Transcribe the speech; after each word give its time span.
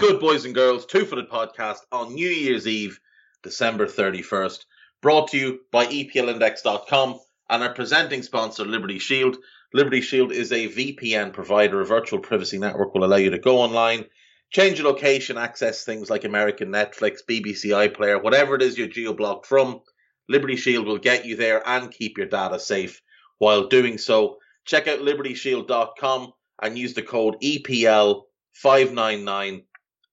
Good, 0.00 0.18
boys 0.18 0.46
and 0.46 0.54
girls? 0.54 0.86
Two 0.86 1.04
Footed 1.04 1.28
Podcast 1.28 1.80
on 1.92 2.14
New 2.14 2.30
Year's 2.30 2.66
Eve, 2.66 2.98
December 3.42 3.86
31st. 3.86 4.64
Brought 5.02 5.28
to 5.28 5.36
you 5.36 5.60
by 5.70 5.84
EPLindex.com 5.84 7.20
and 7.50 7.62
our 7.62 7.74
presenting 7.74 8.22
sponsor, 8.22 8.64
Liberty 8.64 8.98
Shield. 8.98 9.36
Liberty 9.74 10.00
Shield 10.00 10.32
is 10.32 10.52
a 10.52 10.68
VPN 10.68 11.34
provider. 11.34 11.82
A 11.82 11.84
virtual 11.84 12.18
privacy 12.18 12.56
network 12.56 12.94
will 12.94 13.04
allow 13.04 13.18
you 13.18 13.28
to 13.28 13.38
go 13.38 13.58
online, 13.58 14.06
change 14.48 14.78
your 14.78 14.90
location, 14.90 15.36
access 15.36 15.84
things 15.84 16.08
like 16.08 16.24
American 16.24 16.70
Netflix, 16.70 17.18
BBC 17.28 17.66
iPlayer, 17.66 18.22
whatever 18.22 18.54
it 18.54 18.62
is 18.62 18.78
you're 18.78 18.88
geo-blocked 18.88 19.44
from. 19.44 19.82
Liberty 20.30 20.56
Shield 20.56 20.86
will 20.86 20.96
get 20.96 21.26
you 21.26 21.36
there 21.36 21.62
and 21.68 21.90
keep 21.90 22.16
your 22.16 22.26
data 22.26 22.58
safe 22.58 23.02
while 23.36 23.68
doing 23.68 23.98
so. 23.98 24.38
Check 24.64 24.88
out 24.88 25.00
libertyshield.com 25.00 26.32
and 26.62 26.78
use 26.78 26.94
the 26.94 27.02
code 27.02 27.36
EPL 27.42 28.22
599 28.54 29.64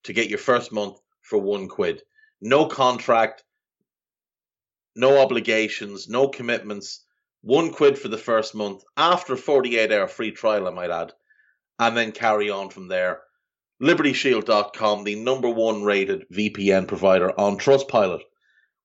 to 0.08 0.14
get 0.14 0.30
your 0.30 0.40
first 0.40 0.72
month 0.72 0.98
for 1.22 1.38
one 1.38 1.68
quid. 1.68 2.02
No 2.42 2.66
contract, 2.66 3.44
no 4.96 5.20
obligations, 5.20 6.08
no 6.08 6.30
commitments. 6.30 7.04
One 7.42 7.72
quid 7.72 8.00
for 8.00 8.08
the 8.08 8.18
first 8.18 8.56
month 8.56 8.84
after 8.96 9.34
a 9.34 9.38
48 9.38 9.92
hour 9.92 10.08
free 10.08 10.32
trial, 10.32 10.68
I 10.68 10.72
might 10.72 10.90
add, 10.90 11.14
and 11.78 11.96
then 11.96 12.14
carry 12.14 12.50
on 12.50 12.70
from 12.70 12.88
there. 12.88 13.22
LibertyShield.com, 13.82 15.04
the 15.04 15.16
number 15.16 15.50
one 15.50 15.84
rated 15.84 16.26
VPN 16.34 16.88
provider 16.88 17.38
on 17.40 17.58
Trustpilot. 17.58 18.22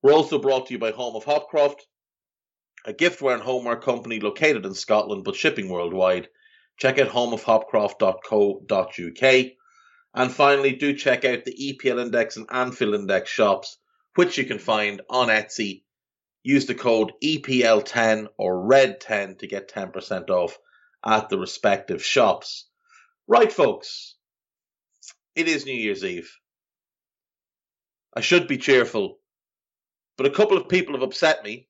We're 0.03 0.13
also 0.13 0.39
brought 0.39 0.67
to 0.67 0.75
you 0.75 0.79
by 0.79 0.91
Home 0.91 1.17
of 1.17 1.25
Hopcroft, 1.25 1.81
a 2.85 2.93
giftware 2.93 3.35
and 3.35 3.43
homeware 3.43 3.81
company 3.81 4.21
located 4.21 4.67
in 4.67 4.75
Scotland 4.75 5.25
but 5.25 5.37
shipping 5.37 5.69
worldwide. 5.69 6.29
Check 6.79 6.99
out 6.99 7.09
homeofhopcroft.co.uk. 7.09 9.53
And 10.15 10.31
finally, 10.31 10.73
do 10.75 10.95
check 10.95 11.25
out 11.25 11.45
the 11.45 11.55
EPL 11.55 12.01
Index 12.01 12.37
and 12.37 12.47
Anfield 12.51 12.95
Index 12.95 13.31
shops, 13.31 13.79
which 14.15 14.37
you 14.37 14.45
can 14.45 14.59
find 14.59 15.01
on 15.09 15.29
Etsy. 15.29 15.85
Use 16.43 16.67
the 16.67 16.75
code 16.75 17.13
EPL10 17.23 18.29
or 18.37 18.69
RED10 18.69 19.39
to 19.39 19.47
get 19.47 19.73
10% 19.73 20.29
off 20.29 20.59
at 21.05 21.29
the 21.29 21.39
respective 21.39 22.05
shops. 22.05 22.67
Right, 23.27 23.53
folks, 23.53 24.17
it 25.35 25.49
is 25.49 25.65
New 25.65 25.73
Year's 25.73 26.05
Eve. 26.05 26.37
I 28.15 28.21
should 28.21 28.49
be 28.49 28.59
cheerful, 28.59 29.19
but 30.19 30.27
a 30.27 30.31
couple 30.31 30.59
of 30.59 30.69
people 30.69 30.95
have 30.95 31.03
upset 31.03 31.43
me. 31.43 31.69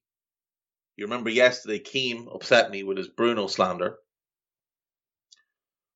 You 0.97 1.05
remember 1.05 1.31
yesterday, 1.31 1.79
Keem 1.79 2.35
upset 2.35 2.71
me 2.71 2.83
with 2.83 2.99
his 2.99 3.09
Bruno 3.09 3.47
slander. 3.47 3.99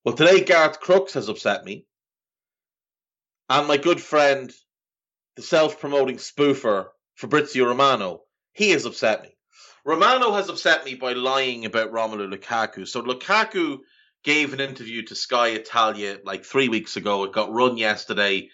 Well, 0.05 0.15
today 0.15 0.41
Gareth 0.43 0.79
Crooks 0.79 1.13
has 1.13 1.27
upset 1.27 1.65
me. 1.65 1.85
And 3.49 3.67
my 3.67 3.77
good 3.77 4.01
friend, 4.01 4.51
the 5.35 5.41
self 5.41 5.79
promoting 5.79 6.17
spoofer, 6.17 6.87
Fabrizio 7.15 7.65
Romano, 7.65 8.23
he 8.51 8.71
has 8.71 8.85
upset 8.85 9.23
me. 9.23 9.37
Romano 9.85 10.33
has 10.33 10.49
upset 10.49 10.83
me 10.83 10.95
by 10.95 11.13
lying 11.13 11.65
about 11.65 11.93
Romelu 11.93 12.29
Lukaku. 12.29 12.85
So 12.85 13.01
Lukaku 13.01 13.79
gave 14.23 14.51
an 14.51 14.59
interview 14.59 15.03
to 15.03 15.15
Sky 15.15 15.49
Italia 15.49 16.17
like 16.25 16.43
three 16.43 16.67
weeks 16.67 16.97
ago. 16.97 17.23
It 17.23 17.31
got 17.31 17.53
run 17.53 17.77
yesterday. 17.77 18.49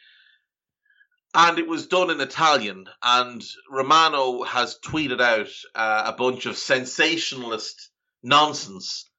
And 1.33 1.57
it 1.57 1.67
was 1.67 1.87
done 1.87 2.11
in 2.11 2.21
Italian. 2.21 2.85
And 3.01 3.43
Romano 3.67 4.43
has 4.43 4.77
tweeted 4.77 5.19
out 5.19 5.49
uh, 5.73 6.11
a 6.13 6.15
bunch 6.15 6.45
of 6.45 6.55
sensationalist 6.55 7.89
nonsense, 8.21 9.09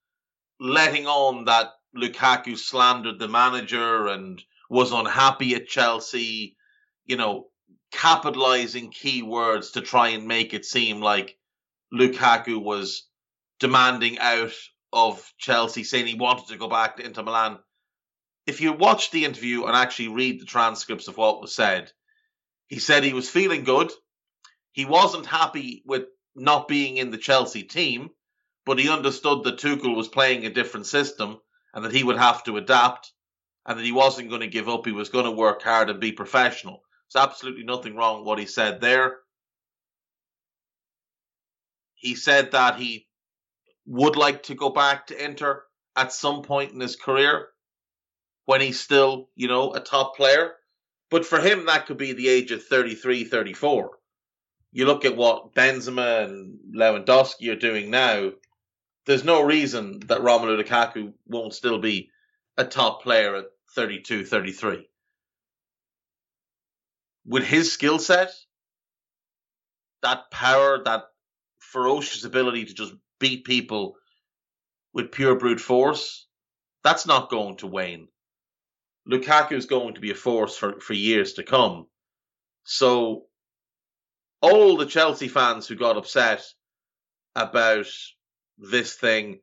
letting 0.61 1.09
on 1.09 1.47
that 1.47 1.73
Lukaku 1.97 2.57
slandered 2.57 3.19
the 3.19 3.27
manager 3.27 4.07
and 4.07 4.41
was 4.69 4.93
unhappy 4.93 5.55
at 5.55 5.69
Chelsea, 5.69 6.57
you 7.05 7.17
know, 7.17 7.49
capitalizing 7.93 8.91
key 8.91 9.23
words 9.23 9.73
to 9.73 9.81
try 9.81 10.09
and 10.11 10.27
make 10.27 10.53
it 10.53 10.65
seem 10.65 11.01
like 11.01 11.37
Lukaku 11.93 12.61
was 12.63 13.07
demanding 13.61 14.19
out 14.19 14.53
of 14.93 15.33
Chelsea, 15.39 15.85
saying 15.85 16.07
he 16.07 16.15
wanted 16.15 16.49
to 16.49 16.59
go 16.59 16.69
back 16.69 16.97
to 16.97 17.05
Inter 17.05 17.23
Milan. 17.23 17.59
If 18.47 18.61
you 18.61 18.73
watch 18.73 19.11
the 19.11 19.25
interview 19.25 19.65
and 19.65 19.77
actually 19.77 20.09
read 20.09 20.41
the 20.41 20.45
transcripts 20.47 21.09
of 21.09 21.17
what 21.17 21.41
was 21.41 21.55
said, 21.55 21.91
he 22.67 22.79
said 22.79 23.05
he 23.05 23.13
was 23.13 23.31
feeling 23.31 23.65
good. 23.65 23.93
He 24.73 24.85
wasn't 24.85 25.27
happy 25.27 25.83
with 25.87 26.05
not 26.35 26.69
being 26.69 26.97
in 26.97 27.11
the 27.11 27.19
Chelsea 27.19 27.63
team, 27.63 28.11
but 28.67 28.79
he 28.79 28.89
understood 28.89 29.45
that 29.45 29.59
Tuchel 29.59 29.97
was 29.97 30.09
playing 30.09 30.45
a 30.45 30.53
different 30.53 30.87
system 30.87 31.39
and 31.73 31.85
that 31.85 31.93
he 31.93 32.03
would 32.03 32.19
have 32.19 32.43
to 32.45 32.57
adapt 32.57 33.13
and 33.67 33.79
that 33.79 33.85
he 33.85 33.93
wasn't 33.93 34.29
going 34.29 34.41
to 34.41 34.47
give 34.47 34.69
up. 34.69 34.85
He 34.87 34.93
was 34.93 35.09
going 35.09 35.25
to 35.25 35.31
work 35.31 35.63
hard 35.63 35.91
and 35.91 36.01
be 36.01 36.13
professional. 36.13 36.83
There's 37.13 37.25
absolutely 37.25 37.65
nothing 37.65 37.97
wrong 37.97 38.19
with 38.19 38.27
what 38.27 38.39
he 38.39 38.47
said 38.47 38.81
there. 38.81 39.19
He 41.95 42.15
said 42.15 42.53
that 42.53 42.77
he 42.77 43.07
would 43.87 44.17
like 44.17 44.45
to 44.45 44.55
go 44.55 44.71
back 44.71 45.07
to 45.07 45.25
Inter 45.25 45.63
at 45.97 46.13
some 46.13 46.43
point 46.43 46.73
in 46.73 46.81
his 46.81 46.97
career 46.97 47.49
when 48.47 48.61
he's 48.61 48.81
still, 48.81 49.31
you 49.35 49.49
know, 49.49 49.73
a 49.73 49.81
top 49.81 50.17
player. 50.17 50.53
But 51.11 51.25
for 51.25 51.41
him, 51.41 51.67
that 51.67 51.87
could 51.87 51.97
be 51.97 52.13
the 52.13 52.29
age 52.29 52.51
of 52.51 52.65
33, 52.65 53.25
34. 53.25 53.91
You 54.73 54.87
look 54.87 55.05
at 55.05 55.17
what 55.17 55.55
Benzema 55.55 56.25
and 56.25 56.59
Lewandowski 56.75 57.51
are 57.53 57.57
doing 57.57 57.91
now, 57.91 58.33
there's 59.07 59.25
no 59.25 59.43
reason 59.43 60.01
that 60.07 60.21
Romelu 60.21 60.63
Lukaku 60.63 61.13
won't 61.27 61.55
still 61.55 61.79
be 61.79 62.11
a 62.57 62.65
top 62.65 63.03
player 63.03 63.37
at 63.37 63.45
32, 63.75 64.25
33. 64.25 64.89
With 67.27 67.45
his 67.45 67.73
skill 67.73 67.99
set, 67.99 68.31
that 70.03 70.31
power, 70.31 70.83
that 70.85 71.05
ferocious 71.59 72.25
ability 72.25 72.67
to 72.67 72.75
just 72.75 72.95
beat 73.19 73.45
people 73.45 73.97
with 74.93 75.13
pure 75.13 75.37
brute 75.37 75.61
force, 75.61 76.27
that's 76.83 77.07
not 77.07 77.31
going 77.31 77.57
to 77.57 77.67
wane. 77.67 78.09
Lukaku 79.11 79.53
is 79.53 79.67
going 79.67 79.95
to 79.95 80.01
be 80.01 80.11
a 80.11 80.15
force 80.15 80.57
for, 80.57 80.81
for 80.81 80.93
years 80.93 81.35
to 81.35 81.43
come. 81.43 81.87
So, 82.65 83.25
all 84.41 84.77
the 84.77 84.87
Chelsea 84.87 85.29
fans 85.29 85.67
who 85.67 85.75
got 85.75 85.97
upset 85.97 86.43
about 87.35 87.87
this 88.59 88.95
thing. 88.95 89.41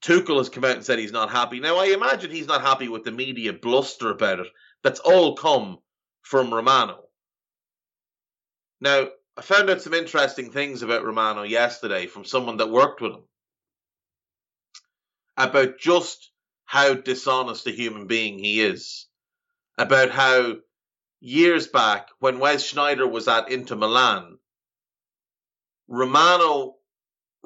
Tuchel 0.00 0.38
has 0.38 0.48
come 0.48 0.64
out 0.64 0.76
and 0.76 0.84
said 0.84 0.98
he's 0.98 1.12
not 1.12 1.30
happy. 1.30 1.60
Now, 1.60 1.76
I 1.76 1.86
imagine 1.86 2.30
he's 2.30 2.46
not 2.46 2.62
happy 2.62 2.88
with 2.88 3.04
the 3.04 3.10
media 3.10 3.52
bluster 3.52 4.10
about 4.10 4.40
it. 4.40 4.48
That's 4.82 5.00
all 5.00 5.36
come 5.36 5.78
from 6.22 6.52
Romano. 6.52 7.04
Now, 8.80 9.08
I 9.36 9.42
found 9.42 9.68
out 9.70 9.82
some 9.82 9.94
interesting 9.94 10.50
things 10.50 10.82
about 10.82 11.04
Romano 11.04 11.42
yesterday 11.42 12.06
from 12.06 12.24
someone 12.24 12.58
that 12.58 12.70
worked 12.70 13.00
with 13.00 13.12
him 13.12 13.24
about 15.36 15.78
just 15.78 16.30
how 16.64 16.94
dishonest 16.94 17.66
a 17.66 17.70
human 17.70 18.06
being 18.06 18.38
he 18.38 18.60
is, 18.60 19.06
about 19.76 20.10
how 20.10 20.54
years 21.20 21.68
back 21.68 22.08
when 22.18 22.38
Wes 22.38 22.72
Sneijder 22.72 23.10
was 23.10 23.28
at 23.28 23.50
Inter 23.50 23.76
Milan, 23.76 24.38
Romano 25.88 26.75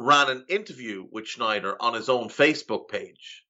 ran 0.00 0.31
an 0.31 0.44
interview 0.49 1.06
with 1.12 1.26
Sneijder 1.26 1.76
on 1.79 1.94
his 1.94 2.08
own 2.08 2.29
Facebook 2.29 2.88
page. 2.88 3.44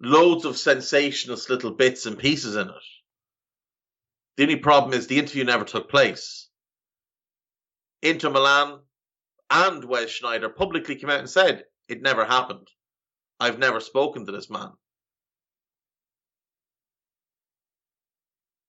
Loads 0.00 0.44
of 0.44 0.58
sensationalist 0.58 1.48
little 1.48 1.72
bits 1.72 2.04
and 2.04 2.18
pieces 2.18 2.54
in 2.54 2.68
it. 2.68 2.74
The 4.36 4.42
only 4.42 4.56
problem 4.56 4.92
is 4.92 5.06
the 5.06 5.18
interview 5.18 5.44
never 5.44 5.64
took 5.64 5.88
place. 5.88 6.48
Inter 8.02 8.28
Milan 8.28 8.80
and 9.50 9.82
Wes 9.84 10.20
Sneijder 10.20 10.54
publicly 10.54 10.96
came 10.96 11.08
out 11.08 11.20
and 11.20 11.30
said 11.30 11.64
it 11.88 12.02
never 12.02 12.26
happened. 12.26 12.68
I've 13.40 13.58
never 13.58 13.80
spoken 13.80 14.26
to 14.26 14.32
this 14.32 14.50
man. 14.50 14.72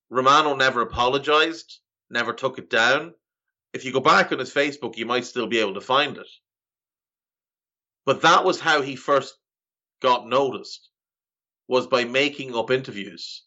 Romano 0.10 0.56
never 0.56 0.82
apologized, 0.82 1.80
never 2.10 2.32
took 2.32 2.58
it 2.58 2.70
down. 2.70 3.14
If 3.74 3.86
you 3.86 3.92
go 3.94 4.00
back 4.00 4.31
on 4.31 4.40
his 4.40 4.54
Facebook, 4.54 4.98
you 4.98 5.06
might 5.06 5.25
still 5.25 5.48
be 5.48 5.60
able 5.60 5.75
to 5.75 5.81
find 5.81 6.18
it. 6.18 6.28
But 8.06 8.22
that 8.22 8.46
was 8.46 8.60
how 8.60 8.81
he 8.81 8.96
first 8.96 9.36
got 10.02 10.28
noticed, 10.28 10.90
was 11.68 11.88
by 11.88 12.06
making 12.06 12.56
up 12.56 12.72
interviews. 12.72 13.44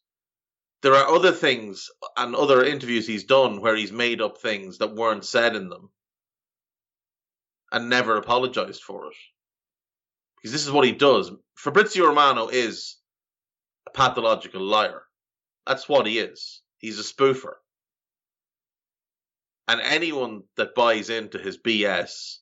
There 0.82 0.94
are 0.94 1.14
other 1.14 1.32
things 1.32 1.90
and 2.16 2.34
other 2.34 2.64
interviews 2.64 3.06
he's 3.06 3.24
done 3.24 3.60
where 3.60 3.76
he's 3.76 3.92
made 3.92 4.20
up 4.20 4.38
things 4.38 4.78
that 4.78 4.94
weren't 4.94 5.24
said 5.24 5.56
in 5.56 5.68
them 5.68 5.90
and 7.72 7.88
never 7.88 8.16
apologized 8.16 8.82
for 8.82 9.06
it. 9.06 9.16
Because 10.36 10.52
this 10.52 10.64
is 10.66 10.72
what 10.72 10.86
he 10.86 10.92
does. 10.92 11.30
Fabrizio 11.54 12.06
Romano 12.06 12.48
is 12.48 12.96
a 13.86 13.90
pathological 13.90 14.62
liar. 14.62 15.02
That's 15.66 15.88
what 15.88 16.06
he 16.06 16.18
is. 16.18 16.62
He's 16.78 16.98
a 16.98 17.02
spoofer. 17.02 17.54
And 19.68 19.80
anyone 19.80 20.42
that 20.56 20.74
buys 20.74 21.10
into 21.10 21.38
his 21.38 21.58
BS, 21.58 22.36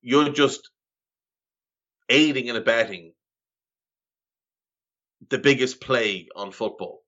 you're 0.00 0.30
just 0.30 0.70
aiding 2.08 2.48
and 2.48 2.58
abetting 2.58 3.12
the 5.28 5.38
biggest 5.38 5.80
plague 5.80 6.26
on 6.34 6.50
football. 6.50 7.02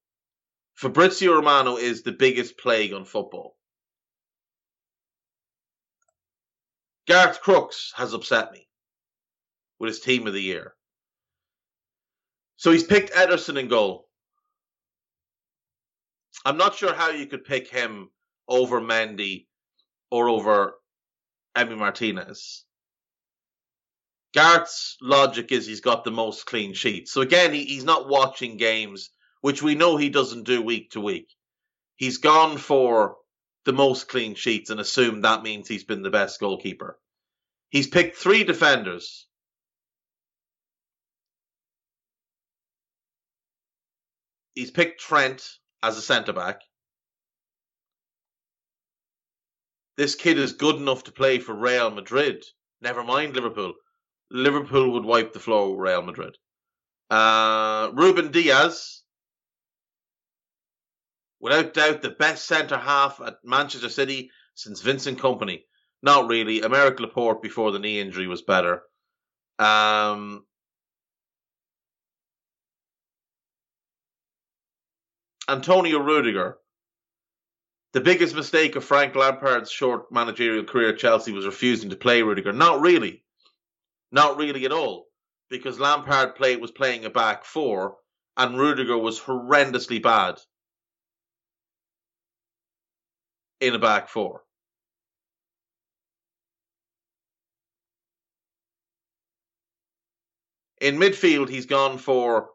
Fabrizio 0.74 1.34
Romano 1.34 1.76
is 1.76 2.02
the 2.02 2.12
biggest 2.12 2.58
plague 2.58 2.92
on 2.92 3.04
football. 3.04 3.56
Gareth 7.06 7.40
Crooks 7.40 7.92
has 7.96 8.14
upset 8.14 8.50
me 8.52 8.66
with 9.78 9.88
his 9.88 10.00
team 10.00 10.26
of 10.26 10.32
the 10.32 10.42
year. 10.42 10.74
So 12.56 12.70
he's 12.70 12.84
picked 12.84 13.12
Ederson 13.12 13.58
in 13.58 13.68
goal. 13.68 14.08
I'm 16.44 16.56
not 16.56 16.76
sure 16.76 16.94
how 16.94 17.10
you 17.10 17.26
could 17.26 17.44
pick 17.44 17.68
him 17.68 18.08
over 18.48 18.80
Mendy 18.80 19.46
or 20.10 20.28
over 20.28 20.74
Emi 21.56 21.76
Martinez. 21.78 22.64
Gareth's 24.34 24.96
logic 25.00 25.52
is 25.52 25.66
he's 25.66 25.80
got 25.80 26.04
the 26.04 26.10
most 26.10 26.44
clean 26.44 26.74
sheets. 26.74 27.12
So 27.12 27.20
again, 27.20 27.52
he, 27.52 27.64
he's 27.64 27.84
not 27.84 28.08
watching 28.08 28.56
games, 28.56 29.10
which 29.40 29.62
we 29.62 29.76
know 29.76 29.96
he 29.96 30.10
doesn't 30.10 30.44
do 30.44 30.60
week 30.60 30.90
to 30.90 31.00
week. 31.00 31.28
He's 31.96 32.18
gone 32.18 32.58
for 32.58 33.16
the 33.64 33.72
most 33.72 34.08
clean 34.08 34.34
sheets 34.34 34.70
and 34.70 34.80
assumed 34.80 35.24
that 35.24 35.42
means 35.42 35.68
he's 35.68 35.84
been 35.84 36.02
the 36.02 36.10
best 36.10 36.40
goalkeeper. 36.40 36.98
He's 37.70 37.86
picked 37.86 38.16
three 38.16 38.44
defenders. 38.44 39.26
He's 44.54 44.70
picked 44.70 45.00
Trent 45.00 45.48
as 45.82 45.96
a 45.96 46.02
centre 46.02 46.32
back. 46.32 46.60
This 49.96 50.14
kid 50.16 50.38
is 50.38 50.52
good 50.52 50.76
enough 50.76 51.04
to 51.04 51.12
play 51.12 51.38
for 51.38 51.54
Real 51.54 51.90
Madrid. 51.90 52.44
Never 52.80 53.04
mind 53.04 53.34
Liverpool. 53.34 53.74
Liverpool 54.30 54.92
would 54.92 55.04
wipe 55.04 55.32
the 55.32 55.38
floor 55.38 55.70
with 55.70 55.80
Real 55.80 56.02
Madrid. 56.02 56.36
Uh, 57.10 57.90
Ruben 57.92 58.32
Dias, 58.32 59.04
without 61.38 61.74
doubt, 61.74 62.02
the 62.02 62.10
best 62.10 62.46
centre 62.46 62.78
half 62.78 63.20
at 63.20 63.36
Manchester 63.44 63.88
City 63.88 64.30
since 64.54 64.80
Vincent 64.80 65.18
Kompany. 65.18 65.62
Not 66.02 66.28
really. 66.28 66.60
Aymeric 66.60 66.98
Laporte 66.98 67.42
before 67.42 67.70
the 67.70 67.78
knee 67.78 68.00
injury 68.00 68.26
was 68.26 68.42
better. 68.42 68.82
Um, 69.58 70.44
Antonio 75.48 75.98
Rudiger. 75.98 76.58
The 77.94 78.00
biggest 78.00 78.34
mistake 78.34 78.74
of 78.74 78.84
Frank 78.84 79.14
Lampard's 79.14 79.70
short 79.70 80.10
managerial 80.10 80.64
career 80.64 80.88
at 80.88 80.98
Chelsea 80.98 81.30
was 81.30 81.46
refusing 81.46 81.90
to 81.90 81.96
play 81.96 82.22
Rudiger. 82.22 82.52
Not 82.52 82.80
really. 82.80 83.22
Not 84.10 84.36
really 84.36 84.64
at 84.64 84.72
all. 84.72 85.06
Because 85.48 85.78
Lampard 85.78 86.34
play, 86.34 86.56
was 86.56 86.72
playing 86.72 87.04
a 87.04 87.10
back 87.10 87.44
four 87.44 87.96
and 88.36 88.58
Rudiger 88.58 88.98
was 88.98 89.20
horrendously 89.20 90.02
bad 90.02 90.40
in 93.60 93.76
a 93.76 93.78
back 93.78 94.08
four. 94.08 94.42
In 100.80 100.96
midfield, 100.96 101.48
he's 101.48 101.66
gone 101.66 101.98
for 101.98 102.50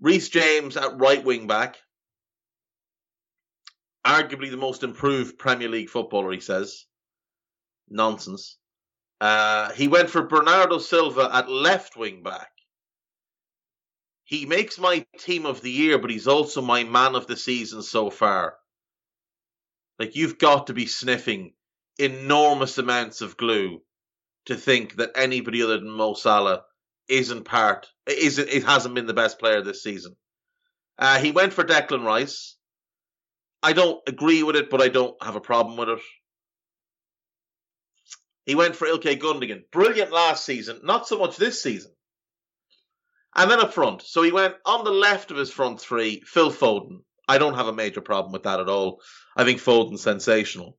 Reece 0.00 0.28
James 0.28 0.76
at 0.76 0.98
right 0.98 1.24
wing 1.24 1.46
back. 1.46 1.78
Arguably 4.06 4.50
the 4.50 4.56
most 4.56 4.84
improved 4.84 5.38
Premier 5.38 5.68
League 5.68 5.90
footballer, 5.90 6.32
he 6.32 6.40
says. 6.40 6.86
Nonsense. 7.88 8.56
Uh, 9.20 9.72
he 9.72 9.88
went 9.88 10.10
for 10.10 10.22
Bernardo 10.22 10.78
Silva 10.78 11.28
at 11.32 11.50
left 11.50 11.96
wing 11.96 12.22
back. 12.22 12.50
He 14.24 14.46
makes 14.46 14.78
my 14.78 15.04
team 15.18 15.44
of 15.44 15.60
the 15.60 15.70
year, 15.70 15.98
but 15.98 16.10
he's 16.10 16.28
also 16.28 16.62
my 16.62 16.84
man 16.84 17.14
of 17.14 17.26
the 17.26 17.36
season 17.36 17.82
so 17.82 18.10
far. 18.10 18.56
Like, 19.98 20.14
you've 20.14 20.38
got 20.38 20.66
to 20.66 20.74
be 20.74 20.86
sniffing 20.86 21.54
enormous 21.98 22.78
amounts 22.78 23.22
of 23.22 23.36
glue 23.36 23.80
to 24.46 24.54
think 24.54 24.96
that 24.96 25.12
anybody 25.16 25.62
other 25.62 25.78
than 25.78 25.90
Mo 25.90 26.14
Salah 26.14 26.62
isn't 27.08 27.44
part 27.44 27.88
isn't 28.06 28.48
it 28.48 28.64
hasn't 28.64 28.94
been 28.94 29.06
the 29.06 29.14
best 29.14 29.38
player 29.38 29.62
this 29.62 29.82
season. 29.82 30.16
Uh, 30.98 31.18
he 31.18 31.30
went 31.30 31.52
for 31.52 31.64
Declan 31.64 32.04
Rice. 32.04 32.56
I 33.66 33.72
don't 33.72 34.00
agree 34.06 34.44
with 34.44 34.54
it, 34.54 34.70
but 34.70 34.80
I 34.80 34.86
don't 34.86 35.20
have 35.20 35.34
a 35.34 35.40
problem 35.40 35.76
with 35.76 35.88
it. 35.88 35.98
He 38.44 38.54
went 38.54 38.76
for 38.76 38.86
Ilkay 38.86 39.18
Gundogan. 39.18 39.64
Brilliant 39.72 40.12
last 40.12 40.44
season, 40.44 40.82
not 40.84 41.08
so 41.08 41.18
much 41.18 41.36
this 41.36 41.60
season. 41.60 41.90
And 43.34 43.50
then 43.50 43.58
up 43.58 43.74
front. 43.74 44.02
So 44.02 44.22
he 44.22 44.30
went 44.30 44.54
on 44.64 44.84
the 44.84 44.92
left 44.92 45.32
of 45.32 45.36
his 45.36 45.50
front 45.50 45.80
three, 45.80 46.22
Phil 46.24 46.52
Foden. 46.52 47.00
I 47.26 47.38
don't 47.38 47.56
have 47.56 47.66
a 47.66 47.72
major 47.72 48.00
problem 48.00 48.32
with 48.32 48.44
that 48.44 48.60
at 48.60 48.68
all. 48.68 49.00
I 49.36 49.42
think 49.42 49.58
Foden's 49.58 50.00
sensational. 50.00 50.78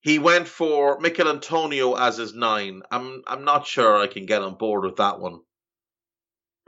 He 0.00 0.18
went 0.18 0.48
for 0.48 0.98
Michail 0.98 1.28
Antonio 1.28 1.94
as 1.94 2.16
his 2.16 2.34
nine. 2.34 2.82
I'm 2.90 3.22
I'm 3.28 3.44
not 3.44 3.68
sure 3.68 3.98
I 3.98 4.08
can 4.08 4.26
get 4.26 4.42
on 4.42 4.56
board 4.56 4.82
with 4.82 4.96
that 4.96 5.20
one. 5.20 5.38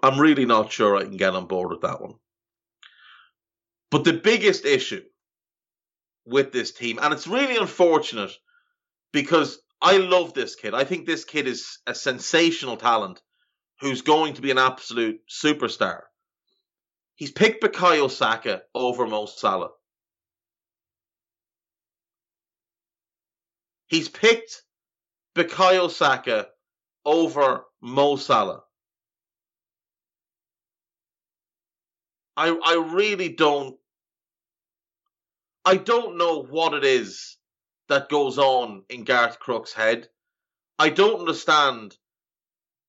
I'm 0.04 0.21
really 0.21 0.47
not 0.47 0.71
sure 0.71 0.97
I 0.97 1.02
can 1.02 1.16
get 1.16 1.35
on 1.35 1.49
board 1.49 1.71
with 1.71 1.80
that 1.80 2.00
one. 2.00 2.14
But 3.91 4.05
the 4.05 4.12
biggest 4.12 4.64
issue 4.64 5.03
with 6.26 6.53
this 6.53 6.73
team, 6.73 6.99
and 7.00 7.12
it's 7.12 7.26
really 7.26 7.57
unfortunate 7.57 8.33
because 9.12 9.59
I 9.81 9.99
love 9.99 10.35
this 10.35 10.57
kid. 10.57 10.75
I 10.75 10.85
think 10.85 11.07
this 11.07 11.25
kid 11.25 11.47
is 11.47 11.79
a 11.87 11.95
sensational 11.95 12.76
talent 12.76 13.21
who's 13.81 14.03
going 14.03 14.35
to 14.35 14.43
be 14.43 14.50
an 14.50 14.59
absolute 14.59 15.21
superstar. 15.29 16.00
He's 17.17 17.31
picked 17.31 17.62
Bukayo 17.62 18.11
Saka 18.11 18.62
over 18.75 19.07
Mo 19.07 19.26
Salah. 19.26 19.71
He's 23.87 24.09
picked 24.09 24.62
Bukayo 25.37 25.91
Saka 25.91 26.49
over 27.05 27.67
Mo 27.81 28.17
Salah. 28.17 28.63
I 32.37 32.49
I 32.49 32.75
really 32.95 33.29
don't 33.31 33.76
I 35.64 35.76
don't 35.76 36.19
know 36.19 36.43
what 36.43 36.75
it 36.75 36.85
is 36.85 37.37
that 37.88 38.09
goes 38.09 38.38
on 38.38 38.85
in 38.88 39.05
Gareth 39.05 39.38
Crooks' 39.38 39.73
head. 39.73 40.09
I 40.79 40.91
don't 40.91 41.21
understand 41.21 41.97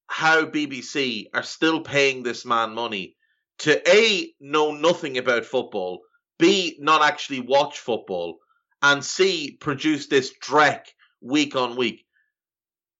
how 0.07 0.45
BBC 0.45 1.27
are 1.33 1.43
still 1.43 1.81
paying 1.81 2.23
this 2.23 2.45
man 2.45 2.73
money 2.73 3.15
to 3.59 3.81
A, 3.89 4.33
know 4.39 4.73
nothing 4.73 5.17
about 5.17 5.45
football, 5.45 6.01
B, 6.37 6.75
not 6.79 7.01
actually 7.01 7.39
watch 7.39 7.79
football, 7.79 8.39
and 8.81 9.03
C, 9.03 9.57
produce 9.59 10.07
this 10.07 10.33
dreck 10.43 10.85
week 11.21 11.55
on 11.55 11.75
week. 11.75 12.05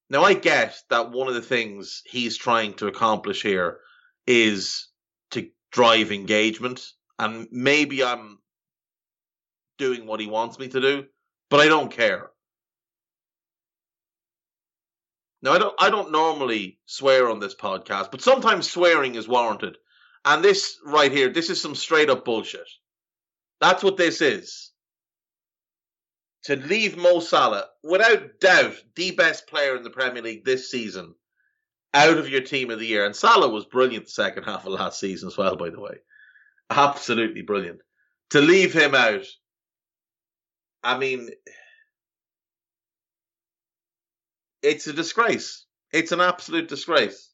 Now, 0.08 0.22
I 0.22 0.34
get 0.34 0.78
that 0.88 1.10
one 1.10 1.28
of 1.28 1.34
the 1.34 1.42
things 1.42 2.02
he's 2.06 2.36
trying 2.36 2.74
to 2.74 2.86
accomplish 2.86 3.42
here 3.42 3.80
is 4.26 4.88
drive 5.72 6.12
engagement, 6.12 6.84
and 7.18 7.48
maybe 7.50 8.02
I'm 8.02 8.38
doing 9.78 10.06
what 10.06 10.20
he 10.20 10.26
wants 10.26 10.58
me 10.58 10.68
to 10.68 10.80
do, 10.80 11.04
but 11.50 11.60
I 11.60 11.66
don't 11.68 11.90
care. 11.90 12.30
Now 15.42 15.52
I 15.52 15.58
don't 15.58 15.74
I 15.78 15.90
don't 15.90 16.12
normally 16.12 16.78
swear 16.86 17.30
on 17.30 17.40
this 17.40 17.54
podcast, 17.54 18.10
but 18.10 18.22
sometimes 18.22 18.70
swearing 18.70 19.14
is 19.14 19.28
warranted. 19.28 19.76
And 20.24 20.42
this 20.42 20.78
right 20.84 21.12
here, 21.12 21.28
this 21.28 21.50
is 21.50 21.60
some 21.60 21.76
straight 21.76 22.10
up 22.10 22.24
bullshit. 22.24 22.68
That's 23.60 23.82
what 23.82 23.96
this 23.96 24.20
is. 24.20 24.72
To 26.44 26.56
leave 26.56 26.96
Mo 26.96 27.20
Salah, 27.20 27.66
without 27.82 28.40
doubt, 28.40 28.76
the 28.94 29.12
best 29.12 29.46
player 29.46 29.76
in 29.76 29.82
the 29.82 29.90
Premier 29.90 30.22
League 30.22 30.44
this 30.44 30.70
season, 30.70 31.14
out 31.94 32.18
of 32.18 32.28
your 32.28 32.42
team 32.42 32.70
of 32.70 32.78
the 32.78 32.86
year. 32.86 33.04
And 33.04 33.16
Salah 33.16 33.48
was 33.48 33.64
brilliant 33.64 34.06
the 34.06 34.10
second 34.10 34.44
half 34.44 34.66
of 34.66 34.72
last 34.72 35.00
season 35.00 35.28
as 35.28 35.36
well, 35.36 35.56
by 35.56 35.70
the 35.70 35.80
way. 35.80 35.96
Absolutely 36.70 37.42
brilliant. 37.42 37.80
To 38.30 38.40
leave 38.40 38.72
him 38.72 38.94
out, 38.94 39.24
I 40.82 40.98
mean, 40.98 41.30
it's 44.62 44.86
a 44.86 44.92
disgrace. 44.92 45.64
It's 45.92 46.12
an 46.12 46.20
absolute 46.20 46.68
disgrace. 46.68 47.30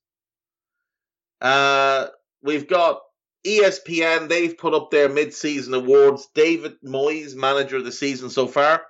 Uh, 1.40 2.08
we've 2.42 2.68
got 2.68 3.00
ESPN. 3.46 4.28
They've 4.28 4.56
put 4.56 4.74
up 4.74 4.90
their 4.90 5.08
mid-season 5.08 5.74
awards. 5.74 6.28
David 6.34 6.74
Moyes, 6.84 7.34
manager 7.34 7.78
of 7.78 7.84
the 7.84 7.92
season 7.92 8.30
so 8.30 8.46
far. 8.46 8.82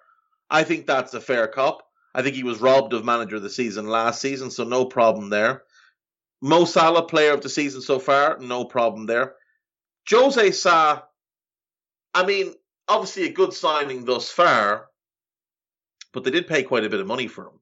I 0.51 0.65
think 0.65 0.87
that's 0.87 1.15
a 1.15 1.21
fair 1.21 1.47
cop. 1.49 1.83
I 2.15 2.23
think 2.23 2.37
he 2.37 2.43
was 2.43 2.61
robbed 2.61 2.93
of 2.93 3.05
manager 3.05 3.37
of 3.37 3.43
the 3.43 3.51
season 3.51 3.87
last 3.87 4.21
season, 4.21 4.51
so 4.51 4.65
no 4.65 4.85
problem 4.85 5.31
there. 5.31 5.63
Mo 6.41 6.65
Salah, 6.65 7.07
player 7.07 7.33
of 7.33 7.41
the 7.41 7.49
season 7.49 7.81
so 7.81 7.99
far, 7.99 8.39
no 8.39 8.65
problem 8.65 9.07
there. 9.07 9.35
Jose 10.11 10.51
Sa, 10.51 11.03
I 12.13 12.27
mean, 12.27 12.53
obviously 12.89 13.25
a 13.25 13.33
good 13.33 13.55
signing 13.55 14.05
thus 14.05 14.31
far, 14.31 14.89
but 16.13 16.25
they 16.25 16.31
did 16.31 16.49
pay 16.49 16.63
quite 16.63 16.85
a 16.85 16.91
bit 16.91 17.01
of 17.01 17.07
money 17.07 17.29
for 17.29 17.47
him. 17.47 17.61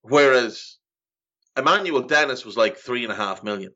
Whereas 0.00 0.78
Emmanuel 1.56 2.02
Dennis 2.02 2.44
was 2.44 2.56
like 2.56 2.78
three 2.78 3.04
and 3.04 3.12
a 3.12 3.16
half 3.16 3.44
million. 3.44 3.74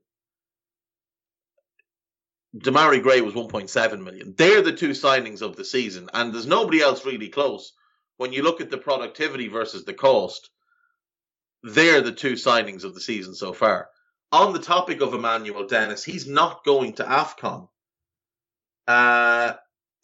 Demarai 2.57 3.02
Gray 3.02 3.21
was 3.21 3.35
1.7 3.35 4.02
million. 4.02 4.35
They're 4.37 4.62
the 4.62 4.73
two 4.73 4.90
signings 4.90 5.43
of 5.43 5.57
the 5.57 5.64
season, 5.64 6.09
and 6.14 6.33
there's 6.33 6.47
nobody 6.47 6.81
else 6.81 7.05
really 7.05 7.28
close. 7.28 7.73
When 8.16 8.32
you 8.32 8.42
look 8.42 8.61
at 8.61 8.70
the 8.70 8.78
productivity 8.78 9.49
versus 9.49 9.85
the 9.85 9.94
cost, 9.94 10.50
they're 11.62 12.00
the 12.00 12.12
two 12.12 12.32
signings 12.35 12.85
of 12.85 12.94
the 12.94 13.00
season 13.00 13.35
so 13.35 13.52
far. 13.52 13.88
On 14.32 14.52
the 14.52 14.58
topic 14.58 15.00
of 15.00 15.14
Emmanuel 15.14 15.66
Dennis, 15.66 16.04
he's 16.04 16.26
not 16.26 16.64
going 16.64 16.94
to 16.94 17.04
AFCON. 17.04 17.68
Uh, 18.87 19.54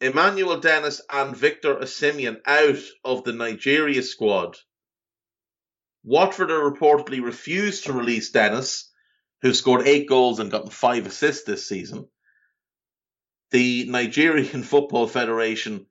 Emmanuel 0.00 0.59
Dennis 0.59 1.00
and 1.11 1.37
Victor 1.37 1.76
Osimhen 1.76 2.40
out 2.47 2.78
of 3.04 3.25
the 3.25 3.33
Nigeria 3.33 4.02
squad 4.02 4.57
Watford 6.04 6.50
are 6.50 6.71
reportedly 6.71 7.23
refused 7.23 7.85
to 7.85 7.92
release 7.92 8.31
Dennis, 8.31 8.90
who 9.40 9.54
scored 9.54 9.87
eight 9.87 10.09
goals 10.09 10.40
and 10.40 10.50
gotten 10.50 10.71
five 10.71 11.07
assists 11.07 11.45
this 11.45 11.69
season. 11.69 12.09
The 13.50 13.87
Nigerian 13.88 14.62
Football 14.64 15.07
Federation 15.07 15.87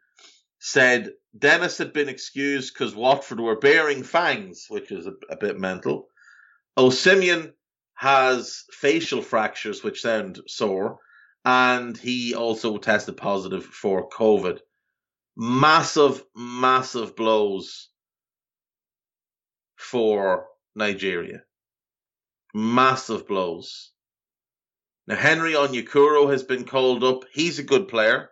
said 0.60 1.12
Dennis 1.38 1.78
had 1.78 1.94
been 1.94 2.10
excused 2.10 2.74
because 2.74 2.96
Watford 2.96 3.40
were 3.40 3.58
bearing 3.58 4.04
fangs, 4.04 4.66
which 4.70 4.92
is 4.92 5.08
a, 5.08 5.14
a 5.30 5.38
bit 5.38 5.58
mental. 5.60 6.08
Osimhen 6.78 7.54
has 7.96 8.64
facial 8.72 9.22
fractures, 9.22 9.84
which 9.84 10.02
sound 10.02 10.42
sore, 10.48 10.98
and 11.46 11.98
he 11.98 12.34
also 12.36 12.78
tested 12.78 13.18
positive 13.18 13.64
for 13.66 14.10
COVID. 14.10 14.60
Massive, 15.38 16.24
massive 16.36 17.16
blows 17.16 17.90
for 19.78 20.48
Nigeria. 20.76 21.44
Massive 22.54 23.28
blows. 23.28 23.92
Now, 25.08 25.16
Henry 25.16 25.54
Onyekuru 25.54 26.32
has 26.32 26.44
been 26.44 26.66
called 26.66 27.04
up. 27.04 27.24
He's 27.34 27.60
a 27.60 27.64
good 27.64 27.88
player. 27.88 28.30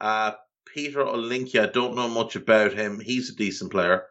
Uh, 0.00 0.32
Peter 0.72 1.00
Olayinka, 1.00 1.60
I 1.60 1.66
don't 1.66 1.96
know 1.96 2.08
much 2.08 2.34
about 2.36 2.72
him. 2.72 2.98
He's 2.98 3.30
a 3.30 3.34
decent 3.34 3.70
player. 3.70 4.04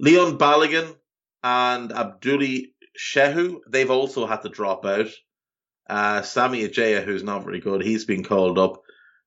Leon 0.00 0.38
Balogun 0.38 0.96
and 1.42 1.92
Abdullahi 1.92 2.74
Shehu, 2.98 3.58
they've 3.68 3.90
also 3.90 4.26
had 4.26 4.42
to 4.42 4.48
drop 4.48 4.84
out. 4.86 5.08
Uh, 5.88 6.22
Semi 6.22 6.66
Ajayi, 6.66 7.04
who's 7.04 7.22
not 7.22 7.44
very 7.44 7.60
good, 7.60 7.82
he's 7.82 8.04
been 8.04 8.24
called 8.24 8.58
up. 8.58 8.82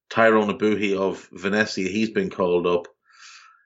Tyrone 0.10 0.58
Ebuehi 0.58 0.98
of 0.98 1.28
Venezia, 1.32 1.88
he's 1.88 2.10
been 2.10 2.30
called 2.30 2.68
up. 2.68 2.88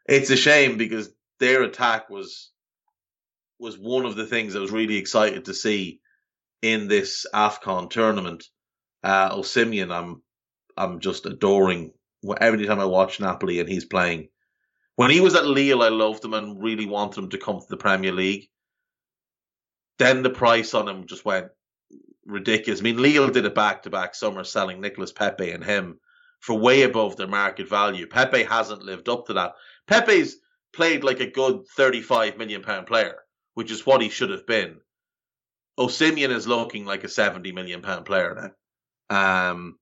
It's 0.08 0.30
a 0.30 0.38
shame 0.38 0.78
because 0.78 1.10
their 1.40 1.64
attack 1.64 2.10
was 2.10 2.52
was 3.60 3.78
one 3.78 4.06
of 4.06 4.16
the 4.16 4.26
things 4.26 4.56
I 4.56 4.60
was 4.60 4.72
really 4.72 4.98
excited 4.98 5.46
to 5.46 5.54
see 5.54 6.02
in 6.62 6.88
this 6.88 7.26
Afcon 7.34 7.90
tournament. 7.90 8.44
Uh, 9.04 9.36
Osimhen, 9.36 9.92
I'm 9.92 10.22
I'm 10.78 11.00
just 11.00 11.26
adoring 11.26 11.94
every 12.40 12.66
time 12.66 12.80
I 12.80 12.86
watch 12.86 13.20
Napoli 13.20 13.60
and 13.60 13.70
he's 13.70 13.86
playing. 13.86 14.30
When 14.96 15.12
he 15.12 15.20
was 15.20 15.36
at 15.36 15.46
Lille, 15.46 15.82
I 15.82 15.90
loved 15.90 16.24
him 16.24 16.34
and 16.34 16.62
really 16.62 16.86
wanted 16.86 17.20
him 17.20 17.30
to 17.32 17.38
come 17.38 17.60
to 17.60 17.66
the 17.70 17.78
Premier 17.78 18.12
League. 18.12 18.50
Then 20.00 20.24
the 20.24 20.30
price 20.30 20.74
on 20.74 20.88
him 20.88 21.06
just 21.06 21.26
went 21.26 21.48
ridiculous. 22.26 22.80
I 22.80 22.84
mean, 22.84 23.02
Lille 23.02 23.30
did 23.30 23.46
a 23.46 23.50
back 23.50 23.84
to 23.84 23.90
back 23.90 24.16
summer 24.16 24.44
selling 24.44 24.82
Nicolas 24.82 25.12
Pepe 25.12 25.52
and 25.52 25.64
him 25.64 26.00
for 26.40 26.58
way 26.58 26.84
above 26.84 27.18
their 27.18 27.28
market 27.28 27.70
value. 27.70 28.08
Pepe 28.08 28.44
hasn't 28.44 28.84
lived 28.84 29.10
up 29.10 29.28
to 29.28 29.34
that. 29.34 29.54
Pepe's 29.88 30.36
played 30.74 31.04
like 31.04 31.20
a 31.20 31.32
good 31.32 31.66
35 31.76 32.38
million 32.38 32.62
pound 32.62 32.88
player 32.88 33.16
which 33.56 33.72
is 33.72 33.86
what 33.86 34.02
he 34.02 34.10
should 34.10 34.30
have 34.30 34.46
been. 34.46 34.78
Osimhen 35.80 36.30
is 36.30 36.48
looking 36.48 36.86
like 36.86 37.04
a 37.04 37.10
seventy 37.10 37.52
million 37.52 37.82
pound 37.82 38.06
player 38.06 38.54
now. 39.10 39.50
Um, 39.50 39.80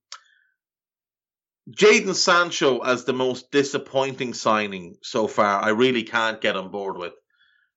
Jadon 1.70 2.14
Sancho 2.14 2.80
as 2.80 3.04
the 3.04 3.14
most 3.14 3.50
disappointing 3.50 4.34
signing 4.34 4.96
so 5.02 5.26
far, 5.26 5.62
I 5.62 5.70
really 5.70 6.02
can't 6.02 6.40
get 6.40 6.56
on 6.56 6.70
board 6.70 6.98
with. 6.98 7.14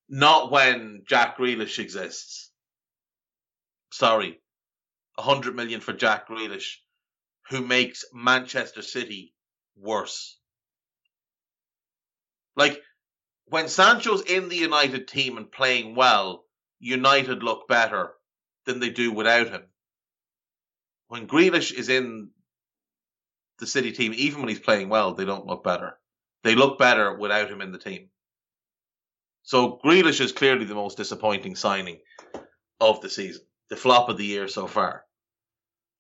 Not 0.10 0.52
when 0.52 1.04
Jack 1.08 1.38
Grealish 1.38 1.80
exists. 1.80 2.52
Sorry, 3.92 4.42
a 5.18 5.22
hundred 5.22 5.56
million 5.56 5.80
for 5.80 5.94
Jack 5.94 6.28
Grealish, 6.28 6.76
who 7.50 7.62
makes 7.62 8.04
Manchester 8.14 8.82
City 8.82 9.34
worse. 9.78 10.38
Like 12.56 12.82
when 13.46 13.70
Sancho's 13.70 14.22
in 14.22 14.50
the 14.50 14.58
United 14.58 15.08
team 15.08 15.38
and 15.38 15.50
playing 15.50 15.96
well, 15.96 16.46
United 16.80 17.42
look 17.42 17.68
better 17.68 18.14
than 18.66 18.80
they 18.80 18.90
do 18.90 19.12
without 19.12 19.48
him. 19.48 19.64
When 21.08 21.28
Grealish 21.28 21.72
is 21.72 21.88
in 21.88 22.32
the 23.60 23.68
City 23.68 23.92
team, 23.92 24.14
even 24.16 24.40
when 24.40 24.50
he's 24.50 24.60
playing 24.60 24.90
well, 24.90 25.14
they 25.14 25.26
don't 25.26 25.46
look 25.46 25.64
better. 25.64 25.98
They 26.44 26.56
look 26.56 26.78
better 26.78 27.14
without 27.14 27.50
him 27.50 27.62
in 27.62 27.72
the 27.72 27.78
team. 27.78 28.10
So 29.44 29.80
Grealish 29.84 30.22
is 30.22 30.32
clearly 30.32 30.66
the 30.66 30.76
most 30.76 30.98
disappointing 30.98 31.56
signing 31.56 32.00
of 32.80 33.02
the 33.02 33.10
season, 33.10 33.44
the 33.70 33.76
flop 33.76 34.10
of 34.10 34.18
the 34.18 34.26
year 34.26 34.48
so 34.48 34.68
far. 34.68 35.04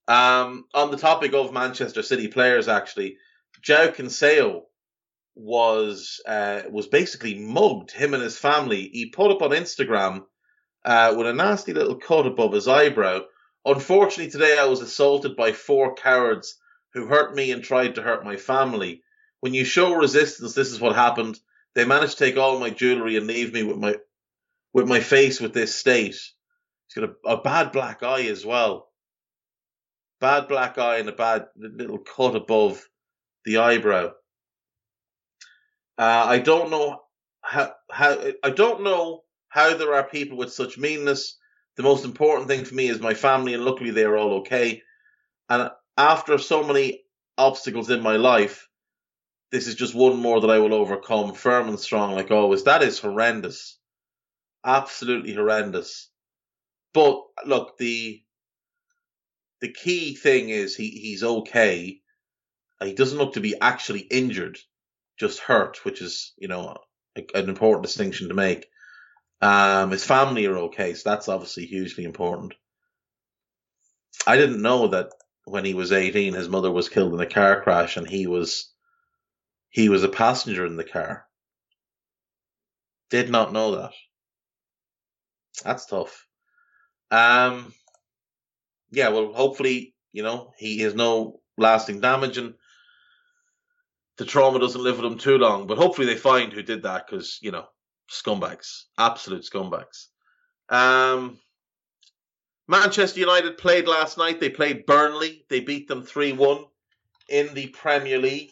Um, 0.07 0.65
on 0.73 0.91
the 0.91 0.97
topic 0.97 1.33
of 1.33 1.53
Manchester 1.53 2.01
City 2.01 2.27
players, 2.27 2.67
actually, 2.67 3.17
João 3.61 3.93
Cancelo 3.93 4.63
was 5.35 6.21
uh, 6.27 6.63
was 6.69 6.87
basically 6.87 7.35
mugged. 7.35 7.91
Him 7.91 8.13
and 8.13 8.23
his 8.23 8.37
family. 8.37 8.89
He 8.91 9.09
put 9.09 9.31
up 9.31 9.41
on 9.41 9.51
Instagram 9.51 10.23
uh, 10.85 11.15
with 11.17 11.27
a 11.27 11.33
nasty 11.33 11.73
little 11.73 11.95
cut 11.95 12.25
above 12.25 12.53
his 12.53 12.67
eyebrow. 12.67 13.21
Unfortunately, 13.65 14.31
today 14.31 14.57
I 14.57 14.65
was 14.65 14.81
assaulted 14.81 15.35
by 15.35 15.51
four 15.51 15.95
cowards 15.95 16.57
who 16.93 17.05
hurt 17.05 17.35
me 17.35 17.51
and 17.51 17.63
tried 17.63 17.95
to 17.95 18.01
hurt 18.01 18.25
my 18.25 18.37
family. 18.37 19.03
When 19.39 19.53
you 19.53 19.65
show 19.65 19.93
resistance, 19.93 20.53
this 20.53 20.71
is 20.71 20.79
what 20.79 20.95
happened. 20.95 21.39
They 21.75 21.85
managed 21.85 22.17
to 22.17 22.25
take 22.25 22.37
all 22.37 22.59
my 22.59 22.69
jewelry 22.69 23.17
and 23.17 23.27
leave 23.27 23.53
me 23.53 23.63
with 23.63 23.77
my 23.77 23.97
with 24.73 24.87
my 24.87 24.99
face 24.99 25.39
with 25.39 25.53
this 25.53 25.75
state. 25.75 26.15
He's 26.15 26.33
got 26.95 27.09
a, 27.09 27.29
a 27.29 27.41
bad 27.41 27.71
black 27.71 28.03
eye 28.03 28.25
as 28.27 28.45
well. 28.45 28.89
Bad 30.19 30.47
black 30.47 30.77
eye 30.77 30.97
and 30.97 31.09
a 31.09 31.13
bad 31.13 31.47
little 31.55 31.99
cut 31.99 32.35
above 32.35 32.87
the 33.45 33.57
eyebrow. 33.57 34.11
Uh, 35.97 36.25
I 36.27 36.39
don't 36.39 36.69
know 36.69 37.01
how, 37.41 37.73
how 37.89 38.17
I 38.43 38.49
don't 38.49 38.83
know 38.83 39.23
how 39.49 39.75
there 39.75 39.93
are 39.93 40.03
people 40.03 40.37
with 40.37 40.53
such 40.53 40.77
meanness. 40.77 41.37
The 41.75 41.83
most 41.83 42.05
important 42.05 42.47
thing 42.47 42.65
for 42.65 42.75
me 42.75 42.87
is 42.87 42.99
my 42.99 43.13
family, 43.13 43.53
and 43.53 43.63
luckily 43.63 43.91
they 43.91 44.03
are 44.03 44.17
all 44.17 44.39
okay. 44.39 44.81
And 45.49 45.69
after 45.97 46.37
so 46.37 46.63
many 46.63 47.03
obstacles 47.37 47.89
in 47.89 48.01
my 48.01 48.17
life, 48.17 48.67
this 49.51 49.67
is 49.67 49.75
just 49.75 49.95
one 49.95 50.17
more 50.17 50.41
that 50.41 50.49
I 50.49 50.59
will 50.59 50.73
overcome, 50.73 51.33
firm 51.33 51.69
and 51.69 51.79
strong, 51.79 52.13
like 52.13 52.31
always. 52.31 52.63
That 52.63 52.83
is 52.83 52.99
horrendous. 52.99 53.77
Absolutely 54.65 55.33
horrendous. 55.33 56.09
But 56.93 57.21
look, 57.45 57.77
the 57.77 58.21
the 59.61 59.71
key 59.71 60.15
thing 60.15 60.49
is 60.49 60.75
he, 60.75 60.89
he's 60.89 61.23
okay. 61.23 62.01
He 62.83 62.93
doesn't 62.93 63.17
look 63.17 63.33
to 63.33 63.39
be 63.39 63.59
actually 63.59 64.01
injured, 64.01 64.59
just 65.17 65.39
hurt, 65.39 65.83
which 65.83 66.01
is, 66.01 66.33
you 66.37 66.47
know, 66.47 66.77
a, 67.15 67.25
an 67.33 67.49
important 67.49 67.83
distinction 67.83 68.27
to 68.27 68.35
make. 68.35 68.67
Um, 69.41 69.91
his 69.91 70.03
family 70.03 70.45
are 70.45 70.57
okay, 70.57 70.93
so 70.93 71.09
that's 71.09 71.27
obviously 71.27 71.65
hugely 71.65 72.03
important. 72.03 72.53
I 74.27 74.37
didn't 74.37 74.61
know 74.61 74.89
that 74.89 75.11
when 75.47 75.63
he 75.63 75.73
was 75.73 75.93
18, 75.93 76.33
his 76.33 76.49
mother 76.49 76.69
was 76.69 76.89
killed 76.89 77.13
in 77.13 77.21
a 77.21 77.25
car 77.25 77.61
crash 77.61 77.95
and 77.95 78.07
he 78.07 78.27
was 78.27 78.73
he 79.69 79.89
was 79.89 80.03
a 80.03 80.09
passenger 80.09 80.65
in 80.65 80.75
the 80.75 80.83
car. 80.83 81.25
Did 83.09 83.29
not 83.29 83.53
know 83.53 83.77
that. 83.77 83.91
That's 85.63 85.85
tough. 85.85 86.27
Um, 87.11 87.73
yeah, 88.91 89.09
well, 89.09 89.31
hopefully, 89.33 89.95
you 90.11 90.23
know, 90.23 90.53
he 90.57 90.79
has 90.79 90.93
no 90.93 91.39
lasting 91.57 92.01
damage 92.01 92.37
and 92.37 92.55
the 94.17 94.25
trauma 94.25 94.59
doesn't 94.59 94.83
live 94.83 94.97
with 94.97 95.11
him 95.11 95.17
too 95.17 95.37
long. 95.37 95.67
But 95.67 95.77
hopefully 95.77 96.07
they 96.07 96.17
find 96.17 96.51
who 96.51 96.63
did 96.63 96.83
that 96.83 97.07
because, 97.07 97.39
you 97.41 97.51
know, 97.51 97.65
scumbags, 98.09 98.85
absolute 98.97 99.45
scumbags. 99.45 100.07
Um, 100.69 101.39
Manchester 102.67 103.19
United 103.19 103.57
played 103.57 103.87
last 103.87 104.17
night. 104.17 104.39
They 104.39 104.49
played 104.49 104.85
Burnley. 104.85 105.45
They 105.49 105.61
beat 105.61 105.87
them 105.87 106.03
3 106.03 106.33
1 106.33 106.65
in 107.29 107.53
the 107.53 107.67
Premier 107.67 108.19
League. 108.19 108.51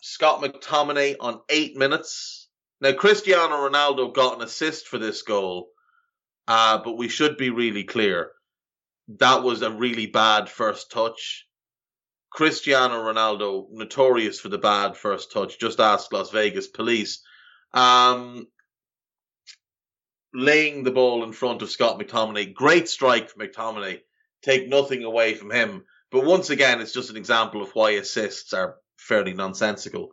Scott 0.00 0.40
McTominay 0.40 1.16
on 1.18 1.40
eight 1.48 1.76
minutes. 1.76 2.48
Now, 2.80 2.92
Cristiano 2.92 3.68
Ronaldo 3.68 4.14
got 4.14 4.36
an 4.36 4.42
assist 4.42 4.86
for 4.86 4.98
this 4.98 5.22
goal, 5.22 5.70
uh, 6.46 6.78
but 6.78 6.96
we 6.96 7.08
should 7.08 7.36
be 7.36 7.50
really 7.50 7.84
clear. 7.84 8.30
That 9.18 9.42
was 9.42 9.62
a 9.62 9.70
really 9.70 10.06
bad 10.06 10.48
first 10.48 10.90
touch. 10.92 11.46
Cristiano 12.30 13.02
Ronaldo, 13.02 13.66
notorious 13.70 14.38
for 14.38 14.48
the 14.48 14.58
bad 14.58 14.96
first 14.96 15.32
touch. 15.32 15.58
Just 15.58 15.80
ask 15.80 16.12
Las 16.12 16.30
Vegas 16.30 16.68
police. 16.68 17.22
Um, 17.72 18.46
laying 20.34 20.82
the 20.82 20.90
ball 20.90 21.24
in 21.24 21.32
front 21.32 21.62
of 21.62 21.70
Scott 21.70 21.98
McTominay. 21.98 22.54
Great 22.54 22.88
strike 22.88 23.30
for 23.30 23.38
McTominay. 23.38 24.00
Take 24.42 24.68
nothing 24.68 25.04
away 25.04 25.34
from 25.34 25.50
him. 25.50 25.84
But 26.10 26.24
once 26.24 26.50
again, 26.50 26.80
it's 26.80 26.92
just 26.92 27.10
an 27.10 27.16
example 27.16 27.62
of 27.62 27.70
why 27.74 27.92
assists 27.92 28.52
are 28.52 28.76
fairly 28.96 29.34
nonsensical. 29.34 30.12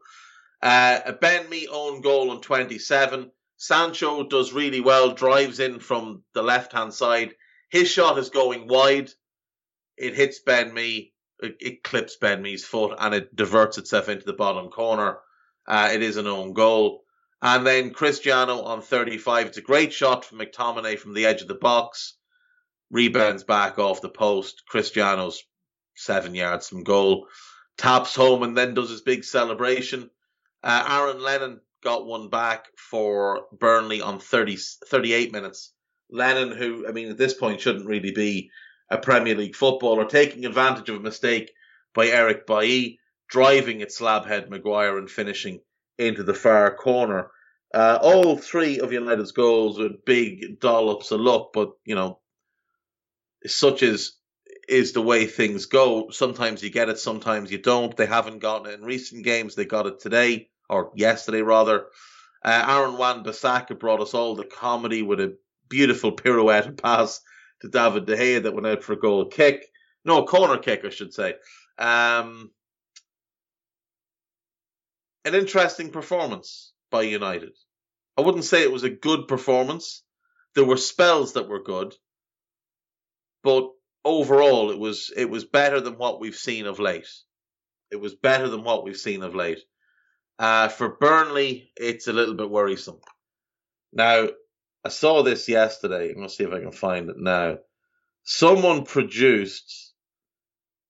Uh, 0.61 0.99
a 1.05 1.13
Ben 1.13 1.49
Mee 1.49 1.67
own 1.67 2.01
goal 2.01 2.31
on 2.31 2.41
27. 2.41 3.31
Sancho 3.57 4.23
does 4.23 4.53
really 4.53 4.81
well, 4.81 5.11
drives 5.13 5.59
in 5.59 5.79
from 5.79 6.23
the 6.33 6.41
left 6.41 6.73
hand 6.73 6.93
side. 6.93 7.35
His 7.69 7.89
shot 7.89 8.17
is 8.17 8.29
going 8.29 8.67
wide. 8.67 9.09
It 9.97 10.15
hits 10.15 10.39
Ben 10.39 10.73
Mee. 10.73 11.13
It, 11.39 11.57
it 11.59 11.83
clips 11.83 12.17
Ben 12.17 12.41
Mee's 12.41 12.65
foot 12.65 12.95
and 12.99 13.13
it 13.13 13.35
diverts 13.35 13.77
itself 13.77 14.09
into 14.09 14.25
the 14.25 14.33
bottom 14.33 14.69
corner. 14.69 15.19
Uh, 15.67 15.89
it 15.93 16.01
is 16.01 16.17
an 16.17 16.27
own 16.27 16.53
goal. 16.53 17.03
And 17.45 17.67
then 17.67 17.91
Cristiano 17.91 18.61
on 18.61 18.81
35. 18.81 19.47
It's 19.47 19.57
a 19.57 19.61
great 19.61 19.91
shot 19.91 20.23
from 20.23 20.39
McTominay 20.39 20.97
from 20.97 21.13
the 21.13 21.25
edge 21.25 21.41
of 21.41 21.49
the 21.49 21.55
box. 21.55 22.15
Rebounds 22.89 23.43
back 23.43 23.77
off 23.77 23.99
the 23.99 24.07
post. 24.07 24.63
Cristiano's 24.65 25.43
seven 25.93 26.35
yards 26.35 26.69
from 26.69 26.85
goal. 26.85 27.27
Taps 27.77 28.15
home 28.15 28.43
and 28.43 28.57
then 28.57 28.73
does 28.73 28.89
his 28.89 29.01
big 29.01 29.25
celebration. 29.25 30.09
Uh, 30.63 30.85
Aaron 30.89 31.21
Lennon 31.21 31.59
got 31.83 32.05
one 32.05 32.29
back 32.29 32.67
for 32.77 33.41
Burnley 33.51 33.99
on 33.99 34.19
30, 34.19 34.57
38 34.87 35.33
minutes. 35.33 35.73
Lennon, 36.09 36.55
who, 36.55 36.87
I 36.87 36.93
mean, 36.93 37.09
at 37.09 37.17
this 37.17 37.33
point 37.33 37.59
shouldn't 37.59 37.87
really 37.87 38.11
be 38.11 38.51
a 38.89 38.97
Premier 38.97 39.35
League 39.35 39.57
footballer, 39.57 40.05
taking 40.05 40.45
advantage 40.45 40.87
of 40.87 40.95
a 40.95 41.01
mistake 41.01 41.51
by 41.93 42.07
Eric 42.07 42.47
Bailly, 42.47 42.99
driving 43.27 43.81
at 43.81 43.89
slabhead 43.89 44.47
Maguire 44.47 44.97
and 44.97 45.11
finishing 45.11 45.59
into 45.97 46.23
the 46.23 46.33
far 46.33 46.75
corner. 46.75 47.29
Uh, 47.73 47.97
all 48.01 48.37
three 48.37 48.79
of 48.79 48.93
United's 48.93 49.31
goals 49.31 49.79
were 49.79 49.89
big 50.05 50.59
dollops 50.59 51.11
of 51.11 51.19
luck, 51.19 51.51
but 51.53 51.71
you 51.85 51.95
know, 51.95 52.19
such 53.45 53.81
as 53.83 54.13
is 54.67 54.93
the 54.93 55.01
way 55.01 55.25
things 55.25 55.65
go. 55.65 56.09
Sometimes 56.11 56.63
you 56.63 56.69
get 56.69 56.89
it, 56.89 56.99
sometimes 56.99 57.51
you 57.51 57.57
don't. 57.57 57.95
They 57.97 58.05
haven't 58.05 58.39
gotten 58.39 58.71
it 58.71 58.79
in 58.79 58.85
recent 58.85 59.23
games. 59.23 59.55
They 59.55 59.65
got 59.65 59.87
it 59.87 59.99
today 59.99 60.49
or 60.69 60.91
yesterday 60.95 61.41
rather. 61.41 61.87
Uh, 62.43 62.65
Aaron 62.67 62.97
Wan 62.97 63.23
Bissaka 63.23 63.77
brought 63.79 64.01
us 64.01 64.13
all 64.13 64.35
the 64.35 64.45
comedy 64.45 65.01
with 65.01 65.19
a 65.19 65.37
beautiful 65.69 66.11
pirouette 66.11 66.81
pass 66.81 67.21
to 67.61 67.69
David 67.69 68.05
De 68.05 68.15
Gea 68.15 68.43
that 68.43 68.53
went 68.53 68.67
out 68.67 68.83
for 68.83 68.93
a 68.93 68.99
goal 68.99 69.25
kick. 69.27 69.65
No, 70.05 70.25
corner 70.25 70.57
kick, 70.57 70.83
I 70.85 70.89
should 70.89 71.13
say. 71.13 71.35
Um, 71.77 72.51
an 75.25 75.35
interesting 75.35 75.89
performance 75.89 76.73
by 76.91 77.03
United. 77.03 77.55
I 78.17 78.21
wouldn't 78.21 78.43
say 78.43 78.63
it 78.63 78.71
was 78.71 78.83
a 78.83 78.89
good 78.89 79.27
performance. 79.27 80.03
There 80.55 80.65
were 80.65 80.77
spells 80.77 81.33
that 81.33 81.47
were 81.47 81.63
good, 81.63 81.95
but 83.43 83.69
overall 84.05 84.71
it 84.71 84.77
was 84.77 85.11
it 85.15 85.29
was 85.29 85.45
better 85.45 85.79
than 85.79 85.97
what 85.97 86.19
we've 86.19 86.35
seen 86.35 86.67
of 86.67 86.79
late. 86.79 87.07
It 87.91 87.97
was 87.97 88.15
better 88.15 88.49
than 88.49 88.63
what 88.63 88.83
we've 88.83 88.97
seen 88.97 89.23
of 89.23 89.35
late. 89.35 89.59
Uh, 90.37 90.67
for 90.67 90.89
Burnley, 90.89 91.71
it's 91.75 92.07
a 92.07 92.13
little 92.13 92.35
bit 92.35 92.49
worrisome. 92.49 92.99
Now, 93.91 94.29
I 94.83 94.89
saw 94.89 95.23
this 95.23 95.47
yesterday. 95.47 96.09
I'm 96.09 96.15
gonna 96.15 96.29
see 96.29 96.43
if 96.43 96.51
I 96.51 96.59
can 96.59 96.71
find 96.71 97.09
it 97.09 97.17
now. 97.17 97.59
Someone 98.23 98.85
produced 98.85 99.93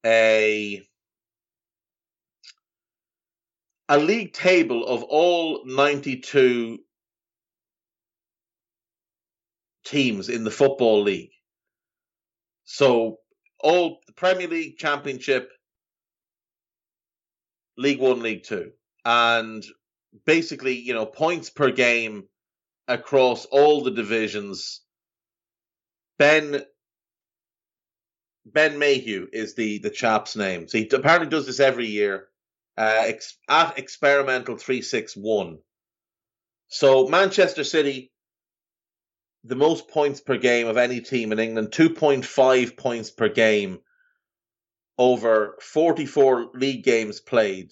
a 0.06 0.82
a 3.90 3.98
league 3.98 4.34
table 4.34 4.86
of 4.86 5.04
all 5.04 5.64
92 5.66 6.80
teams 9.86 10.30
in 10.30 10.44
the 10.44 10.52
football 10.52 11.02
league. 11.04 11.32
So 12.66 13.18
all 13.60 14.00
the 14.08 14.14
Premier 14.14 14.48
League, 14.48 14.78
Championship, 14.78 15.52
League 17.78 18.00
One, 18.00 18.22
League 18.22 18.44
Two, 18.44 18.72
and 19.04 19.64
basically, 20.26 20.76
you 20.76 20.94
know, 20.94 21.06
points 21.06 21.50
per 21.50 21.72
game 21.72 22.24
across 22.88 23.46
all 23.46 23.84
the 23.84 23.92
divisions. 23.92 24.82
Ben 26.18 26.64
Ben 28.46 28.78
Mayhew 28.78 29.28
is 29.32 29.56
the 29.56 29.80
the 29.80 29.90
chap's 29.90 30.36
name. 30.36 30.68
So 30.68 30.78
he 30.78 30.90
apparently 30.92 31.30
does 31.30 31.46
this 31.46 31.60
every 31.60 31.88
year. 31.88 32.28
Uh, 32.78 33.04
ex- 33.06 33.38
at 33.48 33.78
experimental 33.78 34.58
three 34.58 34.82
six 34.82 35.16
one. 35.16 35.60
So 36.68 37.08
Manchester 37.08 37.64
City, 37.64 38.12
the 39.44 39.56
most 39.56 39.88
points 39.90 40.22
per 40.22 40.38
game 40.38 40.68
of 40.68 40.78
any 40.78 41.02
team 41.02 41.32
in 41.32 41.40
England, 41.40 41.72
two 41.72 41.92
point 41.92 42.26
five 42.26 42.76
points 42.76 43.12
per 43.12 43.30
game 43.30 43.80
over 44.98 45.58
forty 45.62 46.06
four 46.06 46.50
league 46.56 46.84
games 46.84 47.22
played 47.22 47.72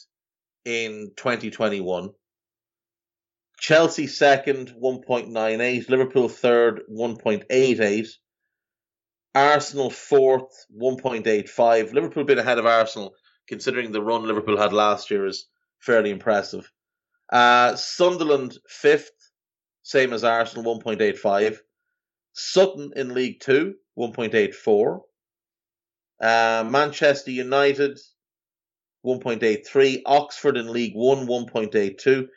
in 0.66 1.12
twenty 1.16 1.50
twenty 1.50 1.82
one. 1.82 2.12
Chelsea 3.62 4.08
second, 4.08 4.74
1.98. 4.82 5.88
Liverpool 5.88 6.28
third, 6.28 6.82
1.88. 6.92 8.08
Arsenal 9.36 9.92
fourth, 9.92 10.66
1.85. 10.76 11.94
Liverpool 11.94 12.24
been 12.24 12.40
ahead 12.40 12.58
of 12.58 12.66
Arsenal 12.66 13.14
considering 13.48 13.92
the 13.92 14.02
run 14.02 14.24
Liverpool 14.24 14.58
had 14.58 14.74
last 14.74 15.12
year, 15.12 15.26
is 15.26 15.48
fairly 15.80 16.10
impressive. 16.10 16.72
Uh, 17.32 17.76
Sunderland 17.76 18.58
fifth, 18.68 19.12
same 19.84 20.14
as 20.14 20.24
Arsenal, 20.24 20.80
1.85. 20.80 21.58
Sutton 22.34 22.94
in 22.96 23.14
League 23.14 23.40
Two, 23.40 23.76
1.84. 23.98 25.02
Uh, 26.22 26.70
Manchester 26.70 27.32
United, 27.32 28.00
1.83. 29.06 30.02
Oxford 30.06 30.58
in 30.58 30.72
League 30.72 30.96
One, 30.96 31.28
1.82. 31.28 32.28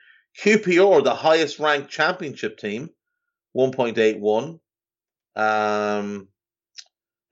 QPR, 0.40 1.04
the 1.04 1.14
highest 1.14 1.58
ranked 1.60 1.90
championship 1.90 2.58
team, 2.58 2.90
1.81. 3.56 4.58
Um, 5.36 6.28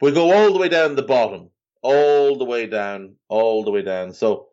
we 0.01 0.13
go 0.13 0.33
all 0.33 0.53
the 0.53 0.59
way 0.59 0.69
down 0.69 0.95
the 0.95 1.03
bottom 1.03 1.51
all 1.83 2.39
the 2.39 2.45
way 2.45 2.67
down, 2.67 3.17
all 3.29 3.65
the 3.65 3.71
way 3.71 3.83
down. 3.83 4.13
So 4.13 4.49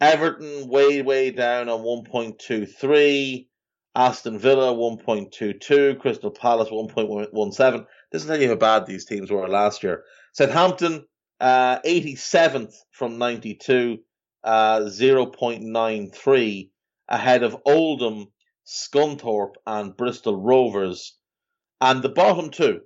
Everton 0.00 0.68
way, 0.68 1.00
way 1.00 1.30
down 1.30 1.68
on 1.68 1.80
1.23. 1.80 3.46
Aston 3.94 4.38
Villa 4.38 4.74
1.22. 4.74 5.98
Crystal 5.98 6.30
Palace 6.30 6.68
1.17. 6.68 7.86
This 8.12 8.22
is 8.22 8.28
tell 8.28 8.40
you 8.40 8.48
how 8.48 8.56
bad 8.56 8.86
these 8.86 9.06
teams 9.06 9.30
were 9.30 9.48
last 9.48 9.82
year. 9.82 10.04
Southampton, 10.32 11.06
uh, 11.40 11.78
87th 11.80 12.74
from 12.90 13.16
92, 13.16 13.98
uh, 14.44 14.80
0.93 14.80 16.70
ahead 17.08 17.42
of 17.42 17.56
Oldham, 17.64 18.26
Scunthorpe, 18.66 19.54
and 19.66 19.96
Bristol 19.96 20.36
Rovers. 20.36 21.16
And 21.80 22.02
the 22.02 22.10
bottom 22.10 22.50
two, 22.50 22.82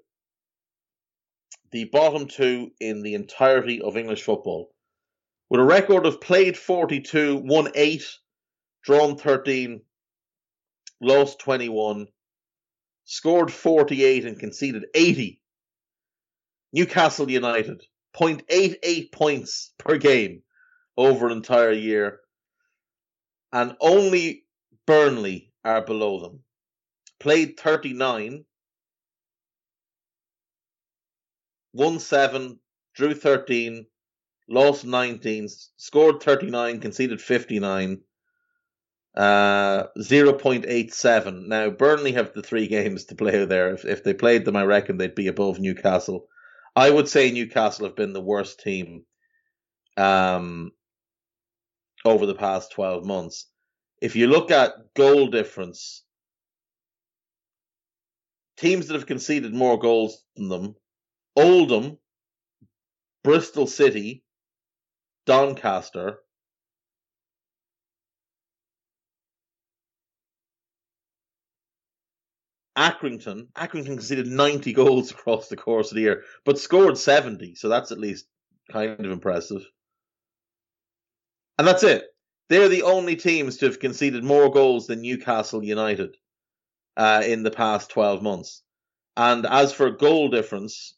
the 1.72 1.84
bottom 1.84 2.26
two 2.26 2.72
in 2.80 3.02
the 3.02 3.14
entirety 3.14 3.80
of 3.80 3.96
English 3.96 4.22
football, 4.22 4.72
with 5.48 5.60
a 5.60 5.64
record 5.64 6.06
of 6.06 6.20
played 6.20 6.56
42, 6.56 7.42
won 7.44 7.70
8, 7.74 8.02
drawn 8.84 9.16
13, 9.16 9.82
lost 11.00 11.38
21, 11.40 12.06
scored 13.04 13.52
48, 13.52 14.26
and 14.26 14.38
conceded 14.38 14.84
80. 14.94 15.40
Newcastle 16.72 17.30
United, 17.30 17.82
0.88 18.16 19.12
points 19.12 19.72
per 19.78 19.98
game 19.98 20.42
over 20.96 21.26
an 21.26 21.32
entire 21.32 21.72
year. 21.72 22.20
And 23.52 23.76
only 23.80 24.44
Burnley 24.86 25.52
are 25.64 25.84
below 25.84 26.20
them. 26.20 26.44
Played 27.18 27.58
39, 27.58 28.44
won 31.72 31.98
7, 31.98 32.58
drew 32.94 33.14
13, 33.14 33.86
lost 34.48 34.84
19, 34.84 35.48
scored 35.76 36.22
39, 36.22 36.80
conceded 36.80 37.20
59. 37.20 38.00
Uh, 39.16 39.86
0.87. 39.98 41.46
Now, 41.48 41.70
Burnley 41.70 42.12
have 42.12 42.32
the 42.32 42.42
three 42.42 42.68
games 42.76 43.06
to 43.06 43.16
play 43.16 43.44
there. 43.44 43.74
If, 43.74 43.84
if 43.84 44.04
they 44.04 44.14
played 44.14 44.44
them, 44.44 44.56
I 44.56 44.64
reckon 44.64 44.98
they'd 44.98 45.14
be 45.14 45.28
above 45.28 45.58
Newcastle. 45.58 46.28
I 46.76 46.90
would 46.90 47.08
say 47.08 47.30
Newcastle 47.30 47.86
have 47.86 47.96
been 47.96 48.12
the 48.12 48.20
worst 48.20 48.60
team 48.60 49.04
um, 49.96 50.70
over 52.04 52.26
the 52.26 52.34
past 52.34 52.72
12 52.72 53.04
months. 53.04 53.46
If 54.00 54.14
you 54.16 54.28
look 54.28 54.50
at 54.50 54.94
goal 54.94 55.26
difference, 55.26 56.04
teams 58.56 58.86
that 58.86 58.94
have 58.94 59.06
conceded 59.06 59.52
more 59.52 59.78
goals 59.78 60.22
than 60.36 60.48
them 60.48 60.76
Oldham, 61.36 61.98
Bristol 63.22 63.66
City, 63.66 64.22
Doncaster, 65.26 66.20
Accrington. 72.76 73.48
Accrington 73.52 73.86
conceded 73.86 74.26
90 74.26 74.72
goals 74.72 75.10
across 75.10 75.48
the 75.48 75.56
course 75.56 75.90
of 75.90 75.96
the 75.96 76.02
year, 76.02 76.24
but 76.44 76.58
scored 76.58 76.96
70, 76.96 77.54
so 77.54 77.68
that's 77.68 77.92
at 77.92 77.98
least 77.98 78.26
kind 78.70 79.04
of 79.04 79.12
impressive. 79.12 79.62
And 81.58 81.68
that's 81.68 81.82
it. 81.82 82.06
They're 82.48 82.68
the 82.68 82.82
only 82.82 83.16
teams 83.16 83.58
to 83.58 83.66
have 83.66 83.80
conceded 83.80 84.24
more 84.24 84.50
goals 84.50 84.86
than 84.86 85.02
Newcastle 85.02 85.62
United 85.62 86.16
uh, 86.96 87.22
in 87.24 87.42
the 87.42 87.50
past 87.50 87.90
12 87.90 88.22
months. 88.22 88.62
And 89.16 89.44
as 89.46 89.72
for 89.72 89.90
goal 89.90 90.28
difference, 90.30 90.96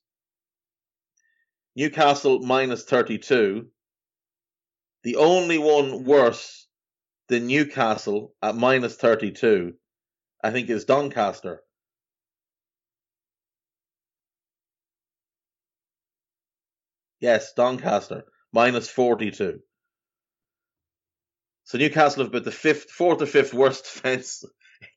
Newcastle 1.75 2.41
minus 2.41 2.85
32. 2.85 3.67
The 5.05 5.17
only 5.17 5.59
one 5.59 6.05
worse 6.05 6.67
than 7.29 7.47
Newcastle 7.47 8.35
at 8.43 8.55
minus 8.55 8.97
32, 8.97 9.75
I 10.45 10.51
think, 10.51 10.69
is 10.69 10.85
Doncaster. 10.85 11.63
Yes, 17.21 17.53
Doncaster, 17.55 18.25
minus 18.53 18.89
42. 18.89 19.61
So 21.65 21.79
Newcastle 21.79 22.25
have 22.25 22.33
been 22.33 22.43
the 22.43 22.51
fifth, 22.51 22.91
fourth 22.91 23.23
or 23.23 23.27
fifth 23.27 23.55
worst 23.55 23.85
defense, 23.95 24.45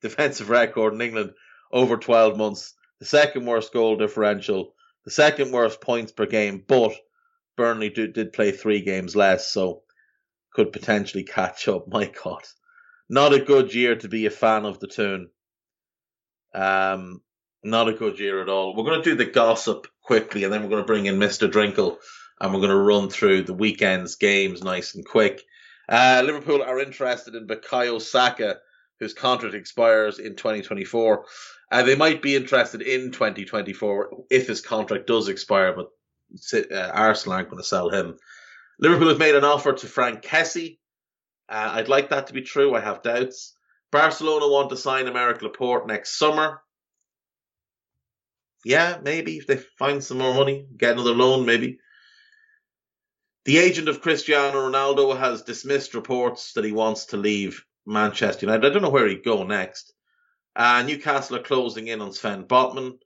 defensive 0.02 0.50
record 0.50 0.94
in 0.94 1.02
England 1.02 1.34
over 1.72 1.96
12 1.96 2.38
months. 2.38 2.74
The 3.00 3.06
second 3.06 3.46
worst 3.46 3.72
goal 3.72 3.96
differential 3.96 4.74
the 5.06 5.12
second 5.12 5.52
worst 5.52 5.80
points 5.82 6.12
per 6.12 6.26
game, 6.26 6.64
but 6.68 6.94
Burnley 7.56 7.90
do, 7.90 8.08
did 8.08 8.34
play 8.34 8.52
three 8.52 8.82
games 8.82 9.16
less, 9.16 9.52
so 9.52 9.84
could 10.54 10.72
potentially 10.72 11.24
catch 11.24 11.68
up. 11.68 11.88
My 11.88 12.12
God, 12.24 12.44
not 13.10 13.34
a 13.34 13.40
good 13.40 13.74
year 13.74 13.96
to 13.96 14.08
be 14.08 14.26
a 14.26 14.32
fan 14.32 14.66
of 14.66 14.80
the 14.80 14.88
Toon. 14.88 15.30
Um, 16.54 17.22
not 17.64 17.90
a 17.90 17.94
good 17.94 18.20
year 18.20 18.42
at 18.42 18.50
all. 18.50 18.76
We're 18.76 18.84
going 18.84 19.02
to 19.02 19.10
do 19.10 19.16
the 19.16 19.30
gossip 19.30 19.88
quickly, 20.02 20.44
and 20.44 20.54
then 20.54 20.64
we're 20.64 20.70
going 20.70 20.84
to 20.84 20.88
bring 20.88 21.06
in 21.06 21.20
Mister 21.20 21.48
Drinkle, 21.48 21.98
and 22.40 22.54
we're 22.54 22.60
going 22.60 22.70
to 22.70 22.76
run 22.76 23.10
through 23.10 23.44
the 23.44 23.54
weekend's 23.54 24.16
games 24.16 24.64
nice 24.64 24.96
and 24.96 25.06
quick. 25.06 25.44
Uh, 25.88 26.24
Liverpool 26.26 26.64
are 26.64 26.80
interested 26.80 27.36
in 27.36 27.48
Bukayo 27.48 28.02
Saka, 28.02 28.58
whose 29.00 29.14
contract 29.14 29.56
expires 29.56 30.20
in 30.20 30.36
2024. 30.36 31.26
Uh, 31.72 31.84
they 31.84 31.96
might 31.96 32.22
be 32.22 32.36
interested 32.36 32.82
in 32.82 33.12
2024 33.12 34.26
if 34.30 34.48
his 34.48 34.62
contract 34.62 35.08
does 35.08 35.28
expire, 35.28 35.76
but 35.76 35.88
uh, 36.54 36.92
Arsenal 36.94 37.36
aren't 37.36 37.50
going 37.50 37.62
to 37.62 37.68
sell 37.68 37.90
him. 37.90 38.18
Liverpool 38.80 39.10
have 39.10 39.20
made 39.20 39.36
an 39.36 39.44
offer 39.44 39.74
to 39.74 39.88
Frank 39.88 40.22
Kessie. 40.22 40.80
Uh, 41.50 41.72
I'd 41.74 41.90
like 41.90 42.10
that 42.10 42.28
to 42.28 42.34
be 42.34 42.42
true. 42.42 42.76
I 42.76 42.82
have 42.82 43.04
doubts. 43.04 43.56
Barcelona 43.92 44.48
want 44.48 44.70
to 44.72 44.78
sign 44.78 45.06
Aymeric 45.06 45.42
Laporte 45.42 45.88
next 45.88 46.18
summer. 46.18 46.62
Yeah, 48.66 48.98
maybe 49.02 49.38
if 49.38 49.48
they 49.48 49.58
find 49.58 50.04
some 50.04 50.18
more 50.18 50.34
money, 50.34 50.68
get 50.76 50.94
another 50.94 51.14
loan, 51.14 51.46
maybe. 51.46 51.80
The 53.46 53.60
agent 53.60 53.88
of 53.88 54.02
Cristiano 54.02 54.70
Ronaldo 54.70 55.18
has 55.18 55.44
dismissed 55.44 55.94
reports 55.94 56.54
that 56.54 56.66
he 56.66 56.72
wants 56.72 57.06
to 57.08 57.18
leave 57.18 57.64
Manchester 57.86 58.48
United. 58.48 58.66
I 58.66 58.74
don't 58.74 58.82
know 58.82 58.90
where 58.90 59.08
he'd 59.08 59.24
go 59.24 59.44
next. 59.44 59.94
Uh, 60.56 60.84
Newcastle 60.84 61.36
are 61.38 61.44
closing 61.44 61.88
in 61.88 62.02
on 62.02 62.14
Sven 62.14 62.46
Botman. 62.46 62.98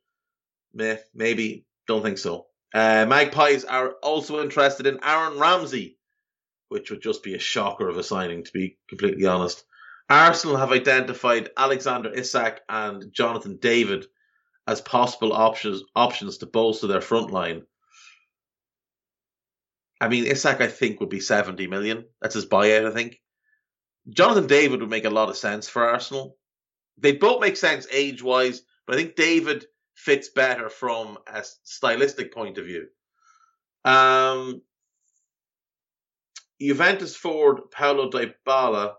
Meh, 0.73 0.97
maybe. 1.13 1.65
Don't 1.87 2.03
think 2.03 2.19
so. 2.19 2.45
Uh, 2.73 3.05
Magpies 3.07 3.65
are 3.65 3.93
also 4.03 4.43
interested 4.43 4.85
in 4.85 5.03
Aaron 5.03 5.39
Ramsey, 5.39 5.97
which 6.67 6.91
would 6.91 7.01
just 7.01 7.23
be 7.23 7.33
a 7.33 7.39
shocker 7.39 7.89
of 7.89 7.97
a 7.97 8.03
signing, 8.03 8.43
to 8.43 8.51
be 8.51 8.77
completely 8.87 9.25
honest. 9.25 9.63
Arsenal 10.07 10.57
have 10.57 10.71
identified 10.71 11.49
Alexander 11.57 12.11
Isak 12.13 12.61
and 12.69 13.11
Jonathan 13.11 13.57
David 13.57 14.05
as 14.67 14.81
possible 14.81 15.33
options 15.33 15.83
options 15.95 16.39
to 16.39 16.45
bolster 16.45 16.87
their 16.87 17.01
front 17.01 17.31
line. 17.31 17.63
I 20.01 20.07
mean, 20.07 20.25
Isak, 20.25 20.61
I 20.61 20.67
think, 20.67 20.99
would 20.99 21.09
be 21.09 21.19
70 21.19 21.67
million. 21.67 22.05
That's 22.21 22.35
his 22.35 22.45
buyout, 22.45 22.89
I 22.89 22.93
think. 22.93 23.19
Jonathan 24.07 24.47
David 24.47 24.81
would 24.81 24.89
make 24.89 25.05
a 25.05 25.09
lot 25.09 25.29
of 25.29 25.37
sense 25.37 25.67
for 25.67 25.87
Arsenal 25.87 26.37
they 27.01 27.13
both 27.13 27.41
make 27.41 27.57
sense 27.57 27.87
age 27.91 28.21
wise, 28.21 28.61
but 28.85 28.95
I 28.95 28.97
think 28.97 29.15
David 29.15 29.65
fits 29.95 30.29
better 30.29 30.69
from 30.69 31.17
a 31.27 31.43
stylistic 31.63 32.33
point 32.33 32.57
of 32.57 32.65
view. 32.65 32.87
Um, 33.85 34.61
Juventus 36.61 37.15
forward 37.15 37.71
Paulo 37.71 38.09
Dybala, 38.09 38.95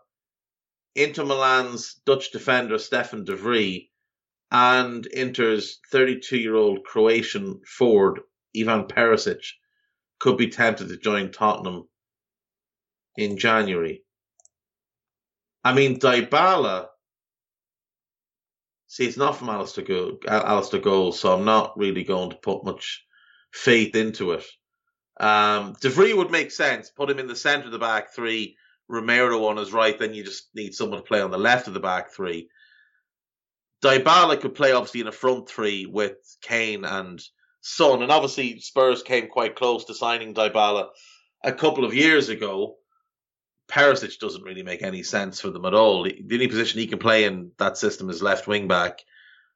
Inter 0.94 1.24
Milan's 1.24 1.94
Dutch 2.06 2.32
defender 2.32 2.78
Stefan 2.78 3.24
de 3.24 3.36
Vrij, 3.36 3.88
and 4.50 5.06
Inter's 5.06 5.78
32-year-old 5.92 6.84
Croatian 6.84 7.60
forward 7.66 8.20
Ivan 8.56 8.84
Perisic 8.84 9.44
could 10.18 10.36
be 10.36 10.48
tempted 10.48 10.88
to 10.88 10.96
join 10.96 11.30
Tottenham 11.30 11.88
in 13.16 13.38
January. 13.38 14.04
I 15.62 15.72
mean, 15.74 16.00
Dybala 16.00 16.88
See, 18.90 19.06
it's 19.06 19.16
not 19.16 19.36
from 19.36 19.46
Alasdair, 19.46 19.86
Go- 19.86 20.18
Alasdair 20.26 20.82
Gold, 20.82 21.14
so 21.14 21.32
I'm 21.32 21.44
not 21.44 21.78
really 21.78 22.02
going 22.02 22.30
to 22.30 22.36
put 22.36 22.64
much 22.64 23.06
faith 23.52 23.94
into 23.94 24.32
it. 24.32 24.44
Um, 25.20 25.76
De 25.80 26.12
would 26.12 26.32
make 26.32 26.50
sense. 26.50 26.90
Put 26.90 27.08
him 27.08 27.20
in 27.20 27.28
the 27.28 27.36
centre 27.36 27.66
of 27.66 27.72
the 27.72 27.78
back 27.78 28.12
three. 28.12 28.56
Romero 28.88 29.46
on 29.46 29.58
his 29.58 29.72
right. 29.72 29.96
Then 29.96 30.12
you 30.12 30.24
just 30.24 30.48
need 30.56 30.74
someone 30.74 30.98
to 30.98 31.06
play 31.06 31.20
on 31.20 31.30
the 31.30 31.38
left 31.38 31.68
of 31.68 31.74
the 31.74 31.78
back 31.78 32.12
three. 32.12 32.48
Dybala 33.80 34.40
could 34.40 34.56
play 34.56 34.72
obviously 34.72 35.02
in 35.02 35.06
a 35.06 35.12
front 35.12 35.48
three 35.48 35.86
with 35.86 36.16
Kane 36.42 36.84
and 36.84 37.22
Son, 37.60 38.02
and 38.02 38.10
obviously 38.10 38.58
Spurs 38.58 39.04
came 39.04 39.28
quite 39.28 39.54
close 39.54 39.84
to 39.84 39.94
signing 39.94 40.34
Dybala 40.34 40.88
a 41.44 41.52
couple 41.52 41.84
of 41.84 41.94
years 41.94 42.28
ago. 42.28 42.74
Perisic 43.70 44.18
doesn't 44.18 44.42
really 44.42 44.62
make 44.62 44.82
any 44.82 45.02
sense 45.02 45.40
for 45.40 45.50
them 45.50 45.64
at 45.64 45.74
all. 45.74 46.02
The 46.04 46.24
only 46.32 46.48
position 46.48 46.80
he 46.80 46.86
can 46.86 46.98
play 46.98 47.24
in 47.24 47.52
that 47.58 47.78
system 47.78 48.10
is 48.10 48.22
left 48.22 48.46
wing 48.46 48.68
back, 48.68 49.00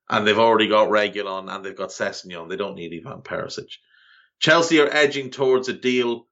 and 0.09 0.27
they've 0.27 0.39
already 0.39 0.69
got 0.69 0.89
Reguilon 0.89 1.55
and 1.55 1.65
they've 1.65 1.77
got 1.77 1.91
Sessegnon. 1.91 2.49
They 2.49 2.57
don't 2.57 2.77
need 2.77 2.93
Ivan 2.95 3.23
Perisic. 3.23 3.71
Chelsea 4.39 4.81
are 4.81 4.89
edging 4.91 5.31
towards 5.31 5.69
a 5.69 5.73
deal 5.73 6.27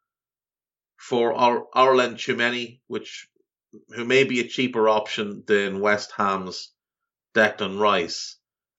for 0.96 1.32
Ar- 1.32 1.66
Aurélien 1.74 2.14
Tchouameni, 2.14 2.80
which 2.86 3.28
who 3.90 4.04
may 4.04 4.24
be 4.24 4.40
a 4.40 4.48
cheaper 4.48 4.88
option 4.88 5.44
than 5.46 5.80
West 5.80 6.12
Ham's 6.16 6.72
Declan 7.34 7.80
Rice. 7.80 8.36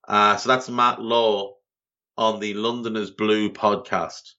Uh, 0.07 0.37
so 0.37 0.49
that's 0.49 0.69
Matt 0.69 1.01
Law 1.01 1.55
on 2.17 2.39
the 2.39 2.53
London 2.53 2.95
Is 2.95 3.11
Blue 3.11 3.49
podcast. 3.51 4.33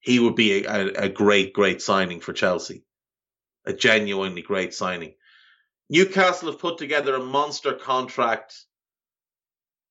He 0.00 0.18
would 0.18 0.34
be 0.34 0.64
a, 0.64 0.86
a, 1.04 1.08
great, 1.08 1.52
great 1.52 1.82
signing 1.82 2.20
for 2.20 2.32
Chelsea. 2.32 2.84
A 3.66 3.72
genuinely 3.72 4.42
great 4.42 4.72
signing. 4.72 5.14
Newcastle 5.90 6.50
have 6.50 6.60
put 6.60 6.78
together 6.78 7.14
a 7.14 7.22
monster 7.22 7.74
contract 7.74 8.64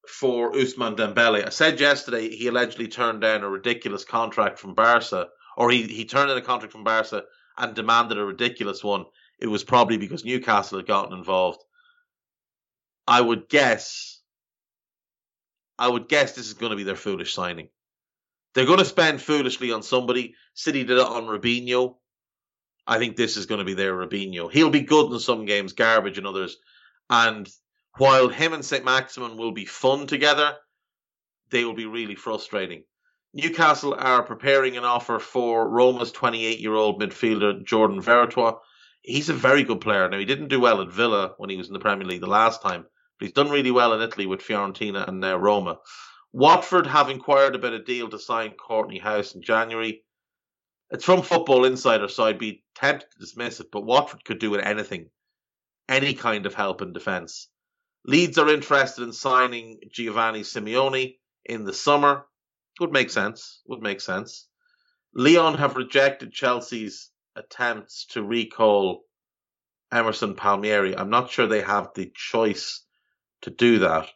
for 0.08 0.52
Ousmane 0.54 0.98
Dembele. 0.98 1.45
I 1.45 1.50
said 1.50 1.80
yesterday 1.80 2.30
he 2.30 2.48
allegedly 2.48 2.88
turned 2.88 3.22
down 3.22 3.43
a 3.43 3.50
ridiculous 3.50 4.04
contract 4.04 4.58
from 4.58 4.74
Barca, 4.74 5.28
or 5.56 5.69
he, 5.69 5.84
he 5.84 6.06
turned 6.06 6.32
in 6.32 6.38
a 6.38 6.41
contract 6.41 6.72
from 6.72 6.84
Barca 6.84 7.24
and 7.58 7.76
demanded 7.76 8.17
a 8.17 8.26
ridiculous 8.26 8.84
one. 8.84 9.06
It 9.38 9.48
was 9.48 9.63
probably 9.63 9.98
because 9.98 10.26
Newcastle 10.26 10.80
had 10.80 10.88
gotten 10.88 11.17
involved. 11.17 11.63
I 13.08 13.22
would 13.22 13.48
guess, 13.48 14.22
I 15.78 15.88
would 15.88 16.08
guess 16.08 16.32
this 16.32 16.48
is 16.48 16.54
going 16.54 16.72
to 16.72 16.76
be 16.76 16.84
their 16.84 16.95
foolish 16.95 17.34
signing. 17.34 17.69
They're 18.54 18.66
going 18.66 18.80
to 18.80 18.86
spend 18.86 19.22
foolishly 19.22 19.72
on 19.72 19.84
somebody. 19.84 20.36
City 20.54 20.84
did 20.84 20.98
it 20.98 21.06
on 21.06 21.26
Robinho. 21.26 21.96
I 22.88 22.98
think 22.98 23.16
this 23.16 23.38
is 23.38 23.46
going 23.46 23.60
to 23.60 23.66
be 23.66 23.76
their 23.76 23.94
Robinho. 23.94 24.52
He'll 24.52 24.72
be 24.72 24.82
good 24.82 25.12
in 25.12 25.20
some 25.20 25.46
games, 25.46 25.74
garbage 25.74 26.18
in 26.18 26.26
others. 26.26 26.58
And 27.10 27.48
while 27.98 28.30
him 28.30 28.54
and 28.54 28.66
St. 28.66 28.84
Maximin 28.84 29.38
will 29.38 29.52
be 29.52 29.66
fun 29.66 30.08
together, 30.08 30.56
they 31.52 31.64
will 31.66 31.76
be 31.76 31.86
really 31.86 32.16
frustrating. 32.16 32.84
Newcastle 33.34 33.94
are 33.94 34.24
preparing 34.24 34.76
an 34.76 34.84
offer 34.84 35.20
for 35.20 35.70
Roma's 35.70 36.12
28 36.12 36.60
year 36.60 36.74
old 36.74 37.00
midfielder, 37.00 37.64
Jordan 37.64 38.02
Veretout. 38.02 38.60
He's 39.02 39.30
a 39.30 39.34
very 39.34 39.64
good 39.64 39.82
player. 39.82 40.10
Now, 40.10 40.18
he 40.18 40.26
didn't 40.26 40.48
do 40.48 40.60
well 40.60 40.82
at 40.82 40.92
Villa 40.92 41.36
when 41.38 41.50
he 41.50 41.58
was 41.58 41.68
in 41.68 41.74
the 41.74 41.80
Premier 41.80 42.08
League 42.08 42.22
the 42.22 42.28
last 42.28 42.62
time, 42.62 42.86
but 43.20 43.26
he's 43.26 43.34
done 43.34 43.50
really 43.50 43.72
well 43.72 43.94
in 43.94 44.02
Italy 44.02 44.26
with 44.26 44.42
Fiorentina 44.42 45.08
and 45.08 45.20
now 45.20 45.38
Roma. 45.38 45.78
Watford 46.32 46.86
have 46.88 47.10
inquired 47.10 47.56
about 47.56 47.74
a 47.74 47.84
deal 47.84 48.10
to 48.10 48.20
sign 48.20 48.52
Kortney 48.52 49.02
Hause 49.02 49.34
in 49.36 49.42
January. 49.42 50.04
It's 50.92 51.06
from 51.06 51.22
Football 51.22 51.65
Insider, 51.65 52.08
so 52.08 52.24
I'd 52.24 52.38
be 52.38 52.63
tempted 52.76 53.10
to 53.12 53.20
dismiss 53.20 53.60
it, 53.60 53.72
but 53.72 53.86
Watford 53.86 54.24
could 54.24 54.39
do 54.39 54.52
with 54.52 54.62
anything, 54.62 55.10
any 55.88 56.13
kind 56.13 56.46
of 56.46 56.54
help 56.54 56.82
in 56.82 56.94
defence. 56.94 57.48
Leeds 58.06 58.38
are 58.38 58.50
interested 58.50 59.04
in 59.04 59.13
signing 59.13 59.80
Giovanni 59.92 60.42
Simeone 60.42 61.18
in 61.46 61.65
the 61.65 61.74
summer. 61.74 62.26
Would 62.80 62.92
make 62.92 63.10
sense. 63.10 63.62
Would 63.68 63.82
make 63.82 64.00
sense. 64.00 64.48
Lyon 65.13 65.56
have 65.56 65.76
rejected 65.76 66.32
Chelsea's 66.32 67.12
attempts 67.36 68.06
to 68.12 68.24
recall 68.24 69.04
Emerson 69.92 70.36
Palmieri. 70.36 70.96
I'm 70.96 71.10
not 71.10 71.32
sure 71.32 71.48
they 71.48 71.62
have 71.62 71.89
the 71.96 72.12
choice 72.15 72.86
to 73.42 73.50
do 73.50 73.80
that. 73.80 74.10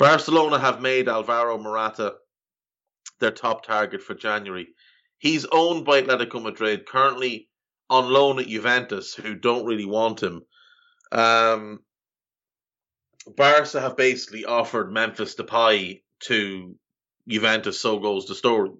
Barcelona 0.00 0.58
have 0.58 0.80
made 0.80 1.10
Alvaro 1.10 1.58
Morata 1.58 2.14
their 3.18 3.30
top 3.30 3.66
target 3.66 4.02
for 4.02 4.14
January. 4.14 4.68
He's 5.18 5.44
owned 5.44 5.84
by 5.84 6.00
Atletico 6.00 6.42
Madrid, 6.42 6.86
currently 6.86 7.50
on 7.90 8.08
loan 8.08 8.38
at 8.38 8.46
Juventus, 8.46 9.14
who 9.14 9.34
don't 9.34 9.66
really 9.66 9.84
want 9.84 10.22
him. 10.22 10.40
Um, 11.12 11.80
Barca 13.26 13.78
have 13.78 13.98
basically 13.98 14.46
offered 14.46 14.90
Memphis 14.90 15.34
Depay 15.34 16.00
to 16.20 16.76
Juventus, 17.28 17.78
so 17.78 17.98
goes 17.98 18.24
the 18.24 18.34
story. 18.34 18.70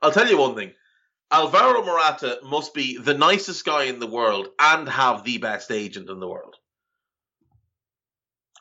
I'll 0.00 0.10
tell 0.10 0.26
you 0.26 0.38
one 0.38 0.54
thing. 0.54 0.72
Alvaro 1.30 1.84
Morata 1.84 2.38
must 2.42 2.72
be 2.72 2.96
the 2.96 3.12
nicest 3.12 3.62
guy 3.66 3.84
in 3.84 3.98
the 3.98 4.06
world 4.06 4.48
and 4.58 4.88
have 4.88 5.22
the 5.22 5.36
best 5.36 5.70
agent 5.70 6.08
in 6.08 6.18
the 6.18 6.28
world 6.28 6.56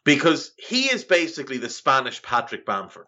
because 0.06 0.52
he 0.58 0.84
is 0.84 1.04
basically 1.04 1.58
the 1.58 1.68
Spanish 1.68 2.22
Patrick 2.22 2.65
Bamford. 2.65 3.08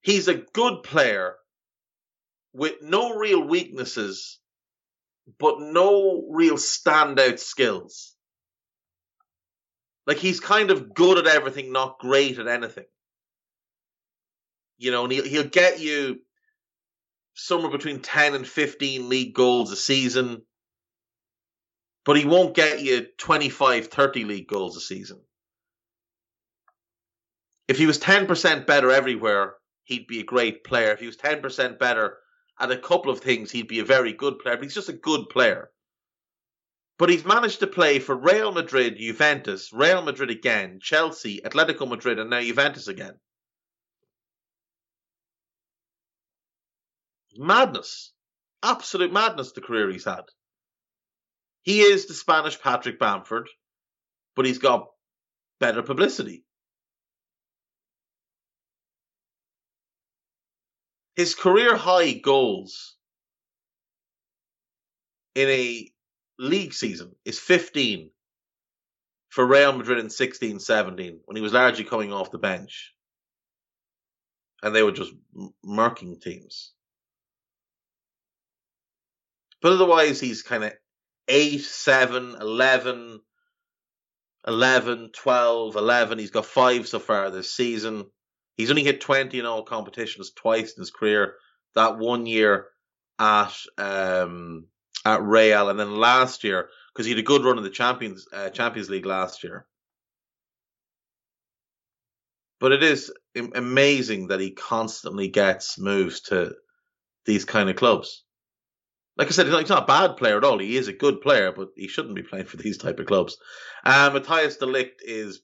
He's 0.00 0.26
a 0.26 0.34
good 0.34 0.82
player 0.82 1.36
with 2.54 2.82
no 2.82 3.14
real 3.14 3.46
weaknesses, 3.46 4.40
but 5.38 5.60
no 5.60 6.26
real 6.30 6.56
standout 6.56 7.38
skills. 7.38 8.16
Like 10.06 10.16
he's 10.16 10.40
kind 10.40 10.70
of 10.70 10.92
good 10.94 11.18
at 11.18 11.32
everything, 11.32 11.70
not 11.70 12.00
great 12.00 12.38
at 12.38 12.48
anything. 12.48 12.86
You 14.78 14.90
know, 14.90 15.04
and 15.04 15.12
he'll, 15.12 15.24
he'll 15.24 15.44
get 15.44 15.78
you 15.78 16.20
somewhere 17.34 17.70
between 17.70 18.00
10 18.00 18.34
and 18.34 18.46
15 18.46 19.08
league 19.08 19.34
goals 19.34 19.70
a 19.70 19.76
season, 19.76 20.42
but 22.04 22.16
he 22.16 22.24
won't 22.24 22.56
get 22.56 22.80
you 22.80 23.06
25, 23.18 23.86
30 23.88 24.24
league 24.24 24.48
goals 24.48 24.76
a 24.76 24.80
season 24.80 25.20
if 27.72 27.78
he 27.78 27.86
was 27.86 27.98
10% 27.98 28.66
better 28.66 28.90
everywhere, 28.90 29.54
he'd 29.84 30.06
be 30.06 30.20
a 30.20 30.24
great 30.24 30.62
player. 30.62 30.90
If 30.90 31.00
he 31.00 31.06
was 31.06 31.16
10% 31.16 31.78
better 31.78 32.18
at 32.60 32.70
a 32.70 32.76
couple 32.76 33.10
of 33.10 33.20
things, 33.20 33.50
he'd 33.50 33.66
be 33.66 33.78
a 33.78 33.84
very 33.84 34.12
good 34.12 34.38
player. 34.40 34.58
But 34.58 34.64
he's 34.64 34.74
just 34.74 34.90
a 34.90 35.04
good 35.08 35.30
player. 35.30 35.70
But 36.98 37.08
he's 37.08 37.24
managed 37.24 37.60
to 37.60 37.66
play 37.66 37.98
for 37.98 38.14
Real 38.14 38.52
Madrid, 38.52 38.98
Juventus, 38.98 39.72
Real 39.72 40.02
Madrid 40.02 40.28
again, 40.28 40.80
Chelsea, 40.82 41.40
Atletico 41.40 41.88
Madrid, 41.88 42.18
and 42.18 42.28
now 42.28 42.42
Juventus 42.42 42.88
again. 42.88 43.14
Madness. 47.38 48.12
Absolute 48.62 49.14
madness, 49.14 49.52
the 49.52 49.62
career 49.62 49.90
he's 49.90 50.04
had. 50.04 50.24
He 51.62 51.80
is 51.80 52.04
the 52.04 52.12
Spanish 52.12 52.60
Patrick 52.60 52.98
Bamford, 52.98 53.48
but 54.36 54.44
he's 54.44 54.58
got 54.58 54.90
better 55.58 55.82
publicity. 55.82 56.44
His 61.16 61.34
career 61.34 61.76
high 61.76 62.12
goals 62.12 62.96
in 65.34 65.48
a 65.48 65.88
league 66.38 66.72
season 66.72 67.14
is 67.24 67.38
15 67.38 68.10
for 69.30 69.46
Real 69.46 69.72
Madrid 69.72 69.98
in 69.98 70.10
16 70.10 70.58
17 70.60 71.20
when 71.24 71.36
he 71.36 71.42
was 71.42 71.52
largely 71.52 71.84
coming 71.84 72.12
off 72.12 72.30
the 72.30 72.38
bench. 72.38 72.94
And 74.62 74.74
they 74.74 74.82
were 74.82 74.92
just 74.92 75.12
murking 75.66 76.20
teams. 76.20 76.72
But 79.60 79.72
otherwise, 79.72 80.20
he's 80.20 80.42
kind 80.42 80.64
of 80.64 80.72
8, 81.28 81.58
7, 81.58 82.36
11, 82.40 83.20
11, 84.46 85.10
12, 85.14 85.76
11. 85.76 86.18
He's 86.18 86.30
got 86.30 86.46
five 86.46 86.86
so 86.86 86.98
far 86.98 87.30
this 87.30 87.54
season. 87.54 88.06
He's 88.56 88.70
only 88.70 88.84
hit 88.84 89.00
20 89.00 89.38
in 89.38 89.46
all 89.46 89.62
competitions 89.62 90.30
twice 90.30 90.74
in 90.74 90.80
his 90.80 90.90
career. 90.90 91.34
That 91.74 91.98
one 91.98 92.26
year 92.26 92.68
at 93.18 93.54
um, 93.78 94.66
at 95.04 95.22
Real, 95.22 95.68
and 95.70 95.78
then 95.78 95.96
last 95.96 96.44
year 96.44 96.68
because 96.92 97.06
he 97.06 97.12
had 97.12 97.18
a 97.18 97.22
good 97.22 97.44
run 97.44 97.56
in 97.58 97.64
the 97.64 97.70
Champions 97.70 98.26
uh, 98.32 98.50
Champions 98.50 98.90
League 98.90 99.06
last 99.06 99.42
year. 99.42 99.66
But 102.60 102.72
it 102.72 102.82
is 102.82 103.12
amazing 103.34 104.28
that 104.28 104.38
he 104.38 104.52
constantly 104.52 105.28
gets 105.28 105.78
moves 105.78 106.20
to 106.22 106.54
these 107.26 107.44
kind 107.44 107.68
of 107.68 107.76
clubs. 107.76 108.22
Like 109.16 109.28
I 109.28 109.30
said, 109.32 109.46
he's 109.46 109.68
not 109.68 109.82
a 109.82 109.86
bad 109.86 110.16
player 110.16 110.36
at 110.36 110.44
all. 110.44 110.58
He 110.58 110.76
is 110.76 110.88
a 110.88 110.92
good 110.92 111.20
player, 111.20 111.52
but 111.52 111.70
he 111.76 111.88
shouldn't 111.88 112.14
be 112.14 112.22
playing 112.22 112.46
for 112.46 112.56
these 112.56 112.78
type 112.78 112.98
of 112.98 113.06
clubs. 113.06 113.36
Uh, 113.84 114.10
Matthijs 114.10 114.58
de 114.58 114.66
Ligt 114.66 115.00
is 115.02 115.42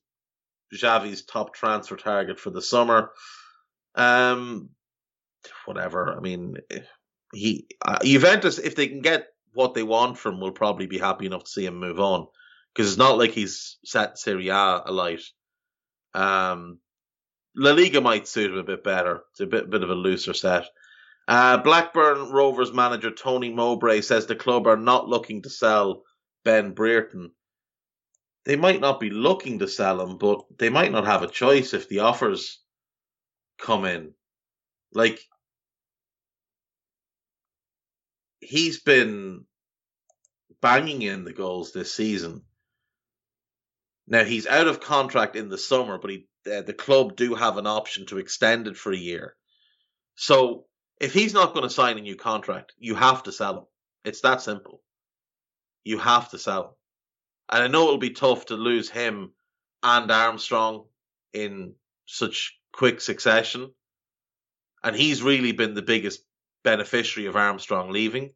Xavi's 0.75 1.23
top 1.23 1.55
transfer 1.55 1.97
target 1.97 2.39
for 2.39 2.51
the 2.51 2.63
summer. 2.63 3.11
Um, 3.95 4.71
whatever. 5.65 6.15
I 6.17 6.21
mean, 6.21 6.57
he 7.33 7.67
uh, 7.85 7.99
Juventus, 8.03 8.59
if 8.59 8.75
they 8.77 8.89
can 8.89 9.01
get 9.01 9.29
what 9.53 9.75
they 9.75 9.83
want 9.83 10.19
from, 10.19 10.41
will 10.41 10.53
probably 10.53 10.87
be 10.87 10.99
happy 10.99 11.27
enough 11.27 11.45
to 11.45 11.51
see 11.51 11.67
him 11.67 11.79
move 11.79 12.01
on 12.01 12.27
because 12.75 12.89
it's 12.89 12.99
not 12.99 13.19
like 13.19 13.33
he's 13.33 13.79
set 13.85 14.19
Serie 14.19 14.49
A 14.49 14.83
alight. 14.87 15.23
Um, 16.15 16.79
La 17.57 17.73
Liga 17.73 18.01
might 18.01 18.29
suit 18.29 18.53
him 18.53 18.59
a 18.59 18.63
bit 18.63 18.85
better. 18.85 19.23
It's 19.33 19.41
a 19.41 19.47
bit 19.47 19.71
bit 19.71 19.83
of 19.83 19.91
a 19.91 19.95
looser 19.95 20.35
set. 20.35 20.67
Uh, 21.27 21.59
Blackburn 21.59 22.31
Rovers 22.31 22.73
manager 22.73 23.11
Tony 23.11 23.53
Mowbray 23.53 24.01
says 24.01 24.27
the 24.27 24.35
club 24.35 24.67
are 24.67 24.79
not 24.79 25.09
looking 25.09 25.43
to 25.43 25.51
sell 25.51 26.05
Ben 26.45 26.73
Brereton 26.73 27.33
they 28.49 28.57
might 28.57 28.81
not 28.81 28.99
be 28.99 29.11
looking 29.11 29.59
to 29.59 29.69
sell 29.69 30.01
him, 30.01 30.17
but 30.17 30.41
they 30.59 30.71
might 30.71 30.91
not 30.91 31.05
have 31.05 31.23
a 31.23 31.29
choice 31.29 31.75
if 31.75 31.87
the 31.87 31.99
offers 31.99 32.63
come 33.59 33.85
in. 33.85 34.15
Like 34.95 35.21
he's 38.41 38.81
been 38.81 39.45
banging 40.63 41.03
in 41.03 41.25
the 41.25 41.35
goals 41.35 41.73
this 41.73 41.93
season. 41.93 42.41
Now 44.07 44.25
he's 44.25 44.47
out 44.47 44.67
of 44.67 44.81
contract 44.81 45.37
in 45.37 45.51
the 45.51 45.59
summer, 45.59 45.99
but 45.99 46.11
he 46.11 46.27
uh, 46.51 46.63
the 46.63 46.73
club 46.73 47.17
do 47.17 47.35
have 47.35 47.59
an 47.59 47.67
option 47.67 48.07
to 48.07 48.17
extend 48.17 48.67
it 48.67 48.79
for 48.79 48.93
a 48.93 48.97
year. 48.97 49.37
So 50.15 50.65
if 50.99 51.13
he's 51.13 51.35
not 51.35 51.53
going 51.53 51.65
to 51.65 51.75
sign 51.75 51.99
a 51.99 52.01
new 52.01 52.17
contract, 52.17 52.73
you 52.79 52.95
have 52.95 53.25
to 53.25 53.33
sell 53.33 53.59
him. 53.59 53.65
It's 54.07 54.23
that 54.23 54.41
simple. 54.41 54.81
You 55.85 55.99
have 55.99 56.31
to 56.31 56.39
sell 56.39 56.63
him. 56.63 56.71
And 57.51 57.63
I 57.63 57.69
know 57.69 57.85
it'll 57.85 57.99
be 57.99 58.11
tough 58.11 58.47
to 58.47 58.55
lose 58.55 58.91
him 58.91 59.33
and 59.83 60.11
Armstrong 60.11 60.85
in 61.33 61.75
such 62.07 62.59
quick 62.73 63.01
succession. 63.01 63.73
And 64.83 64.95
he's 64.95 65.23
really 65.23 65.53
been 65.53 65.75
the 65.75 65.83
biggest 65.83 66.23
beneficiary 66.63 67.27
of 67.27 67.37
Armstrong 67.37 67.91
leaving 67.91 68.33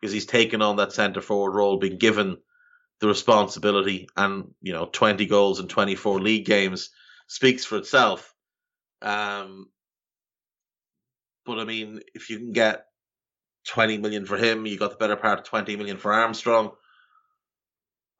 because 0.00 0.12
he's 0.12 0.26
taken 0.26 0.62
on 0.62 0.76
that 0.76 0.92
centre 0.92 1.20
forward 1.20 1.54
role, 1.54 1.76
been 1.78 1.98
given 1.98 2.38
the 3.00 3.08
responsibility, 3.08 4.08
and 4.16 4.52
you 4.60 4.72
know, 4.72 4.86
20 4.86 5.26
goals 5.26 5.60
in 5.60 5.68
24 5.68 6.20
league 6.20 6.44
games 6.44 6.90
speaks 7.28 7.64
for 7.64 7.76
itself. 7.76 8.34
Um, 9.02 9.68
but 11.46 11.58
I 11.58 11.64
mean, 11.64 12.00
if 12.14 12.30
you 12.30 12.38
can 12.38 12.52
get 12.52 12.86
20 13.68 13.98
million 13.98 14.26
for 14.26 14.36
him, 14.36 14.66
you 14.66 14.78
got 14.78 14.90
the 14.90 14.96
better 14.96 15.16
part 15.16 15.38
of 15.38 15.44
20 15.44 15.76
million 15.76 15.96
for 15.96 16.12
Armstrong. 16.12 16.72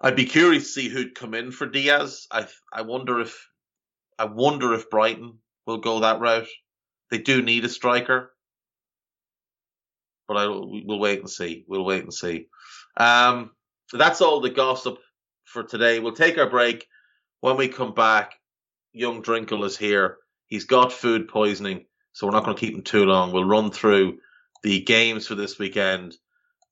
I'd 0.00 0.16
be 0.16 0.26
curious 0.26 0.64
to 0.64 0.68
see 0.68 0.88
who'd 0.88 1.14
come 1.14 1.34
in 1.34 1.50
for 1.50 1.66
Diaz. 1.66 2.26
I 2.30 2.46
I 2.72 2.82
wonder 2.82 3.20
if 3.20 3.48
I 4.18 4.26
wonder 4.26 4.74
if 4.74 4.90
Brighton 4.90 5.38
will 5.66 5.78
go 5.78 6.00
that 6.00 6.20
route. 6.20 6.48
They 7.10 7.18
do 7.18 7.42
need 7.42 7.64
a 7.64 7.68
striker, 7.68 8.34
but 10.28 10.36
I 10.36 10.46
we'll 10.46 10.98
wait 10.98 11.20
and 11.20 11.30
see. 11.30 11.64
We'll 11.66 11.84
wait 11.84 12.02
and 12.02 12.14
see. 12.14 12.46
Um, 12.96 13.50
that's 13.92 14.20
all 14.20 14.40
the 14.40 14.50
gossip 14.50 14.98
for 15.44 15.64
today. 15.64 15.98
We'll 15.98 16.12
take 16.12 16.38
our 16.38 16.50
break. 16.50 16.86
When 17.40 17.56
we 17.56 17.68
come 17.68 17.94
back, 17.94 18.34
young 18.92 19.22
Drinkle 19.22 19.64
is 19.64 19.76
here. 19.76 20.18
He's 20.46 20.64
got 20.64 20.92
food 20.92 21.28
poisoning, 21.28 21.86
so 22.12 22.26
we're 22.26 22.32
not 22.32 22.44
going 22.44 22.56
to 22.56 22.60
keep 22.60 22.74
him 22.74 22.82
too 22.82 23.04
long. 23.04 23.32
We'll 23.32 23.44
run 23.44 23.70
through 23.70 24.18
the 24.62 24.80
games 24.80 25.26
for 25.26 25.34
this 25.34 25.58
weekend 25.58 26.16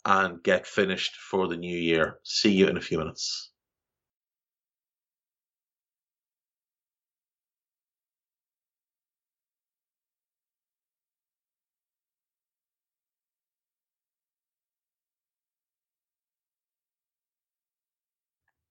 and 0.07 0.43
get 0.43 0.67
finished 0.67 1.17
for 1.17 1.49
the 1.49 1.59
new 1.59 1.77
year. 1.79 2.21
See 2.25 2.53
you 2.53 2.69
in 2.69 2.79
a 2.79 2.83
few 2.83 2.99
minutes. 2.99 3.51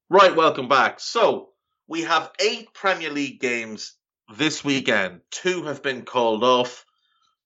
Right, 0.10 0.36
welcome 0.36 0.68
back. 0.68 1.00
So, 1.00 1.54
we 1.88 2.02
have 2.04 2.32
eight 2.40 2.74
Premier 2.74 3.12
League 3.12 3.40
games 3.40 3.94
this 4.36 4.64
weekend. 4.64 5.22
Two 5.30 5.64
have 5.66 5.84
been 5.84 6.06
called 6.06 6.44
off, 6.44 6.86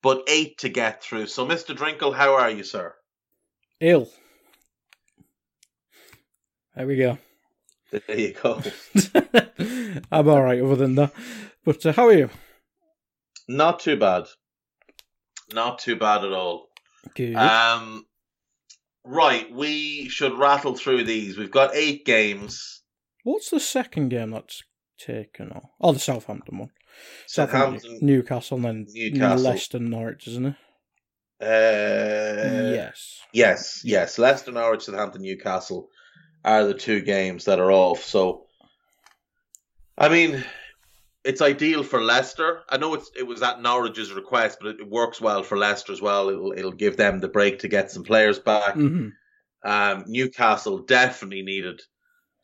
but 0.04 0.24
eight 0.28 0.60
to 0.60 0.70
get 0.70 1.04
through. 1.04 1.28
So, 1.28 1.46
Mr. 1.48 1.76
Drinkle, 1.76 2.14
how 2.16 2.36
are 2.36 2.52
you, 2.52 2.64
sir? 2.64 2.96
Ill. 3.82 4.10
There 6.76 6.88
we 6.88 6.98
go. 6.98 7.18
There 7.92 8.20
you 8.20 8.34
go. 8.34 8.62
I'm 10.12 10.30
all 10.30 10.44
right 10.44 10.62
other 10.62 10.76
than 10.76 10.96
that. 10.96 11.14
But 11.66 11.86
uh, 11.86 11.94
how 11.94 12.08
are 12.08 12.14
you? 12.14 12.30
Not 13.48 13.80
too 13.80 13.98
bad. 13.98 14.26
Not 15.54 15.80
too 15.80 15.96
bad 15.96 16.24
at 16.24 16.32
all. 16.32 16.70
Good. 17.16 17.36
Um, 17.36 18.06
right, 19.04 19.52
we 19.52 20.08
should 20.10 20.38
rattle 20.38 20.76
through 20.76 21.06
these. 21.06 21.38
We've 21.38 21.52
got 21.52 21.74
eight 21.74 22.06
games. 22.06 22.82
What's 23.24 23.50
the 23.50 23.60
second 23.60 24.10
game 24.10 24.32
that's 24.32 24.64
taken 24.98 25.52
off? 25.52 25.70
Oh, 25.82 25.94
the 25.94 26.00
Southampton 26.00 26.60
one. 26.60 26.70
Southampton, 27.28 28.00
Newcastle, 28.02 28.58
and 28.58 28.66
then 28.66 28.88
Newcastle. 28.94 29.46
Leicester, 29.46 29.80
Norwich, 29.80 30.28
isn't 30.28 30.46
it? 30.48 30.56
Uh, 31.42 32.72
yes. 32.74 33.20
Yes, 33.32 33.82
yes. 33.86 34.18
Leicester, 34.18 34.52
Norwich, 34.52 34.84
Southampton, 34.84 35.22
Newcastle 35.22 35.90
are 36.44 36.66
the 36.66 36.74
two 36.74 37.02
games 37.02 37.46
that 37.46 37.60
are 37.60 37.72
off. 37.72 38.04
So, 38.04 38.46
I 39.98 40.10
mean, 40.10 40.44
it's 41.24 41.42
ideal 41.42 41.84
for 41.84 42.02
Leicester. 42.02 42.62
I 42.70 42.78
know 42.78 42.94
it's 42.94 43.12
it 43.18 43.24
was 43.28 43.42
at 43.42 43.62
Norwich's 43.62 44.12
request, 44.14 44.58
but 44.62 44.70
it, 44.70 44.80
it 44.82 44.90
works 44.90 45.22
well 45.22 45.44
for 45.44 45.58
Leicester 45.58 45.92
as 45.94 46.02
well. 46.02 46.30
It'll 46.30 46.54
it'll 46.54 46.72
give 46.72 46.98
them 46.98 47.20
the 47.20 47.28
break 47.28 47.60
to 47.60 47.68
get 47.68 47.92
some 47.92 48.04
players 48.04 48.40
back. 48.40 48.74
hmm 48.74 49.10
Um, 49.64 50.04
Newcastle 50.08 50.80
definitely 50.80 51.42
needed 51.44 51.82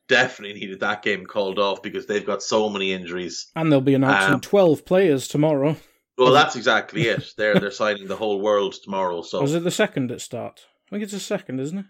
definitely 0.07 0.59
needed 0.59 0.81
that 0.81 1.01
game 1.01 1.25
called 1.25 1.57
off 1.57 1.81
because 1.81 2.05
they've 2.05 2.25
got 2.25 2.43
so 2.43 2.69
many 2.69 2.93
injuries. 2.93 3.47
And 3.55 3.71
they'll 3.71 3.81
be 3.81 3.95
announcing 3.95 4.35
Um, 4.35 4.41
12 4.41 4.85
players 4.85 5.27
tomorrow. 5.27 5.77
Well, 6.17 6.31
that's 6.33 6.55
exactly 6.55 7.03
it. 7.07 7.33
They're 7.37 7.59
they're 7.59 7.71
signing 7.71 8.07
the 8.07 8.15
whole 8.15 8.39
world 8.39 8.75
tomorrow. 8.83 9.21
So, 9.21 9.41
Was 9.41 9.53
it 9.53 9.63
the 9.63 9.71
second 9.71 10.11
at 10.11 10.21
start? 10.21 10.61
I 10.87 10.91
think 10.91 11.03
it's 11.03 11.11
the 11.13 11.19
second, 11.19 11.59
isn't 11.59 11.77
it? 11.79 11.85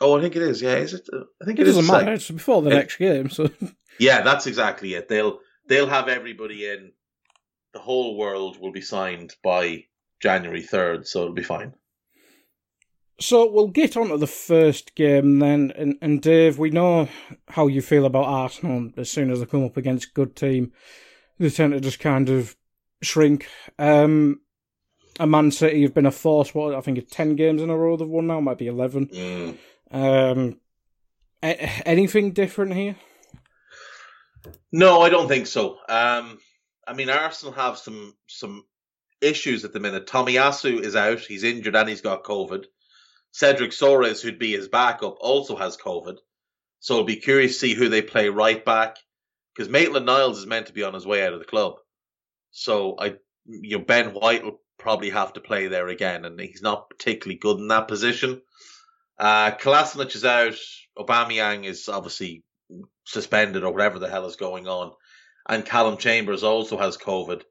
oh, 0.00 0.18
I 0.18 0.20
think 0.20 0.34
it 0.36 0.42
is. 0.42 0.60
Yeah, 0.60 0.74
is 0.74 0.92
it? 0.92 1.08
Uh, 1.12 1.20
I 1.40 1.44
think 1.44 1.58
It 1.58 1.62
it 1.62 1.68
is 1.68 1.76
doesn't 1.76 1.86
matter. 1.90 2.00
second. 2.00 2.14
It's 2.14 2.30
before 2.30 2.62
the 2.62 2.70
It- 2.70 2.74
next 2.74 2.96
game, 2.96 3.30
so 3.30 3.48
Yeah, 3.98 4.22
that's 4.22 4.46
exactly 4.46 4.94
it. 4.94 5.08
They'll 5.08 5.38
they'll 5.68 5.88
have 5.88 6.08
everybody 6.08 6.66
in. 6.66 6.92
The 7.72 7.78
whole 7.80 8.16
world 8.16 8.60
will 8.60 8.70
be 8.72 8.80
signed 8.82 9.34
by 9.42 9.84
January 10.20 10.62
third, 10.62 11.06
so 11.08 11.22
it'll 11.22 11.34
be 11.34 11.42
fine. 11.42 11.74
So 13.20 13.48
we'll 13.50 13.68
get 13.68 13.96
on 13.96 14.08
to 14.08 14.16
the 14.18 14.26
first 14.26 14.94
game 14.96 15.38
then. 15.38 15.72
And, 15.76 15.96
and 16.02 16.20
Dave, 16.20 16.58
we 16.58 16.70
know 16.70 17.08
how 17.48 17.68
you 17.68 17.80
feel 17.80 18.06
about 18.06 18.24
Arsenal. 18.26 18.90
As 18.96 19.08
soon 19.10 19.30
as 19.30 19.38
they 19.40 19.46
come 19.46 19.64
up 19.64 19.76
against 19.76 20.08
a 20.08 20.12
good 20.14 20.34
team, 20.34 20.72
they 21.38 21.48
tend 21.50 21.72
to 21.72 21.80
just 21.80 22.00
kind 22.00 22.28
of 22.28 22.56
shrink. 23.04 23.48
Um, 23.78 24.40
a 25.20 25.26
Man 25.26 25.50
City 25.50 25.82
have 25.82 25.94
been 25.94 26.06
a 26.06 26.10
force. 26.10 26.54
What 26.54 26.74
I 26.74 26.80
think 26.80 26.98
it's 26.98 27.14
ten 27.14 27.36
games 27.36 27.62
in 27.62 27.70
a 27.70 27.76
row 27.76 27.96
they've 27.96 28.08
won 28.08 28.26
now. 28.26 28.40
Might 28.40 28.58
be 28.58 28.66
eleven. 28.66 29.06
Mm. 29.06 29.58
Um, 29.90 30.60
a- 31.42 31.88
anything 31.88 32.32
different 32.32 32.74
here? 32.74 32.96
No, 34.72 35.02
I 35.02 35.08
don't 35.08 35.28
think 35.28 35.46
so. 35.46 35.78
Um, 35.88 36.38
I 36.86 36.94
mean, 36.94 37.10
Arsenal 37.10 37.54
have 37.54 37.78
some 37.78 38.14
some 38.26 38.64
issues 39.20 39.64
at 39.64 39.72
the 39.72 39.80
minute. 39.80 40.06
Tomiyasu 40.06 40.80
is 40.80 40.96
out; 40.96 41.20
he's 41.20 41.44
injured 41.44 41.76
and 41.76 41.88
he's 41.88 42.00
got 42.00 42.24
COVID. 42.24 42.64
Cedric 43.32 43.72
Soares, 43.72 44.22
who'd 44.22 44.38
be 44.38 44.52
his 44.52 44.68
backup, 44.68 45.16
also 45.20 45.56
has 45.56 45.76
COVID. 45.76 46.18
So 46.78 46.94
it'll 46.94 47.06
be 47.06 47.16
curious 47.16 47.54
to 47.54 47.58
see 47.58 47.74
who 47.74 47.88
they 47.88 48.02
play 48.02 48.28
right 48.28 48.64
back 48.64 48.98
because 49.54 49.68
Maitland 49.70 50.06
Niles 50.06 50.38
is 50.38 50.46
meant 50.46 50.66
to 50.66 50.72
be 50.72 50.82
on 50.82 50.94
his 50.94 51.06
way 51.06 51.24
out 51.26 51.32
of 51.32 51.38
the 51.38 51.44
club. 51.44 51.74
So 52.56 52.94
I, 52.98 53.16
you 53.46 53.78
know, 53.78 53.84
Ben 53.84 54.14
White 54.14 54.44
will 54.44 54.60
probably 54.78 55.10
have 55.10 55.32
to 55.34 55.40
play 55.40 55.66
there 55.66 55.88
again, 55.88 56.24
and 56.24 56.38
he's 56.40 56.62
not 56.62 56.88
particularly 56.88 57.36
good 57.36 57.58
in 57.58 57.68
that 57.68 57.88
position. 57.88 58.40
Uh, 59.18 59.50
Kolasinac 59.50 60.14
is 60.14 60.24
out. 60.24 60.54
Aubameyang 60.96 61.64
is 61.64 61.88
obviously 61.88 62.44
suspended 63.04 63.64
or 63.64 63.72
whatever 63.72 63.98
the 63.98 64.08
hell 64.08 64.26
is 64.26 64.36
going 64.36 64.68
on. 64.68 64.92
And 65.48 65.66
Callum 65.66 65.98
Chambers 65.98 66.44
also 66.44 66.78
has 66.78 66.96
COVID. 66.96 67.42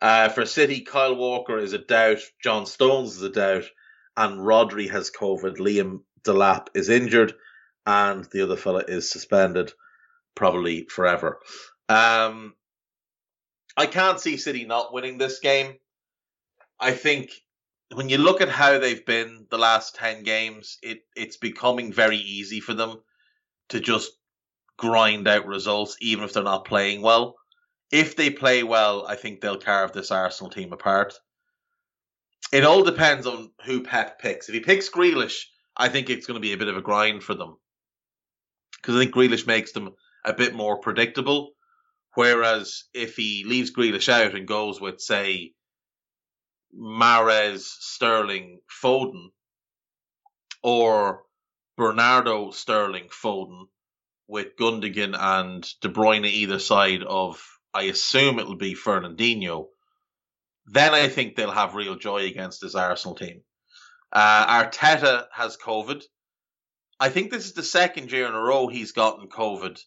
Uh, 0.00 0.30
for 0.30 0.46
City, 0.46 0.80
Kyle 0.80 1.14
Walker 1.14 1.58
is 1.58 1.74
a 1.74 1.78
doubt. 1.78 2.18
John 2.42 2.66
Stones 2.66 3.16
is 3.16 3.22
a 3.22 3.30
doubt. 3.30 3.64
And 4.16 4.40
Rodri 4.40 4.90
has 4.90 5.10
COVID. 5.10 5.58
Liam 5.58 6.00
Delap 6.22 6.68
is 6.74 6.88
injured. 6.88 7.34
And 7.86 8.24
the 8.32 8.42
other 8.42 8.56
fella 8.56 8.84
is 8.88 9.10
suspended, 9.10 9.72
probably 10.34 10.86
forever. 10.86 11.40
Um, 11.88 12.54
I 13.76 13.86
can't 13.86 14.20
see 14.20 14.36
City 14.36 14.64
not 14.64 14.92
winning 14.92 15.18
this 15.18 15.40
game. 15.40 15.74
I 16.80 16.92
think 16.92 17.30
when 17.94 18.08
you 18.08 18.18
look 18.18 18.40
at 18.40 18.48
how 18.48 18.78
they've 18.78 19.04
been 19.04 19.46
the 19.50 19.58
last 19.58 19.94
10 19.96 20.22
games, 20.22 20.78
it, 20.82 21.02
it's 21.14 21.36
becoming 21.36 21.92
very 21.92 22.16
easy 22.16 22.60
for 22.60 22.74
them 22.74 23.00
to 23.68 23.80
just 23.80 24.12
grind 24.76 25.28
out 25.28 25.46
results, 25.46 25.96
even 26.00 26.24
if 26.24 26.32
they're 26.32 26.42
not 26.42 26.64
playing 26.64 27.02
well. 27.02 27.36
If 27.90 28.16
they 28.16 28.30
play 28.30 28.62
well, 28.62 29.06
I 29.06 29.14
think 29.14 29.40
they'll 29.40 29.58
carve 29.58 29.92
this 29.92 30.10
Arsenal 30.10 30.50
team 30.50 30.72
apart. 30.72 31.14
It 32.52 32.64
all 32.64 32.82
depends 32.82 33.26
on 33.26 33.50
who 33.64 33.82
Pep 33.82 34.20
picks. 34.20 34.48
If 34.48 34.54
he 34.54 34.60
picks 34.60 34.88
Grealish, 34.88 35.44
I 35.76 35.88
think 35.88 36.10
it's 36.10 36.26
going 36.26 36.36
to 36.36 36.46
be 36.46 36.52
a 36.52 36.58
bit 36.58 36.68
of 36.68 36.76
a 36.76 36.82
grind 36.82 37.22
for 37.22 37.34
them. 37.34 37.56
Because 38.76 38.96
I 38.96 39.00
think 39.00 39.14
Grealish 39.14 39.46
makes 39.46 39.72
them 39.72 39.94
a 40.24 40.32
bit 40.32 40.54
more 40.54 40.78
predictable. 40.78 41.52
Whereas 42.16 42.84
if 42.94 43.16
he 43.16 43.44
leaves 43.44 43.74
Grealish 43.74 44.08
out 44.08 44.34
and 44.34 44.48
goes 44.48 44.80
with, 44.80 45.02
say, 45.02 45.52
Mahrez, 46.74 47.60
Sterling, 47.60 48.60
Foden, 48.82 49.26
or 50.62 51.24
Bernardo, 51.76 52.52
Sterling, 52.52 53.10
Foden, 53.10 53.66
with 54.26 54.56
Gundogan 54.56 55.14
and 55.14 55.62
De 55.82 55.90
Bruyne 55.90 56.24
either 56.24 56.58
side 56.58 57.02
of, 57.02 57.46
I 57.74 57.82
assume 57.82 58.38
it'll 58.38 58.56
be 58.56 58.74
Fernandinho, 58.74 59.66
then 60.64 60.94
I 60.94 61.08
think 61.08 61.36
they'll 61.36 61.50
have 61.50 61.74
real 61.74 61.96
joy 61.96 62.24
against 62.24 62.62
this 62.62 62.74
Arsenal 62.74 63.14
team. 63.14 63.42
Uh, 64.10 64.64
Arteta 64.64 65.26
has 65.32 65.58
COVID. 65.58 66.02
I 66.98 67.10
think 67.10 67.30
this 67.30 67.44
is 67.44 67.52
the 67.52 67.62
second 67.62 68.10
year 68.10 68.26
in 68.26 68.34
a 68.34 68.40
row 68.40 68.68
he's 68.68 68.92
gotten 68.92 69.28
COVID 69.28 69.78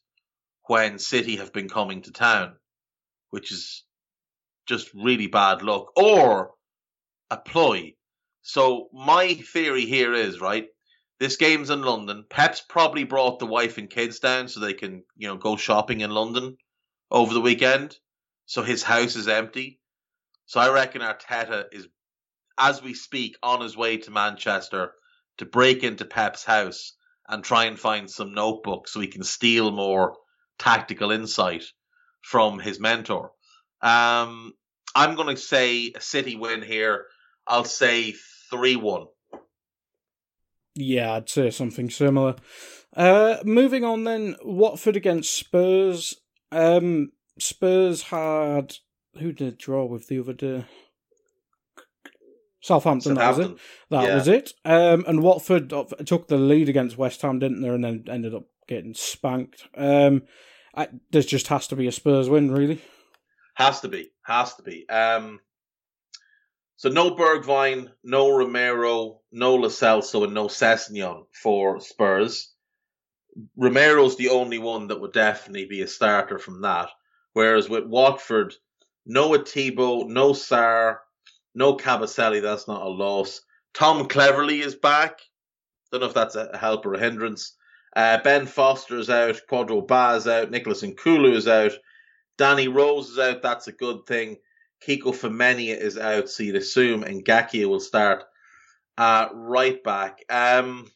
when 0.69 0.99
City 0.99 1.37
have 1.37 1.51
been 1.51 1.67
coming 1.67 2.03
to 2.03 2.11
town, 2.11 2.53
which 3.31 3.51
is 3.51 3.83
just 4.67 4.93
really 4.93 5.25
bad 5.25 5.63
luck. 5.63 5.87
Or 5.95 6.51
a 7.31 7.37
ploy. 7.37 7.95
So 8.43 8.89
my 8.93 9.33
theory 9.33 9.85
here 9.85 10.13
is, 10.13 10.39
right, 10.39 10.67
this 11.19 11.37
game's 11.37 11.71
in 11.71 11.81
London. 11.81 12.23
Pep's 12.29 12.61
probably 12.61 13.03
brought 13.03 13.39
the 13.39 13.47
wife 13.47 13.79
and 13.79 13.89
kids 13.89 14.19
down 14.19 14.47
so 14.47 14.59
they 14.59 14.73
can, 14.73 15.03
you 15.17 15.27
know, 15.27 15.37
go 15.37 15.57
shopping 15.57 16.01
in 16.01 16.11
London 16.11 16.55
over 17.09 17.33
the 17.33 17.41
weekend. 17.41 17.97
So 18.45 18.61
his 18.61 18.83
house 18.83 19.15
is 19.15 19.27
empty. 19.27 19.79
So 20.45 20.59
I 20.59 20.71
reckon 20.71 21.01
Arteta 21.01 21.65
is 21.71 21.87
as 22.59 22.83
we 22.83 22.93
speak, 22.93 23.37
on 23.41 23.61
his 23.61 23.75
way 23.75 23.97
to 23.97 24.11
Manchester 24.11 24.91
to 25.37 25.45
break 25.45 25.83
into 25.83 26.05
Pep's 26.05 26.43
house 26.43 26.93
and 27.27 27.43
try 27.43 27.65
and 27.65 27.79
find 27.79 28.11
some 28.11 28.33
notebooks 28.33 28.91
so 28.91 28.99
he 28.99 29.07
can 29.07 29.23
steal 29.23 29.71
more 29.71 30.17
tactical 30.59 31.11
insight 31.11 31.63
from 32.21 32.59
his 32.59 32.79
mentor. 32.79 33.31
Um, 33.81 34.53
I'm 34.95 35.15
going 35.15 35.35
to 35.35 35.41
say 35.41 35.91
a 35.95 36.01
City 36.01 36.35
win 36.35 36.61
here. 36.61 37.05
I'll 37.47 37.63
say 37.63 38.13
3 38.51 38.75
1. 38.75 39.05
Yeah, 40.75 41.13
I'd 41.13 41.29
say 41.29 41.49
something 41.49 41.89
similar. 41.89 42.35
Uh, 42.95 43.37
moving 43.43 43.83
on 43.83 44.03
then, 44.03 44.35
Watford 44.43 44.95
against 44.95 45.33
Spurs. 45.33 46.15
Um, 46.51 47.11
Spurs 47.39 48.03
had. 48.03 48.75
Who 49.19 49.31
did 49.31 49.57
draw 49.57 49.85
with 49.85 50.07
the 50.07 50.19
other 50.19 50.33
day? 50.33 50.65
Southampton, 52.61 53.15
that 53.15 53.29
was 53.29 53.39
it. 53.39 53.57
That 53.89 54.03
yeah. 54.03 54.15
was 54.15 54.27
it. 54.27 54.53
Um, 54.65 55.03
and 55.07 55.23
Watford 55.23 55.73
took 56.05 56.27
the 56.27 56.37
lead 56.37 56.69
against 56.69 56.97
West 56.97 57.21
Ham, 57.21 57.39
didn't 57.39 57.61
they? 57.61 57.69
And 57.69 57.83
then 57.83 58.05
ended 58.09 58.35
up 58.35 58.45
getting 58.69 58.93
spanked. 58.93 59.67
Um, 59.75 60.21
I, 60.73 60.87
there 61.11 61.23
just 61.23 61.47
has 61.47 61.67
to 61.67 61.75
be 61.75 61.87
a 61.87 61.91
Spurs 61.91 62.29
win, 62.29 62.51
really. 62.51 62.81
Has 63.55 63.81
to 63.81 63.89
be. 63.89 64.11
Has 64.23 64.55
to 64.55 64.63
be. 64.63 64.87
Um, 64.87 65.41
so 66.77 66.89
no 66.89 67.11
Bergwijn, 67.15 67.89
no 68.03 68.29
Romero, 68.29 69.19
no 69.33 69.55
Lo 69.55 69.67
Celso, 69.67 70.23
and 70.23 70.33
no 70.33 70.47
Sessegnon 70.47 71.25
for 71.33 71.81
Spurs. 71.81 72.53
Romero's 73.57 74.15
the 74.15 74.29
only 74.29 74.59
one 74.59 74.87
that 74.87 75.01
would 75.01 75.13
definitely 75.13 75.65
be 75.65 75.81
a 75.81 75.87
starter 75.87 76.39
from 76.39 76.61
that. 76.61 76.89
Whereas 77.33 77.67
with 77.67 77.85
Watford, 77.85 78.53
no 79.05 79.31
Etebo, 79.31 80.07
no 80.07 80.31
Sarr, 80.31 80.97
no 81.53 81.75
Kabasele, 81.75 82.41
that's 82.41 82.67
not 82.67 82.81
a 82.81 82.89
loss. 82.89 83.41
Tom 83.73 84.07
Cleverley 84.07 84.63
is 84.63 84.75
back. 84.75 85.19
Don't 85.91 86.01
know 86.01 86.07
if 86.07 86.13
that's 86.13 86.35
a 86.35 86.57
help 86.57 86.85
or 86.85 86.93
a 86.93 86.99
hindrance. 86.99 87.55
Uh, 87.99 88.17
ben 88.23 88.45
Foster 88.45 88.97
is 88.97 89.09
out. 89.09 89.41
Cordoba 89.49 90.13
is 90.15 90.25
out. 90.25 90.49
Nicolas 90.51 90.83
Nkoulou 90.83 91.33
is 91.33 91.49
out. 91.49 91.73
Danny 92.37 92.69
Rose 92.69 93.09
is 93.09 93.19
out. 93.19 93.41
That's 93.41 93.67
a 93.67 93.73
good 93.73 94.05
thing. 94.07 94.37
Kiko 94.87 95.11
Femenia 95.13 95.77
is 95.77 95.97
out, 95.97 96.29
so 96.29 96.43
you'd 96.43 96.55
assume 96.55 97.03
Ngakia 97.03 97.67
will 97.67 97.81
start 97.81 98.23
uh, 98.97 99.27
right 99.33 99.83
back. 99.83 100.23
Um, 100.29 100.89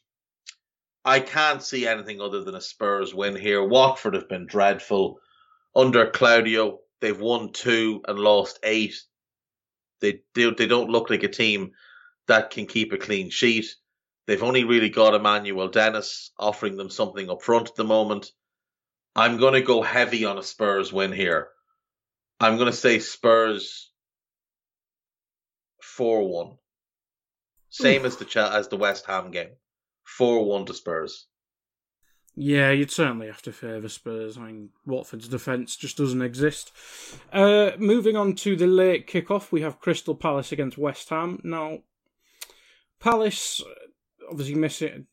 I 1.04 1.20
can't 1.20 1.62
see 1.62 1.86
anything 1.86 2.22
other 2.22 2.46
than 2.46 2.56
a 2.56 2.62
Spurs 2.62 3.14
win 3.14 3.36
here. 3.36 3.68
Watford 3.68 4.14
have 4.14 4.30
been 4.30 4.48
dreadful. 4.48 5.20
Under 5.76 6.10
Claudio, 6.10 6.80
they've 7.02 7.20
won 7.20 7.52
two 7.52 8.02
and 8.08 8.18
lost 8.18 8.60
eight. 8.64 8.96
They 10.00 10.22
do, 10.34 10.56
they 10.56 10.68
don't 10.68 10.90
look 10.90 11.10
like 11.10 11.24
a 11.24 11.28
team 11.28 11.72
that 12.30 12.52
can 12.52 12.66
keep 12.66 12.94
a 12.94 12.98
clean 12.98 13.30
sheet. 13.30 13.76
They've 14.26 14.44
only 14.44 14.64
really 14.64 14.90
got 14.90 15.14
Emmanuel 15.14 15.68
Dennis 15.68 16.32
offering 16.40 16.78
them 16.78 16.90
something 16.90 17.30
up 17.30 17.42
front 17.42 17.70
at 17.70 17.76
the 17.76 17.84
moment. 17.84 18.32
I'm 19.16 19.38
going 19.38 19.54
to 19.54 19.62
go 19.62 19.82
heavy 19.82 20.26
on 20.26 20.38
a 20.38 20.44
Spurs 20.44 20.92
win 20.92 21.12
here. 21.12 21.50
I'm 22.40 22.58
going 22.58 22.72
to 22.72 22.78
say 22.78 23.00
Spurs 23.00 23.92
4 25.82 26.28
1. 26.28 26.58
Same 27.70 28.06
as 28.06 28.18
the 28.18 28.50
as 28.52 28.68
the 28.68 28.78
West 28.78 29.06
Ham 29.06 29.32
game. 29.32 29.52
4 30.04 30.46
1 30.46 30.66
to 30.66 30.74
Spurs. 30.74 31.28
Yeah, 32.36 32.72
you'd 32.72 32.92
certainly 32.92 33.28
have 33.28 33.44
to 33.44 33.52
favour 33.52 33.90
Spurs. 33.90 34.38
I 34.38 34.42
mean, 34.42 34.70
Watford's 34.88 35.28
defence 35.28 35.76
just 35.76 35.98
doesn't 35.98 36.22
exist. 36.22 36.72
Uh, 37.32 37.72
moving 37.78 38.16
on 38.18 38.34
to 38.38 38.56
the 38.56 38.66
late 38.66 39.06
kick-off, 39.06 39.52
we 39.52 39.62
have 39.62 39.80
Crystal 39.80 40.16
Palace 40.16 40.52
against 40.52 40.78
West 40.78 41.10
Ham. 41.10 41.40
Now, 41.44 41.80
Palace, 43.00 43.62
obviously 44.30 44.56
missing... 44.56 45.08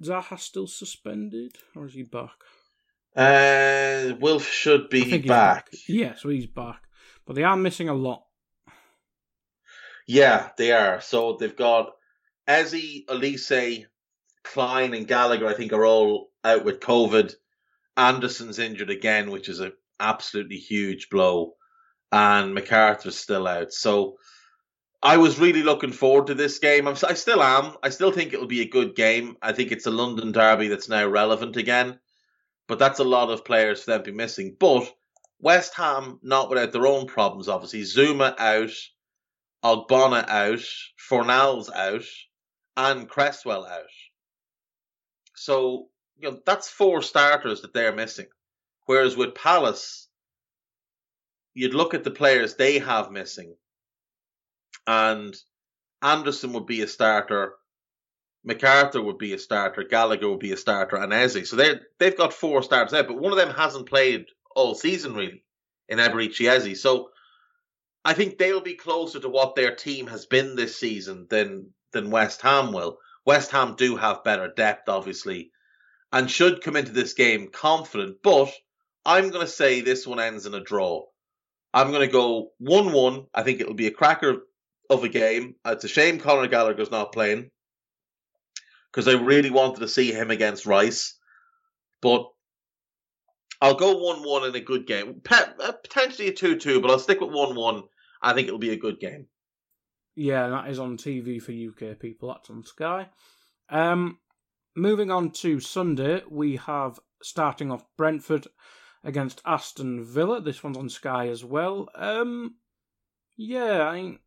Zaha 0.00 0.38
still 0.38 0.66
suspended, 0.66 1.56
or 1.76 1.86
is 1.86 1.92
he 1.94 2.02
back? 2.02 2.30
Uh, 3.14 4.14
Wilf 4.18 4.48
should 4.48 4.88
be 4.88 5.18
back. 5.18 5.26
back. 5.26 5.68
Yeah, 5.86 6.14
so 6.14 6.30
he's 6.30 6.46
back. 6.46 6.82
But 7.26 7.36
they 7.36 7.44
are 7.44 7.56
missing 7.56 7.88
a 7.88 7.94
lot. 7.94 8.24
Yeah, 10.06 10.48
they 10.56 10.72
are. 10.72 11.00
So 11.00 11.36
they've 11.38 11.54
got 11.54 11.92
Eze, 12.48 13.04
Olise, 13.08 13.84
Klein, 14.42 14.94
and 14.94 15.06
Gallagher, 15.06 15.46
I 15.46 15.54
think, 15.54 15.72
are 15.72 15.84
all 15.84 16.30
out 16.42 16.64
with 16.64 16.80
COVID. 16.80 17.34
Anderson's 17.96 18.58
injured 18.58 18.90
again, 18.90 19.30
which 19.30 19.48
is 19.48 19.60
an 19.60 19.72
absolutely 20.00 20.56
huge 20.56 21.10
blow. 21.10 21.52
And 22.10 22.56
McArthur's 22.56 23.16
still 23.16 23.46
out. 23.46 23.72
So 23.72 24.16
I 25.02 25.16
was 25.16 25.40
really 25.40 25.62
looking 25.62 25.92
forward 25.92 26.28
to 26.28 26.34
this 26.34 26.58
game. 26.58 26.86
I'm, 26.86 26.96
I 27.06 27.14
still 27.14 27.42
am. 27.42 27.76
I 27.82 27.88
still 27.88 28.12
think 28.12 28.32
it'll 28.32 28.46
be 28.46 28.60
a 28.60 28.68
good 28.68 28.94
game. 28.94 29.36
I 29.42 29.52
think 29.52 29.72
it's 29.72 29.86
a 29.86 29.90
London 29.90 30.30
derby 30.30 30.68
that's 30.68 30.88
now 30.88 31.06
relevant 31.06 31.56
again. 31.56 31.98
But 32.68 32.78
that's 32.78 33.00
a 33.00 33.04
lot 33.04 33.30
of 33.30 33.44
players 33.44 33.82
for 33.82 33.90
them 33.90 34.04
to 34.04 34.12
be 34.12 34.16
missing. 34.16 34.56
But 34.58 34.92
West 35.40 35.74
Ham, 35.74 36.20
not 36.22 36.48
without 36.48 36.70
their 36.70 36.86
own 36.86 37.06
problems, 37.06 37.48
obviously. 37.48 37.82
Zouma 37.82 38.38
out, 38.38 38.70
Ogbonna 39.64 40.28
out, 40.28 40.64
Fornals 41.10 41.68
out, 41.74 42.04
and 42.76 43.08
Cresswell 43.08 43.66
out. 43.66 43.90
So 45.34 45.88
you 46.18 46.30
know, 46.30 46.38
that's 46.46 46.68
four 46.68 47.02
starters 47.02 47.62
that 47.62 47.74
they're 47.74 47.94
missing. 47.94 48.26
Whereas 48.86 49.16
with 49.16 49.34
Palace, 49.34 50.08
you'd 51.54 51.74
look 51.74 51.94
at 51.94 52.04
the 52.04 52.10
players 52.10 52.54
they 52.54 52.78
have 52.78 53.10
missing, 53.10 53.56
and 54.86 55.36
Anderson 56.02 56.52
would 56.52 56.66
be 56.66 56.82
a 56.82 56.88
starter, 56.88 57.54
McArthur 58.46 59.04
would 59.04 59.18
be 59.18 59.32
a 59.32 59.38
starter, 59.38 59.84
Gallagher 59.84 60.28
would 60.28 60.40
be 60.40 60.52
a 60.52 60.56
starter, 60.56 60.96
and 60.96 61.12
Eze. 61.12 61.48
So 61.48 61.56
they 61.56 61.80
they've 61.98 62.16
got 62.16 62.32
four 62.32 62.62
starters 62.62 62.92
there, 62.92 63.04
but 63.04 63.18
one 63.18 63.32
of 63.32 63.38
them 63.38 63.54
hasn't 63.54 63.88
played 63.88 64.26
all 64.54 64.74
season 64.74 65.14
really 65.14 65.44
in 65.88 65.98
Eberechi 65.98 66.48
Eze. 66.48 66.80
So 66.80 67.10
I 68.04 68.14
think 68.14 68.38
they'll 68.38 68.60
be 68.60 68.74
closer 68.74 69.20
to 69.20 69.28
what 69.28 69.54
their 69.54 69.74
team 69.74 70.08
has 70.08 70.26
been 70.26 70.56
this 70.56 70.76
season 70.76 71.26
than 71.30 71.72
than 71.92 72.10
West 72.10 72.42
Ham 72.42 72.72
will. 72.72 72.98
West 73.24 73.52
Ham 73.52 73.76
do 73.76 73.96
have 73.96 74.24
better 74.24 74.48
depth, 74.48 74.88
obviously, 74.88 75.52
and 76.12 76.28
should 76.28 76.62
come 76.62 76.76
into 76.76 76.92
this 76.92 77.12
game 77.12 77.48
confident. 77.48 78.16
But 78.22 78.52
I'm 79.04 79.30
going 79.30 79.46
to 79.46 79.52
say 79.52 79.80
this 79.80 80.06
one 80.06 80.18
ends 80.18 80.46
in 80.46 80.54
a 80.54 80.60
draw. 80.60 81.06
I'm 81.74 81.90
going 81.90 82.06
to 82.06 82.12
go 82.12 82.50
1 82.58 82.92
1. 82.92 83.26
I 83.34 83.42
think 83.42 83.60
it'll 83.60 83.74
be 83.74 83.86
a 83.86 83.92
cracker 83.92 84.42
of 84.92 85.04
a 85.04 85.08
game. 85.08 85.54
It's 85.64 85.84
a 85.84 85.88
shame 85.88 86.18
Conor 86.18 86.48
Gallagher's 86.48 86.90
not 86.90 87.12
playing 87.12 87.50
because 88.90 89.08
I 89.08 89.18
really 89.18 89.50
wanted 89.50 89.80
to 89.80 89.88
see 89.88 90.12
him 90.12 90.30
against 90.30 90.66
Rice. 90.66 91.18
But 92.00 92.26
I'll 93.60 93.74
go 93.74 93.96
1 93.96 94.22
1 94.22 94.48
in 94.48 94.54
a 94.54 94.60
good 94.60 94.86
game. 94.86 95.22
Uh, 95.30 95.72
potentially 95.72 96.28
a 96.28 96.32
2 96.32 96.58
2, 96.58 96.80
but 96.80 96.90
I'll 96.90 96.98
stick 96.98 97.20
with 97.20 97.30
1 97.30 97.54
1. 97.54 97.82
I 98.20 98.32
think 98.32 98.48
it'll 98.48 98.58
be 98.58 98.72
a 98.72 98.76
good 98.76 99.00
game. 99.00 99.26
Yeah, 100.14 100.48
that 100.48 100.68
is 100.68 100.78
on 100.78 100.98
TV 100.98 101.40
for 101.40 101.52
UK 101.52 101.98
people. 101.98 102.28
That's 102.28 102.50
on 102.50 102.64
Sky. 102.64 103.08
Um, 103.70 104.18
moving 104.76 105.10
on 105.10 105.30
to 105.30 105.60
Sunday, 105.60 106.22
we 106.28 106.56
have 106.56 107.00
starting 107.22 107.70
off 107.70 107.84
Brentford 107.96 108.46
against 109.04 109.40
Aston 109.46 110.04
Villa. 110.04 110.40
This 110.40 110.62
one's 110.62 110.76
on 110.76 110.88
Sky 110.88 111.28
as 111.28 111.44
well. 111.44 111.88
Um, 111.94 112.56
yeah, 113.36 113.82
I 113.82 113.94
mean, 113.94 114.18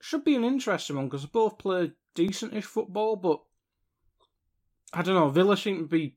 should 0.00 0.24
be 0.24 0.34
an 0.34 0.44
interesting 0.44 0.96
one 0.96 1.06
because 1.06 1.26
both 1.26 1.58
play 1.58 1.92
decentish 2.16 2.64
football, 2.64 3.16
but 3.16 3.40
I 4.92 5.02
don't 5.02 5.14
know. 5.14 5.28
Villa 5.28 5.56
seem 5.56 5.78
to 5.78 5.86
be 5.86 6.16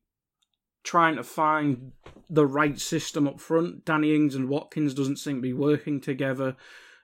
trying 0.84 1.16
to 1.16 1.24
find 1.24 1.92
the 2.30 2.46
right 2.46 2.80
system 2.80 3.28
up 3.28 3.40
front. 3.40 3.86
Danny 3.86 4.16
Ings 4.16 4.36
and 4.36 4.50
Watkins 4.50 4.94
doesn't 4.94 5.18
seem 5.18 5.36
to 5.38 5.42
be 5.42 5.54
working 5.54 6.02
together, 6.02 6.56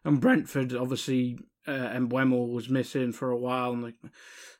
and 0.03 0.21
Brentford 0.21 0.73
obviously 0.73 1.37
uh, 1.67 1.71
Mbeumo 1.71 2.51
was 2.51 2.69
missing 2.69 3.11
for 3.11 3.29
a 3.29 3.37
while, 3.37 3.73
and 3.73 3.83
like, 3.83 3.95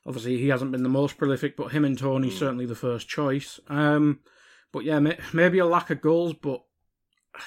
obviously 0.06 0.38
he 0.38 0.48
hasn't 0.48 0.72
been 0.72 0.82
the 0.82 0.88
most 0.88 1.18
prolific, 1.18 1.56
but 1.56 1.72
him 1.72 1.84
and 1.84 1.98
Toney 1.98 2.30
mm. 2.30 2.38
certainly 2.38 2.66
the 2.66 2.74
first 2.74 3.08
choice. 3.08 3.58
Um, 3.68 4.20
but 4.72 4.84
yeah, 4.84 5.00
may, 5.00 5.18
maybe 5.32 5.58
a 5.58 5.66
lack 5.66 5.90
of 5.90 6.00
goals, 6.00 6.34
but 6.34 6.62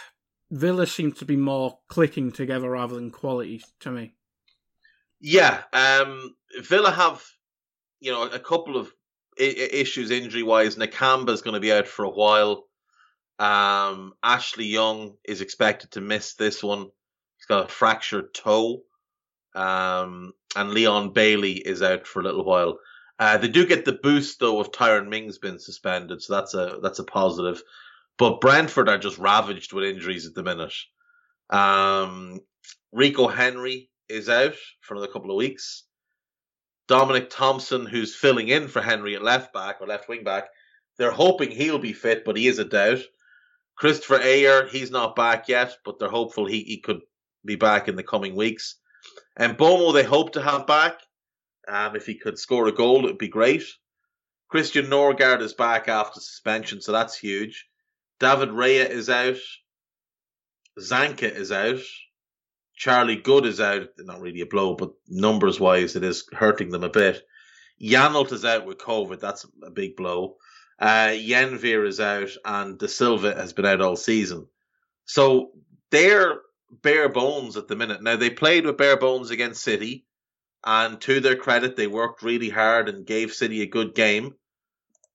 Villa 0.51 0.85
seems 0.85 1.17
to 1.19 1.25
be 1.25 1.37
more 1.37 1.79
clicking 1.87 2.31
together 2.31 2.71
rather 2.71 2.95
than 2.95 3.11
quality 3.11 3.63
to 3.79 3.91
me. 3.91 4.15
Yeah, 5.25 5.63
um, 5.71 6.35
Villa 6.59 6.91
have 6.91 7.23
you 8.01 8.11
know 8.11 8.23
a 8.23 8.39
couple 8.39 8.75
of 8.75 8.91
I- 9.39 9.69
issues 9.71 10.11
injury 10.11 10.43
wise. 10.43 10.75
Nakamba 10.75 11.29
is 11.29 11.41
going 11.41 11.53
to 11.53 11.61
be 11.61 11.71
out 11.71 11.87
for 11.87 12.03
a 12.03 12.09
while. 12.09 12.65
Um, 13.39 14.13
Ashley 14.21 14.65
Young 14.65 15.15
is 15.23 15.39
expected 15.39 15.91
to 15.91 16.01
miss 16.01 16.33
this 16.33 16.61
one. 16.61 16.89
He's 17.37 17.45
got 17.47 17.65
a 17.65 17.73
fractured 17.73 18.33
toe. 18.33 18.81
Um, 19.55 20.33
and 20.57 20.71
Leon 20.71 21.13
Bailey 21.13 21.53
is 21.53 21.81
out 21.81 22.05
for 22.05 22.19
a 22.19 22.23
little 22.23 22.43
while. 22.43 22.77
Uh, 23.17 23.37
they 23.37 23.47
do 23.47 23.65
get 23.65 23.85
the 23.85 23.93
boost 24.03 24.41
though 24.41 24.59
of 24.59 25.07
Mings 25.07 25.37
been 25.37 25.57
suspended, 25.57 26.21
so 26.21 26.33
that's 26.33 26.53
a 26.53 26.79
that's 26.83 26.99
a 26.99 27.05
positive. 27.05 27.63
But 28.17 28.41
Brentford 28.41 28.89
are 28.89 28.97
just 28.97 29.19
ravaged 29.19 29.71
with 29.71 29.85
injuries 29.85 30.27
at 30.27 30.33
the 30.33 30.43
minute. 30.43 30.73
Um, 31.49 32.41
Rico 32.91 33.29
Henry 33.29 33.89
is 34.09 34.29
out 34.29 34.55
for 34.81 34.93
another 34.95 35.11
couple 35.11 35.31
of 35.31 35.37
weeks. 35.37 35.83
Dominic 36.87 37.29
Thompson, 37.29 37.85
who's 37.85 38.15
filling 38.15 38.49
in 38.49 38.67
for 38.67 38.81
Henry 38.81 39.15
at 39.15 39.23
left 39.23 39.53
back 39.53 39.77
or 39.79 39.87
left 39.87 40.09
wing 40.09 40.23
back, 40.23 40.49
they're 40.97 41.11
hoping 41.11 41.49
he'll 41.49 41.79
be 41.79 41.93
fit, 41.93 42.25
but 42.25 42.37
he 42.37 42.47
is 42.47 42.59
a 42.59 42.65
doubt. 42.65 42.99
Christoffer 43.81 44.19
Ajer, 44.19 44.69
he's 44.69 44.91
not 44.91 45.15
back 45.15 45.47
yet, 45.47 45.77
but 45.83 45.97
they're 45.97 46.09
hopeful 46.09 46.45
he, 46.45 46.63
he 46.63 46.79
could 46.79 47.01
be 47.45 47.55
back 47.55 47.87
in 47.87 47.95
the 47.95 48.03
coming 48.03 48.35
weeks. 48.35 48.75
And 49.35 49.57
Mbeumo, 49.57 49.93
they 49.93 50.03
hope 50.03 50.33
to 50.33 50.41
have 50.41 50.67
back. 50.67 50.99
Um, 51.67 51.95
if 51.95 52.05
he 52.05 52.15
could 52.15 52.37
score 52.37 52.67
a 52.67 52.71
goal, 52.71 52.99
it 52.99 53.03
would 53.03 53.17
be 53.17 53.29
great. 53.29 53.63
Christian 54.49 54.85
Nørgaard 54.85 55.41
is 55.41 55.53
back 55.53 55.87
after 55.87 56.19
suspension, 56.19 56.81
so 56.81 56.91
that's 56.91 57.17
huge. 57.17 57.67
David 58.19 58.49
Raya 58.49 58.87
is 58.87 59.09
out. 59.09 59.37
Zanka 60.79 61.23
is 61.23 61.51
out. 61.51 61.81
Charlie 62.75 63.17
Goode 63.17 63.45
is 63.45 63.61
out. 63.61 63.87
Not 63.99 64.21
really 64.21 64.41
a 64.41 64.45
blow, 64.45 64.75
but 64.75 64.93
numbers 65.07 65.59
wise, 65.59 65.95
it 65.95 66.03
is 66.03 66.27
hurting 66.33 66.69
them 66.69 66.83
a 66.83 66.89
bit. 66.89 67.21
Janelt 67.81 68.31
is 68.31 68.45
out 68.45 68.65
with 68.65 68.77
COVID. 68.77 69.19
That's 69.19 69.45
a 69.63 69.71
big 69.71 69.95
blow. 69.95 70.37
Uh, 70.79 71.09
Jenvir 71.09 71.87
is 71.87 71.99
out, 71.99 72.29
and 72.45 72.77
Dasilva 72.77 73.35
has 73.35 73.53
been 73.53 73.65
out 73.65 73.81
all 73.81 73.95
season. 73.95 74.47
So 75.05 75.51
they're 75.91 76.39
bare 76.81 77.09
bones 77.09 77.57
at 77.57 77.67
the 77.67 77.75
minute. 77.75 78.01
Now 78.01 78.15
they 78.15 78.29
played 78.29 78.65
with 78.65 78.77
bare 78.77 78.97
bones 78.97 79.31
against 79.31 79.63
City, 79.63 80.05
and 80.65 80.99
to 81.01 81.19
their 81.19 81.35
credit, 81.35 81.75
they 81.75 81.87
worked 81.87 82.23
really 82.23 82.49
hard 82.49 82.89
and 82.89 83.05
gave 83.05 83.33
City 83.33 83.61
a 83.61 83.67
good 83.67 83.93
game. 83.93 84.33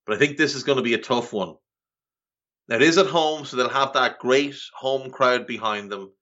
But 0.07 0.17
I 0.17 0.19
think 0.19 0.37
this 0.37 0.55
is 0.55 0.63
going 0.63 0.77
to 0.77 0.83
be 0.83 0.95
a 0.95 0.99
tough 0.99 1.33
one. 1.33 1.57
Now 2.69 2.77
it 2.77 2.83
is 2.83 2.99
at 2.99 3.07
home, 3.07 3.45
so 3.45 3.57
they'll 3.57 3.69
have 3.69 3.95
that 3.95 4.19
great 4.19 4.57
home 4.75 5.11
crowd 5.11 5.47
behind 5.47 5.91
them, 5.91 6.13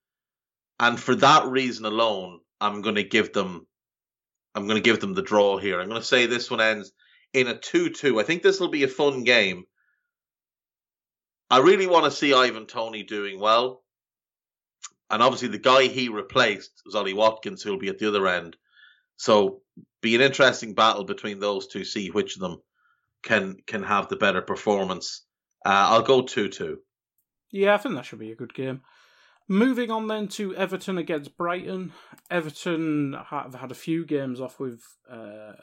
and 0.79 0.99
for 0.99 1.15
that 1.15 1.47
reason 1.47 1.85
alone, 1.85 2.39
I'm 2.61 2.81
going 2.81 2.95
to 2.95 3.03
give 3.03 3.33
them, 3.33 3.67
I'm 4.55 4.67
going 4.67 4.81
to 4.81 4.89
give 4.89 4.99
them 4.99 5.13
the 5.13 5.21
draw 5.21 5.57
here. 5.57 5.79
I'm 5.79 5.89
going 5.89 6.01
to 6.01 6.07
say 6.07 6.25
this 6.25 6.51
one 6.51 6.61
ends 6.61 6.91
in 7.33 7.47
a 7.47 7.57
two-two. 7.57 8.19
I 8.19 8.23
think 8.23 8.43
this 8.43 8.59
will 8.59 8.69
be 8.69 8.83
a 8.83 8.87
fun 8.87 9.23
game. 9.23 9.65
I 11.49 11.59
really 11.59 11.87
want 11.87 12.05
to 12.05 12.11
see 12.11 12.33
Ivan 12.33 12.65
Toney 12.65 13.03
doing 13.03 13.39
well, 13.39 13.83
and 15.09 15.23
obviously 15.23 15.47
the 15.47 15.57
guy 15.57 15.83
he 15.83 16.09
replaced 16.09 16.81
was 16.85 16.95
Ollie 16.95 17.13
Watkins, 17.13 17.63
who'll 17.63 17.79
be 17.79 17.87
at 17.87 17.99
the 17.99 18.07
other 18.07 18.27
end. 18.27 18.57
So 19.15 19.61
be 20.01 20.15
an 20.15 20.21
interesting 20.21 20.73
battle 20.73 21.05
between 21.05 21.39
those 21.39 21.67
two. 21.67 21.83
See 21.85 22.09
which 22.09 22.35
of 22.35 22.41
them 22.41 22.61
can 23.23 23.57
can 23.65 23.83
have 23.83 24.09
the 24.09 24.15
better 24.15 24.41
performance. 24.41 25.23
Uh, 25.65 25.89
I'll 25.89 26.01
go 26.01 26.21
2 26.21 26.49
2. 26.49 26.79
Yeah, 27.51 27.73
I 27.73 27.77
think 27.77 27.95
that 27.95 28.05
should 28.05 28.19
be 28.19 28.31
a 28.31 28.35
good 28.35 28.53
game. 28.53 28.81
Moving 29.49 29.91
on 29.91 30.07
then 30.07 30.27
to 30.29 30.55
Everton 30.55 30.97
against 30.97 31.37
Brighton. 31.37 31.93
Everton 32.29 33.15
have 33.29 33.55
had 33.55 33.71
a 33.71 33.75
few 33.75 34.05
games 34.05 34.41
off 34.41 34.59
with 34.59 34.83
uh, 35.09 35.53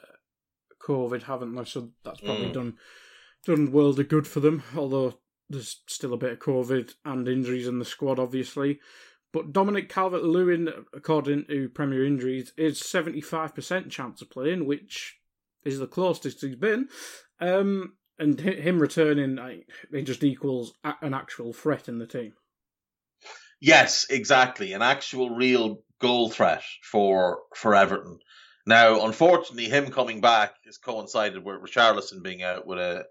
COVID, 0.81 1.23
haven't 1.23 1.53
they? 1.53 1.65
So 1.65 1.91
that's 2.03 2.21
probably 2.21 2.49
mm. 2.49 2.53
done 2.53 2.77
done 3.45 3.71
world 3.71 3.99
of 3.99 4.09
good 4.09 4.27
for 4.27 4.39
them. 4.39 4.63
Although 4.75 5.19
there's 5.49 5.81
still 5.87 6.13
a 6.13 6.17
bit 6.17 6.31
of 6.33 6.39
COVID 6.39 6.93
and 7.05 7.27
injuries 7.27 7.67
in 7.67 7.79
the 7.79 7.85
squad, 7.85 8.17
obviously. 8.17 8.79
But 9.31 9.51
Dominic 9.51 9.89
Calvert 9.89 10.23
Lewin, 10.23 10.69
according 10.93 11.45
to 11.47 11.69
Premier 11.69 12.05
Injuries, 12.05 12.53
is 12.57 12.81
75% 12.81 13.89
chance 13.89 14.21
of 14.21 14.29
playing, 14.29 14.65
which 14.65 15.17
is 15.63 15.77
the 15.77 15.87
closest 15.87 16.41
he's 16.41 16.55
been. 16.55 16.87
Um, 17.39 17.97
and 18.17 18.39
him 18.39 18.79
returning, 18.79 19.37
it 19.91 20.03
just 20.03 20.23
equals 20.23 20.73
an 21.01 21.13
actual 21.13 21.51
threat 21.51 21.89
in 21.89 21.99
the 21.99 22.07
team. 22.07 22.33
Yes, 23.59 24.07
exactly, 24.09 24.73
an 24.73 24.81
actual 24.81 25.29
real 25.29 25.81
goal 25.99 26.29
threat 26.29 26.63
for 26.83 27.39
for 27.55 27.75
Everton. 27.75 28.19
Now, 28.65 29.05
unfortunately, 29.05 29.69
him 29.69 29.91
coming 29.91 30.21
back 30.21 30.55
has 30.65 30.77
coincided 30.77 31.43
with 31.43 31.61
Richarlison 31.61 32.23
being 32.23 32.41
out 32.41 32.65
with 32.65 32.79
a, 32.79 33.05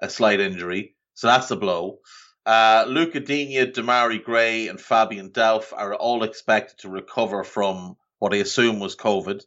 a 0.00 0.10
slight 0.10 0.40
injury, 0.40 0.94
so 1.14 1.26
that's 1.26 1.50
a 1.50 1.56
blow. 1.56 1.98
Uh, 2.44 2.84
Lucas 2.88 3.24
Digne, 3.26 3.72
Demarai 3.72 4.22
Gray, 4.22 4.68
and 4.68 4.80
Fabian 4.80 5.30
Delph 5.30 5.72
are 5.72 5.94
all 5.94 6.24
expected 6.24 6.78
to 6.78 6.88
recover 6.88 7.44
from 7.44 7.96
what 8.18 8.34
I 8.34 8.38
assume 8.38 8.80
was 8.80 8.96
COVID. 8.96 9.42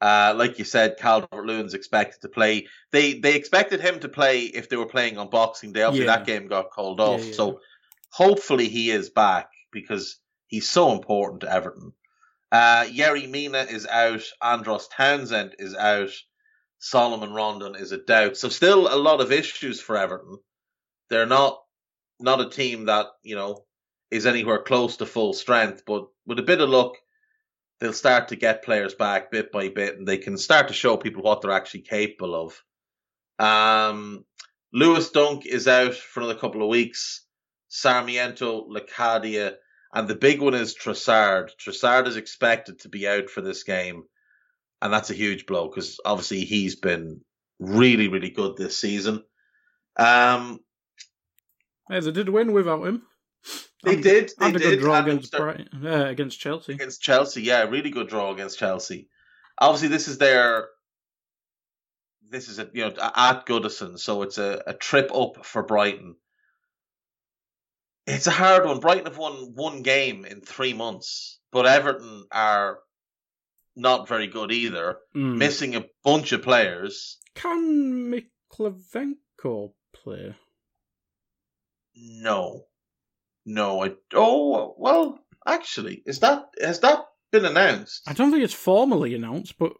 Uh, 0.00 0.34
like 0.36 0.58
you 0.58 0.64
said, 0.64 0.98
Calvert 0.98 1.46
Lewin's 1.46 1.72
expected 1.72 2.20
to 2.20 2.28
play. 2.28 2.66
They 2.90 3.14
they 3.14 3.34
expected 3.34 3.80
him 3.80 4.00
to 4.00 4.08
play 4.08 4.42
if 4.42 4.68
they 4.68 4.76
were 4.76 4.86
playing 4.86 5.16
on 5.16 5.30
Boxing 5.30 5.72
Day. 5.72 5.82
Obviously, 5.82 6.06
yeah. 6.06 6.16
that 6.16 6.26
game 6.26 6.48
got 6.48 6.70
called 6.70 7.00
off. 7.00 7.20
Yeah, 7.20 7.26
yeah. 7.26 7.32
So 7.34 7.60
hopefully 8.10 8.68
he 8.68 8.90
is 8.90 9.08
back 9.08 9.48
because 9.72 10.18
he's 10.46 10.68
so 10.68 10.92
important 10.92 11.40
to 11.40 11.52
Everton. 11.52 11.92
Uh, 12.52 12.84
Yerry 12.84 13.28
Mina 13.28 13.66
is 13.68 13.86
out. 13.86 14.22
Andros 14.42 14.88
Townsend 14.88 15.56
is 15.58 15.74
out. 15.74 16.10
Solomon 16.78 17.32
Rondon 17.32 17.74
is 17.74 17.92
a 17.92 17.98
doubt. 17.98 18.36
So 18.36 18.48
still 18.48 18.92
a 18.92 18.96
lot 18.96 19.20
of 19.20 19.32
issues 19.32 19.80
for 19.80 19.96
Everton. 19.96 20.38
They're 21.10 21.26
not 21.26 21.62
not 22.18 22.40
a 22.40 22.48
team 22.48 22.86
that 22.86 23.06
you 23.22 23.34
know 23.34 23.64
is 24.10 24.26
anywhere 24.26 24.62
close 24.62 24.98
to 24.98 25.06
full 25.06 25.32
strength, 25.32 25.82
but 25.86 26.06
with 26.26 26.38
a 26.38 26.42
bit 26.42 26.60
of 26.60 26.68
luck 26.68 26.96
they'll 27.80 27.92
start 27.92 28.28
to 28.28 28.36
get 28.36 28.64
players 28.64 28.94
back 28.94 29.30
bit 29.30 29.52
by 29.52 29.68
bit 29.68 29.98
and 29.98 30.06
they 30.06 30.18
can 30.18 30.38
start 30.38 30.68
to 30.68 30.74
show 30.74 30.96
people 30.96 31.22
what 31.22 31.42
they're 31.42 31.50
actually 31.50 31.82
capable 31.82 32.34
of. 32.34 32.62
Um, 33.38 34.24
Lewis 34.72 35.10
Dunk 35.10 35.46
is 35.46 35.68
out 35.68 35.94
for 35.94 36.20
another 36.20 36.38
couple 36.38 36.62
of 36.62 36.68
weeks. 36.68 37.25
Sarmiento, 37.68 38.68
Lacadia, 38.68 39.56
and 39.92 40.08
the 40.08 40.14
big 40.14 40.40
one 40.40 40.54
is 40.54 40.76
Trossard. 40.76 41.50
Trossard 41.58 42.06
is 42.06 42.16
expected 42.16 42.80
to 42.80 42.88
be 42.88 43.08
out 43.08 43.30
for 43.30 43.40
this 43.40 43.62
game, 43.62 44.04
and 44.82 44.92
that's 44.92 45.10
a 45.10 45.14
huge 45.14 45.46
blow 45.46 45.68
because 45.68 45.98
obviously 46.04 46.44
he's 46.44 46.76
been 46.76 47.20
really, 47.58 48.08
really 48.08 48.30
good 48.30 48.56
this 48.56 48.78
season. 48.78 49.24
Um, 49.98 50.60
yeah, 51.90 52.00
they 52.00 52.12
did 52.12 52.28
win 52.28 52.52
without 52.52 52.86
him. 52.86 53.02
They 53.84 53.94
and, 53.94 54.02
did. 54.02 54.32
They 54.38 54.46
and 54.46 54.56
a 54.56 54.58
good 54.58 54.80
draw 54.80 55.00
against 55.00 55.32
Brighton, 55.32 55.86
uh, 55.86 56.06
against 56.06 56.40
Chelsea. 56.40 56.72
Against 56.72 57.00
Chelsea, 57.00 57.42
yeah, 57.42 57.62
really 57.62 57.90
good 57.90 58.08
draw 58.08 58.32
against 58.32 58.58
Chelsea. 58.58 59.08
Obviously, 59.58 59.88
this 59.88 60.08
is 60.08 60.18
their. 60.18 60.68
This 62.28 62.48
is 62.48 62.58
a 62.58 62.68
you 62.72 62.82
know 62.82 62.94
at 63.14 63.46
Goodison, 63.46 63.98
so 63.98 64.22
it's 64.22 64.38
a, 64.38 64.62
a 64.66 64.74
trip 64.74 65.14
up 65.14 65.46
for 65.46 65.62
Brighton. 65.62 66.16
It's 68.06 68.26
a 68.26 68.32
hard 68.32 68.64
one. 68.64 68.78
Brighton 68.78 69.06
have 69.06 69.18
won 69.18 69.54
one 69.54 69.82
game 69.82 70.24
in 70.24 70.40
three 70.40 70.72
months, 70.72 71.40
but 71.50 71.66
Everton 71.66 72.24
are 72.30 72.78
not 73.74 74.08
very 74.08 74.28
good 74.28 74.52
either, 74.52 74.98
mm. 75.14 75.36
missing 75.36 75.74
a 75.74 75.86
bunch 76.04 76.32
of 76.32 76.42
players. 76.42 77.18
Can 77.34 78.10
Mykolenko 78.58 79.72
play? 79.92 80.34
No. 81.96 82.66
No, 83.44 83.84
I. 83.84 83.92
Oh 84.12 84.74
well, 84.76 85.20
actually, 85.46 86.02
is 86.04 86.20
that 86.20 86.46
has 86.60 86.80
that 86.80 87.04
been 87.30 87.44
announced? 87.44 88.02
I 88.06 88.12
don't 88.12 88.32
think 88.32 88.42
it's 88.42 88.52
formally 88.52 89.14
announced, 89.14 89.56
but 89.58 89.72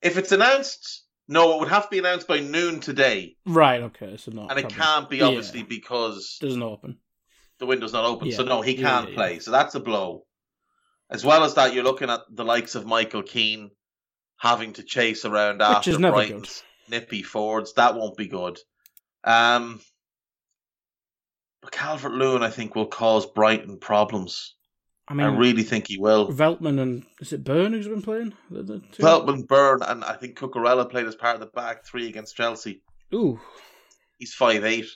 if 0.00 0.16
it's 0.16 0.30
announced, 0.30 1.04
no, 1.26 1.54
it 1.54 1.60
would 1.60 1.68
have 1.68 1.84
to 1.84 1.90
be 1.90 1.98
announced 1.98 2.28
by 2.28 2.38
noon 2.38 2.78
today. 2.78 3.36
Right. 3.44 3.82
Okay. 3.82 4.16
So 4.18 4.30
not. 4.30 4.50
And 4.50 4.60
probably. 4.60 4.64
it 4.64 4.80
can't 4.80 5.10
be 5.10 5.22
obviously 5.22 5.60
yeah. 5.60 5.66
because 5.68 6.38
doesn't 6.40 6.62
open. 6.62 6.98
The 7.62 7.66
window's 7.66 7.92
not 7.92 8.04
open, 8.04 8.26
yeah. 8.26 8.36
so 8.36 8.42
no, 8.42 8.60
he 8.60 8.74
can't 8.74 9.10
yeah, 9.10 9.14
play. 9.14 9.38
So 9.38 9.52
that's 9.52 9.76
a 9.76 9.80
blow. 9.80 10.24
As 11.08 11.24
well 11.24 11.44
as 11.44 11.54
that, 11.54 11.72
you're 11.72 11.84
looking 11.84 12.10
at 12.10 12.22
the 12.28 12.44
likes 12.44 12.74
of 12.74 12.86
Michael 12.86 13.22
Keane 13.22 13.70
having 14.36 14.72
to 14.72 14.82
chase 14.82 15.24
around 15.24 15.58
Which 15.58 15.68
after 15.68 15.96
Brighton's 15.96 16.64
good. 16.88 16.90
nippy 16.90 17.22
forwards. 17.22 17.74
That 17.74 17.94
won't 17.94 18.16
be 18.16 18.26
good. 18.26 18.58
Um, 19.22 19.80
but 21.60 21.70
Calvert 21.70 22.10
Lewin, 22.10 22.42
I 22.42 22.50
think, 22.50 22.74
will 22.74 22.86
cause 22.88 23.26
Brighton 23.26 23.78
problems. 23.78 24.56
I 25.06 25.14
mean, 25.14 25.28
I 25.28 25.36
really 25.36 25.62
think 25.62 25.86
he 25.86 25.98
will. 25.98 26.32
Veltman 26.32 26.80
and 26.80 27.06
is 27.20 27.32
it 27.32 27.44
Burn 27.44 27.74
who's 27.74 27.86
been 27.86 28.02
playing? 28.02 28.32
The, 28.50 28.64
the 28.64 28.78
Veltman, 28.98 29.46
Burn, 29.46 29.82
and 29.82 30.02
I 30.02 30.14
think 30.14 30.36
Cucurella 30.36 30.90
played 30.90 31.06
as 31.06 31.14
part 31.14 31.36
of 31.36 31.40
the 31.40 31.46
back 31.46 31.86
three 31.86 32.08
against 32.08 32.34
Chelsea. 32.34 32.82
Ooh, 33.14 33.38
he's 34.18 34.34
five 34.34 34.64
eight. 34.64 34.88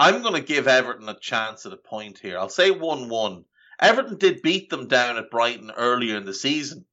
I'm 0.00 0.22
going 0.22 0.34
to 0.34 0.40
give 0.40 0.66
Everton 0.66 1.10
a 1.10 1.18
chance 1.20 1.66
at 1.66 1.74
a 1.74 1.76
point 1.76 2.18
here. 2.18 2.38
I'll 2.38 2.48
say 2.48 2.70
one 2.70 3.10
one. 3.10 3.44
Everton 3.78 4.16
did 4.16 4.40
beat 4.40 4.70
them 4.70 4.88
down 4.88 5.18
at 5.18 5.30
Brighton 5.30 5.70
earlier 5.76 6.16
in 6.16 6.24
the 6.24 6.32
season. 6.32 6.86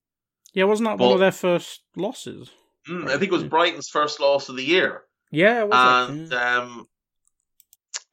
Yeah, 0.53 0.65
wasn't 0.65 0.89
that 0.89 0.97
but, 0.97 1.05
one 1.05 1.13
of 1.13 1.19
their 1.19 1.31
first 1.31 1.83
losses? 1.95 2.49
Mm, 2.87 3.07
I 3.07 3.11
think 3.11 3.23
it 3.23 3.31
was 3.31 3.45
Brighton's 3.45 3.87
first 3.87 4.19
loss 4.19 4.49
of 4.49 4.57
the 4.57 4.63
year. 4.63 5.03
Yeah, 5.31 5.61
it 5.61 5.69
was. 5.69 6.09
and 6.09 6.33
um, 6.33 6.87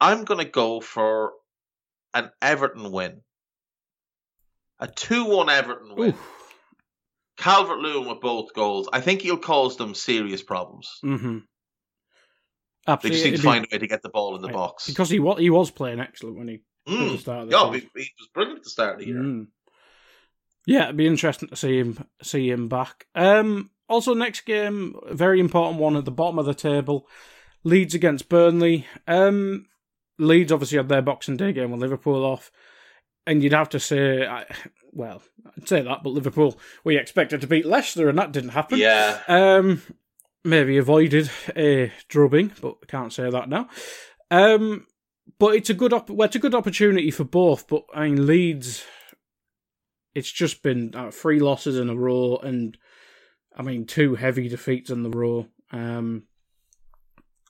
I'm 0.01 0.25
going 0.25 0.45
to 0.45 0.51
go 0.51 0.81
for 0.81 1.33
an 2.13 2.31
Everton 2.41 2.93
win. 2.93 3.23
A 4.79 4.87
2 4.87 5.25
1 5.25 5.51
Everton 5.51 5.97
win. 5.97 6.15
Calvert 7.37 7.81
Lewin 7.81 8.09
with 8.09 8.21
both 8.21 8.55
goals. 8.55 8.89
I 8.93 9.01
think 9.01 9.23
he'll 9.23 9.39
cause 9.39 9.77
them 9.77 9.95
serious 9.95 10.43
problems. 10.43 10.89
Mm-hmm. 11.05 11.39
Absolutely. 12.87 13.09
They 13.19 13.31
just 13.31 13.31
need 13.31 13.37
to 13.37 13.43
find 13.43 13.65
a 13.65 13.69
way 13.75 13.79
to 13.79 13.87
get 13.87 14.03
the 14.03 14.09
ball 14.09 14.37
in 14.37 14.43
the 14.43 14.49
right. 14.49 14.55
box. 14.55 14.87
Because 14.87 15.11
he 15.11 15.19
was, 15.19 15.39
he 15.39 15.51
was 15.51 15.71
playing 15.71 16.01
excellent 16.01 16.37
when 16.37 16.49
he 16.49 16.63
mm. 16.89 17.19
started 17.19 17.51
the 17.51 17.57
yeah, 17.57 17.73
he, 17.73 17.79
he, 17.81 18.11
was 18.19 18.29
brilliant 18.33 18.59
at 18.59 18.65
the 18.65 18.71
start 18.71 18.95
of 18.95 19.01
the 19.01 19.07
year. 19.07 19.17
Mm. 19.17 19.47
Yeah, 20.67 20.85
it'd 20.85 20.97
be 20.97 21.07
interesting 21.07 21.49
to 21.49 21.57
see 21.57 21.79
him 21.79 22.07
see 22.23 22.51
him 22.51 22.69
back. 22.69 23.07
Um, 23.15 23.71
also, 23.89 24.15
next 24.15 24.43
game, 24.43 24.97
very 25.11 25.41
important 25.41 25.79
one 25.79 25.97
at 25.97 26.05
the 26.05 26.11
bottom 26.11 26.39
of 26.39 26.47
the 26.47 26.55
table, 26.55 27.07
Leeds 27.65 27.95
against 27.95 28.29
Burnley. 28.29 28.87
Um, 29.07 29.67
Leeds 30.19 30.53
obviously 30.53 30.79
had 30.79 30.89
their 30.89 31.03
Boxing 31.03 31.37
Day 31.37 31.53
game 31.53 31.71
with 31.71 31.81
Liverpool 31.81 32.25
off, 32.25 32.51
and 33.27 33.43
you'd 33.43 33.53
have 33.53 33.69
to 33.71 33.81
say, 33.81 34.27
well, 34.93 35.23
I'd 35.57 35.69
say 35.69 35.83
that, 35.83 36.03
but 36.03 36.11
Liverpool 36.11 36.59
we 36.83 36.97
expected 36.97 37.43
to 37.43 37.47
beat 37.47 37.67
Leicester, 37.67 38.09
and 38.09 38.19
that 38.19 38.33
didn't 38.33 38.51
happen. 38.51 38.79
Yeah. 38.79 39.21
Um, 39.29 39.83
maybe 40.45 40.77
avoided 40.77 41.31
a 41.57 41.91
drubbing, 42.09 42.53
but 42.61 42.87
can't 42.87 43.13
say 43.13 43.31
that 43.31 43.49
now. 43.49 43.69
Um, 44.31 44.87
but 45.39 45.55
it's 45.55 45.71
a 45.71 45.75
good 45.75 45.93
op- 45.93 46.11
well, 46.11 46.27
it's 46.27 46.37
a 46.37 46.41
good 46.41 46.55
opportunity 46.55 47.11
for 47.11 47.25
both. 47.25 47.67
But 47.67 47.85
I 47.95 48.09
mean, 48.09 48.27
Leeds, 48.27 48.85
it's 50.15 50.31
just 50.31 50.63
been 50.63 50.95
uh, 50.95 51.11
three 51.11 51.41
losses 51.41 51.79
in 51.79 51.89
a 51.89 51.97
row, 51.97 52.37
and 52.37 52.77
I 53.57 53.63
mean 53.63 53.87
two 53.87 54.15
heavy 54.15 54.49
defeats 54.49 54.91
in 54.91 55.03
the 55.03 55.11
row. 55.11 55.49
Um, 55.73 56.25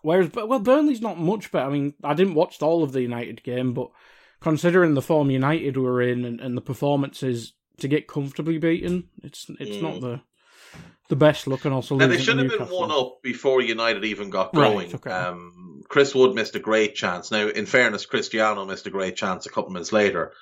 whereas, 0.03 0.31
well, 0.33 0.61
Burnley's 0.61 1.01
not 1.03 1.19
much 1.19 1.51
better. 1.51 1.67
I 1.67 1.73
mean, 1.73 1.95
I 2.03 2.15
didn't 2.15 2.35
watch 2.35 2.63
all 2.63 2.83
of 2.83 2.93
the 2.93 3.03
United 3.03 3.43
game, 3.43 3.75
but 3.75 3.91
considering 4.41 4.95
the 4.95 5.03
form 5.03 5.31
United 5.31 5.77
were 5.77 6.01
in 6.01 6.25
and, 6.25 6.41
and 6.41 6.57
the 6.57 6.63
performances 6.63 7.55
to 7.79 7.89
get 7.89 8.07
comfortably 8.07 8.59
beaten, 8.59 9.09
it's 9.23 9.47
it's 9.59 9.77
mm. 9.77 9.83
not 9.83 10.01
the 10.01 10.21
the 11.09 11.17
best 11.17 11.47
look, 11.47 11.65
and 11.65 11.75
also 11.75 11.97
now 11.97 12.07
they 12.07 12.19
should 12.19 12.39
have 12.39 12.49
been 12.49 12.69
one 12.69 12.91
up 12.91 13.23
before 13.23 13.61
United 13.61 14.05
even 14.05 14.31
got 14.31 14.55
going. 14.55 14.91
Right, 14.91 14.95
okay. 14.95 15.11
um, 15.11 15.83
Chris 15.89 16.15
Wood 16.15 16.35
missed 16.35 16.57
a 16.57 16.61
great 16.61 16.95
chance. 16.95 17.31
Now, 17.31 17.49
in 17.49 17.67
fairness, 17.67 18.07
Cristiano 18.07 18.65
missed 18.65 18.87
a 18.87 18.91
great 18.91 19.17
chance 19.17 19.47
a 19.47 19.51
couple 19.51 19.71
minutes 19.73 19.93
later. 19.93 20.33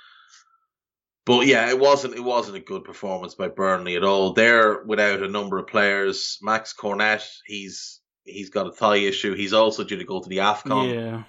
But 1.25 1.47
yeah, 1.47 1.69
it 1.69 1.79
wasn't 1.79 2.15
it 2.15 2.25
wasn't 2.25 2.57
a 2.57 2.61
good 2.61 2.85
performance 2.85 3.35
by 3.35 3.49
Burnley 3.49 3.97
at 3.97 4.05
all. 4.05 4.33
They're 4.33 4.83
without 4.83 5.23
a 5.23 5.29
number 5.29 5.59
of 5.59 5.69
players. 5.69 6.39
Max 6.43 6.73
Cornet, 6.73 7.23
he's 7.47 8.01
he's 8.25 8.51
got 8.51 8.67
a 8.67 8.73
thigh 8.73 8.97
issue. 8.97 9.35
He's 9.35 9.53
also 9.53 9.85
due 9.85 9.99
to 9.99 10.05
go 10.05 10.21
to 10.21 10.29
the 10.29 10.39
Afcon. 10.39 10.95
Yeah. 10.95 11.23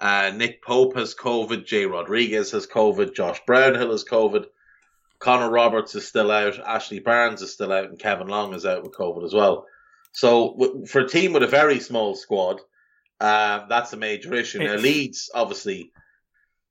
Uh, 0.00 0.32
Nick 0.34 0.62
Pope 0.62 0.96
has 0.96 1.14
COVID. 1.14 1.66
Jay 1.66 1.86
Rodriguez 1.86 2.52
has 2.52 2.66
COVID. 2.66 3.14
Josh 3.14 3.40
Brownhill 3.46 3.90
has 3.90 4.04
COVID. 4.04 4.46
Connor 5.18 5.50
Roberts 5.50 5.94
is 5.94 6.06
still 6.06 6.30
out. 6.30 6.58
Ashley 6.58 7.00
Barnes 7.00 7.42
is 7.42 7.52
still 7.52 7.72
out, 7.72 7.88
and 7.88 7.98
Kevin 7.98 8.28
Long 8.28 8.54
is 8.54 8.64
out 8.64 8.82
with 8.82 8.92
COVID 8.92 9.24
as 9.24 9.34
well. 9.34 9.66
So 10.12 10.84
for 10.88 11.00
a 11.00 11.08
team 11.08 11.32
with 11.32 11.42
a 11.42 11.48
very 11.48 11.80
small 11.80 12.14
squad, 12.14 12.60
uh, 13.20 13.66
that's 13.68 13.92
a 13.92 13.96
major 13.96 14.34
issue. 14.34 14.60
Now 14.60 14.76
Leeds, 14.76 15.30
obviously, 15.34 15.92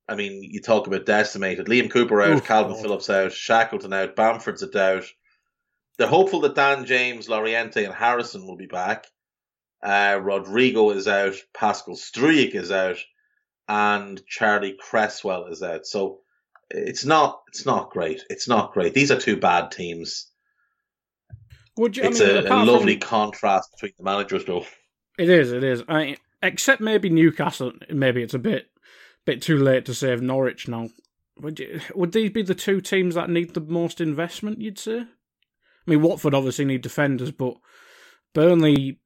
I 0.08 0.16
mean, 0.16 0.44
you 0.44 0.62
talk 0.62 0.88
about 0.88 1.06
decimated. 1.06 1.68
Liam 1.68 1.92
Cooper 1.92 2.22
out, 2.22 2.38
Oof, 2.38 2.46
Calvin 2.46 2.74
God. 2.74 2.82
Phillips 2.82 3.10
out, 3.10 3.34
Shackleton 3.34 3.94
out, 3.94 4.16
Bamford's 4.16 4.64
a 4.64 4.68
doubt. 4.68 5.04
They're 5.98 6.08
hopeful 6.08 6.42
that 6.42 6.56
Dan 6.56 6.86
James, 6.86 7.28
Llorente, 7.28 7.84
and 7.84 7.94
Harrison 7.94 8.48
will 8.48 8.56
be 8.56 8.68
back. 8.68 9.08
Uh, 9.84 10.20
Rodrigo 10.22 10.92
is 10.92 11.08
out, 11.08 11.36
Pascal 11.54 11.96
Struijk 11.96 12.56
is 12.56 12.72
out, 12.72 12.98
and 13.68 14.26
Charlie 14.26 14.78
Cresswell 14.80 15.48
is 15.48 15.62
out. 15.62 15.86
So 15.86 16.20
it's 16.70 17.06
not 17.06 17.42
it's 17.48 17.66
not 17.66 17.90
great. 17.92 18.24
It's 18.30 18.48
not 18.48 18.74
great. 18.74 18.94
These 18.94 19.12
are 19.12 19.20
two 19.20 19.38
bad 19.38 19.72
teams. 19.72 20.28
Would 21.78 21.96
you, 21.96 22.04
it's 22.04 22.20
mean, 22.20 22.30
a, 22.30 22.42
a, 22.42 22.66
lovely 22.66 23.00
from, 23.00 23.08
contrast 23.08 23.72
between 23.72 23.94
the 23.98 24.04
managers, 24.04 24.46
though. 24.46 24.66
It 25.20 25.30
is. 25.30 25.52
It 25.52 25.64
is. 25.64 25.84
I, 25.88 26.18
except 26.42 26.82
maybe 26.82 27.10
Newcastle. 27.10 27.74
Maybe 27.90 28.24
it's 28.24 28.34
a 28.34 28.40
bit 28.40 28.68
bit 29.26 29.42
too 29.42 29.58
late 29.58 29.86
to 29.86 29.94
save 29.94 30.22
Norwich 30.22 30.68
now. 30.68 30.90
Would 31.40 31.60
you, 31.60 31.82
would 31.94 32.14
these 32.14 32.32
be 32.32 32.42
the 32.42 32.56
two 32.56 32.82
teams 32.82 33.16
that 33.16 33.30
need 33.30 33.54
the 33.54 33.62
most 33.62 34.02
investment? 34.02 34.60
You'd 34.60 34.80
say. 34.80 35.02
I 35.02 35.90
mean, 35.92 36.02
Watford 36.02 36.34
obviously 36.34 36.66
need 36.66 36.82
defenders, 36.82 37.32
but 37.32 37.56
Burnley. 38.34 39.00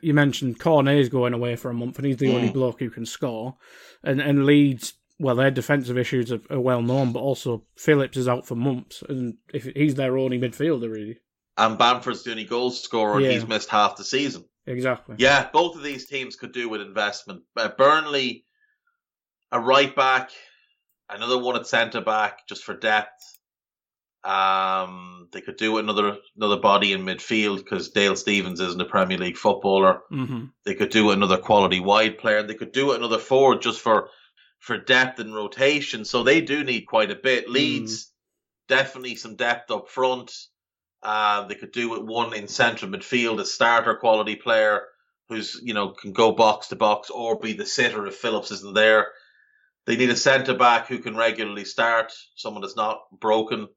You 0.00 0.14
mentioned 0.14 0.58
Cornet's 0.58 1.10
going 1.10 1.34
away 1.34 1.54
for 1.54 1.70
a 1.70 1.74
month, 1.74 1.98
and 1.98 2.06
he's 2.06 2.16
the 2.16 2.28
mm. 2.28 2.34
only 2.34 2.50
bloke 2.50 2.78
who 2.78 2.88
can 2.88 3.04
score. 3.04 3.56
And 4.02 4.22
and 4.22 4.46
Leeds 4.46 4.94
well, 5.18 5.34
their 5.34 5.50
defensive 5.50 5.96
issues 5.96 6.30
are, 6.30 6.40
are, 6.50 6.60
well 6.60 6.82
known, 6.82 7.12
but 7.12 7.20
also 7.20 7.64
Phillips 7.76 8.16
is 8.16 8.28
out 8.28 8.46
for 8.46 8.54
months, 8.54 9.02
and 9.08 9.36
if 9.52 9.64
he's 9.64 9.94
their 9.94 10.18
only 10.18 10.38
midfielder, 10.38 10.90
really. 10.90 11.18
And 11.56 11.78
Bamford's 11.78 12.22
the 12.22 12.32
only 12.32 12.44
goal 12.44 12.70
scorer, 12.70 13.20
yeah. 13.20 13.30
he's 13.30 13.46
missed 13.46 13.70
half 13.70 13.96
the 13.96 14.04
season. 14.04 14.44
Exactly. 14.66 15.16
Yeah, 15.18 15.48
both 15.52 15.76
of 15.76 15.82
these 15.82 16.06
teams 16.06 16.36
could 16.36 16.52
do 16.52 16.68
with 16.68 16.80
investment. 16.80 17.42
Uh, 17.56 17.68
Burnley, 17.68 18.44
a 19.52 19.60
right 19.60 19.94
back, 19.94 20.30
another 21.08 21.38
one 21.38 21.56
at 21.56 21.66
centre 21.66 22.00
back, 22.00 22.46
just 22.48 22.64
for 22.64 22.74
depth. 22.74 23.22
Um, 24.24 25.28
they 25.32 25.40
could 25.40 25.56
do 25.56 25.78
another 25.78 26.16
another 26.36 26.56
body 26.56 26.92
in 26.92 27.04
midfield 27.04 27.58
because 27.58 27.90
Dale 27.90 28.16
Stephens 28.16 28.58
isn't 28.58 28.80
a 28.80 28.84
Premier 28.84 29.18
League 29.18 29.36
footballer. 29.36 30.00
Mm-hmm. 30.10 30.46
They 30.64 30.74
could 30.74 30.90
do 30.90 31.12
another 31.12 31.38
quality 31.38 31.78
wide 31.78 32.18
player, 32.18 32.38
and 32.38 32.50
they 32.50 32.54
could 32.54 32.72
do 32.72 32.90
another 32.90 33.18
forward 33.18 33.62
just 33.62 33.80
for 33.80 34.08
for 34.66 34.76
depth 34.76 35.20
and 35.20 35.32
rotation. 35.32 36.04
So 36.04 36.24
they 36.24 36.40
do 36.40 36.64
need 36.64 36.86
quite 36.86 37.12
a 37.12 37.14
bit. 37.14 37.48
Leeds, 37.48 38.06
mm. 38.06 38.08
definitely 38.66 39.14
some 39.14 39.36
depth 39.36 39.70
up 39.70 39.88
front. 39.88 40.34
Uh, 41.04 41.46
they 41.46 41.54
could 41.54 41.70
do 41.70 41.88
with 41.88 42.00
one 42.00 42.34
in 42.34 42.48
central 42.48 42.90
midfield, 42.90 43.40
a 43.40 43.44
starter 43.44 43.94
quality 43.94 44.34
player 44.34 44.82
who's, 45.28 45.60
you 45.62 45.72
know, 45.72 45.90
can 45.90 46.12
go 46.12 46.32
box 46.32 46.66
to 46.68 46.76
box 46.76 47.10
or 47.10 47.38
be 47.38 47.52
the 47.52 47.64
sitter 47.64 48.08
if 48.08 48.16
Phillips 48.16 48.50
isn't 48.50 48.74
there. 48.74 49.06
They 49.86 49.96
need 49.96 50.10
a 50.10 50.16
centre 50.16 50.54
back 50.54 50.88
who 50.88 50.98
can 50.98 51.16
regularly 51.16 51.64
start, 51.64 52.12
someone 52.34 52.62
that's 52.62 52.74
not 52.74 53.02
broken, 53.12 53.68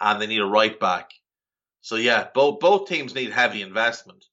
and 0.00 0.22
they 0.22 0.26
need 0.26 0.40
a 0.40 0.46
right 0.46 0.80
back. 0.80 1.10
So 1.82 1.96
yeah, 1.96 2.28
both 2.34 2.60
both 2.60 2.88
teams 2.88 3.14
need 3.14 3.30
heavy 3.30 3.60
investment. 3.60 4.24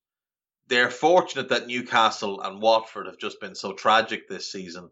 They're 0.68 0.90
fortunate 0.90 1.50
that 1.50 1.68
Newcastle 1.68 2.40
and 2.40 2.62
Watford 2.62 3.08
have 3.08 3.18
just 3.18 3.42
been 3.42 3.56
so 3.56 3.74
tragic 3.74 4.30
this 4.30 4.50
season 4.50 4.90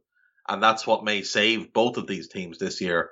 and 0.50 0.62
that's 0.62 0.88
what 0.88 1.04
may 1.04 1.22
save 1.22 1.74
both 1.74 1.98
of 1.98 2.08
these 2.08 2.28
teams 2.28 2.58
this 2.58 2.82
year. 2.82 3.12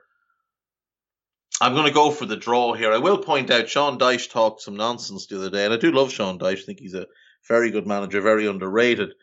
I'm 1.62 1.74
going 1.74 1.88
to 1.88 1.94
go 1.94 2.12
for 2.12 2.26
the 2.26 2.36
draw 2.36 2.74
here. 2.74 2.92
I 2.92 2.98
will 2.98 3.18
point 3.18 3.50
out 3.50 3.70
Sean 3.70 3.98
Dyche 3.98 4.30
talked 4.30 4.62
some 4.62 4.76
nonsense 4.76 5.28
the 5.28 5.38
other 5.38 5.50
day, 5.50 5.66
and 5.66 5.74
I 5.74 5.78
do 5.78 5.92
love 5.92 6.12
Sean 6.12 6.38
Dyche. 6.38 6.62
I 6.62 6.66
think 6.66 6.80
he's 6.80 6.94
a 6.94 7.08
very 7.48 7.72
good 7.72 7.88
manager, 7.88 8.22
very 8.22 8.48
underrated. 8.48 9.14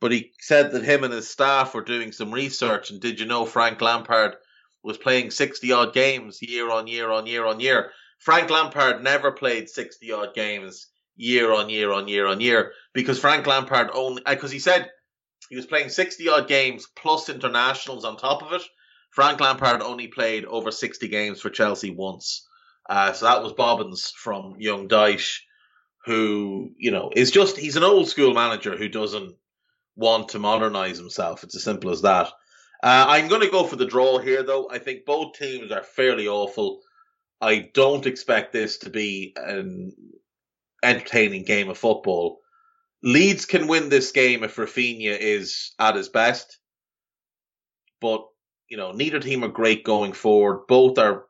But 0.00 0.12
he 0.12 0.32
said 0.40 0.72
that 0.72 0.84
him 0.84 1.04
and 1.04 1.12
his 1.12 1.28
staff 1.28 1.74
were 1.74 1.84
doing 1.84 2.12
some 2.12 2.32
research, 2.32 2.90
and 2.90 3.00
did 3.00 3.20
you 3.20 3.26
know 3.26 3.44
Frank 3.44 3.80
Lampard 3.80 4.36
was 4.82 4.98
playing 4.98 5.30
60 5.30 5.72
odd 5.72 5.94
games 5.94 6.40
year 6.40 6.70
on 6.70 6.86
year 6.86 7.10
on 7.10 7.26
year 7.26 7.46
on 7.46 7.60
year? 7.60 7.92
Frank 8.18 8.50
Lampard 8.50 9.02
never 9.02 9.32
played 9.32 9.68
60 9.68 10.12
odd 10.12 10.34
games 10.34 10.88
year 11.16 11.52
on 11.52 11.68
year 11.68 11.92
on 11.92 12.08
year 12.08 12.26
on 12.26 12.40
year 12.40 12.72
because 12.94 13.18
Frank 13.18 13.46
Lampard 13.46 13.90
only, 13.92 14.22
because 14.26 14.50
he 14.50 14.58
said 14.58 14.90
he 15.50 15.56
was 15.56 15.66
playing 15.66 15.88
60 15.90 16.28
odd 16.28 16.48
games 16.48 16.86
plus 16.96 17.28
internationals 17.28 18.04
on 18.04 18.16
top 18.16 18.42
of 18.42 18.52
it. 18.52 18.62
Frank 19.10 19.40
Lampard 19.40 19.82
only 19.82 20.06
played 20.06 20.44
over 20.44 20.70
60 20.70 21.08
games 21.08 21.40
for 21.40 21.50
Chelsea 21.50 21.90
once. 21.90 22.46
Uh, 22.88 23.12
so 23.12 23.26
that 23.26 23.42
was 23.42 23.52
Bobbins 23.52 24.12
from 24.16 24.54
Young 24.58 24.88
Dyche, 24.88 25.40
who, 26.06 26.70
you 26.78 26.92
know, 26.92 27.10
is 27.14 27.32
just, 27.32 27.56
he's 27.56 27.76
an 27.76 27.82
old 27.82 28.08
school 28.08 28.32
manager 28.32 28.76
who 28.76 28.88
doesn't 28.88 29.34
want 29.96 30.30
to 30.30 30.38
modernize 30.38 30.98
himself. 30.98 31.42
It's 31.42 31.56
as 31.56 31.64
simple 31.64 31.90
as 31.90 32.02
that. 32.02 32.28
Uh, 32.82 33.06
I'm 33.08 33.28
going 33.28 33.42
to 33.42 33.50
go 33.50 33.64
for 33.64 33.76
the 33.76 33.86
draw 33.86 34.18
here, 34.18 34.44
though. 34.44 34.70
I 34.70 34.78
think 34.78 35.04
both 35.04 35.34
teams 35.34 35.72
are 35.72 35.82
fairly 35.82 36.28
awful. 36.28 36.80
I 37.40 37.70
don't 37.74 38.06
expect 38.06 38.52
this 38.52 38.78
to 38.78 38.90
be 38.90 39.34
an 39.36 39.92
entertaining 40.82 41.44
game 41.44 41.68
of 41.68 41.76
football. 41.76 42.39
Leeds 43.02 43.46
can 43.46 43.66
win 43.66 43.88
this 43.88 44.12
game 44.12 44.44
if 44.44 44.56
Raphinha 44.56 45.16
is 45.18 45.72
at 45.78 45.96
his 45.96 46.08
best. 46.08 46.58
But, 48.00 48.26
you 48.68 48.76
know, 48.76 48.92
neither 48.92 49.20
team 49.20 49.44
are 49.44 49.48
great 49.48 49.84
going 49.84 50.12
forward. 50.12 50.66
Both 50.68 50.98
are 50.98 51.26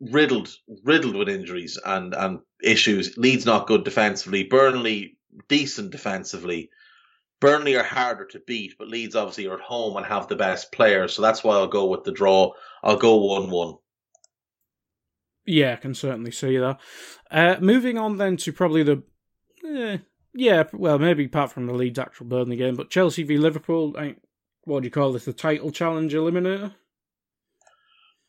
riddled 0.00 0.48
riddled 0.84 1.14
with 1.14 1.28
injuries 1.28 1.78
and, 1.84 2.14
and 2.14 2.40
issues. 2.62 3.16
Leeds 3.16 3.46
not 3.46 3.66
good 3.66 3.84
defensively. 3.84 4.44
Burnley 4.44 5.18
decent 5.48 5.90
defensively. 5.90 6.70
Burnley 7.40 7.76
are 7.76 7.82
harder 7.82 8.26
to 8.26 8.40
beat, 8.40 8.74
but 8.78 8.88
Leeds 8.88 9.16
obviously 9.16 9.46
are 9.46 9.54
at 9.54 9.60
home 9.60 9.96
and 9.96 10.04
have 10.04 10.28
the 10.28 10.36
best 10.36 10.72
players, 10.72 11.14
so 11.14 11.22
that's 11.22 11.42
why 11.42 11.54
I'll 11.54 11.66
go 11.66 11.86
with 11.86 12.04
the 12.04 12.12
draw. 12.12 12.52
I'll 12.82 12.98
go 12.98 13.16
one 13.16 13.48
one. 13.50 13.76
Yeah, 15.50 15.72
I 15.72 15.76
can 15.76 15.94
certainly 15.94 16.30
see 16.30 16.56
that. 16.58 16.78
Uh, 17.28 17.56
moving 17.60 17.98
on 17.98 18.18
then 18.18 18.36
to 18.38 18.52
probably 18.52 18.84
the. 18.84 19.02
Eh, 19.66 19.98
yeah, 20.32 20.62
well, 20.72 20.96
maybe 20.96 21.24
apart 21.24 21.50
from 21.50 21.66
the 21.66 21.74
Leeds 21.74 21.98
actual 21.98 22.26
Burnley 22.26 22.54
game, 22.54 22.76
but 22.76 22.88
Chelsea 22.88 23.24
v 23.24 23.36
Liverpool, 23.36 23.96
I, 23.98 24.14
what 24.62 24.80
do 24.80 24.86
you 24.86 24.92
call 24.92 25.12
this? 25.12 25.24
The 25.24 25.32
title 25.32 25.72
challenge 25.72 26.14
eliminator? 26.14 26.72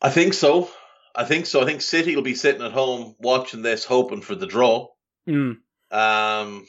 I 0.00 0.10
think 0.10 0.34
so. 0.34 0.68
I 1.14 1.22
think 1.22 1.46
so. 1.46 1.62
I 1.62 1.64
think 1.64 1.80
City 1.80 2.16
will 2.16 2.24
be 2.24 2.34
sitting 2.34 2.62
at 2.62 2.72
home 2.72 3.14
watching 3.20 3.62
this, 3.62 3.84
hoping 3.84 4.20
for 4.20 4.34
the 4.34 4.46
draw. 4.46 4.88
Mm. 5.28 5.58
Um, 5.92 6.66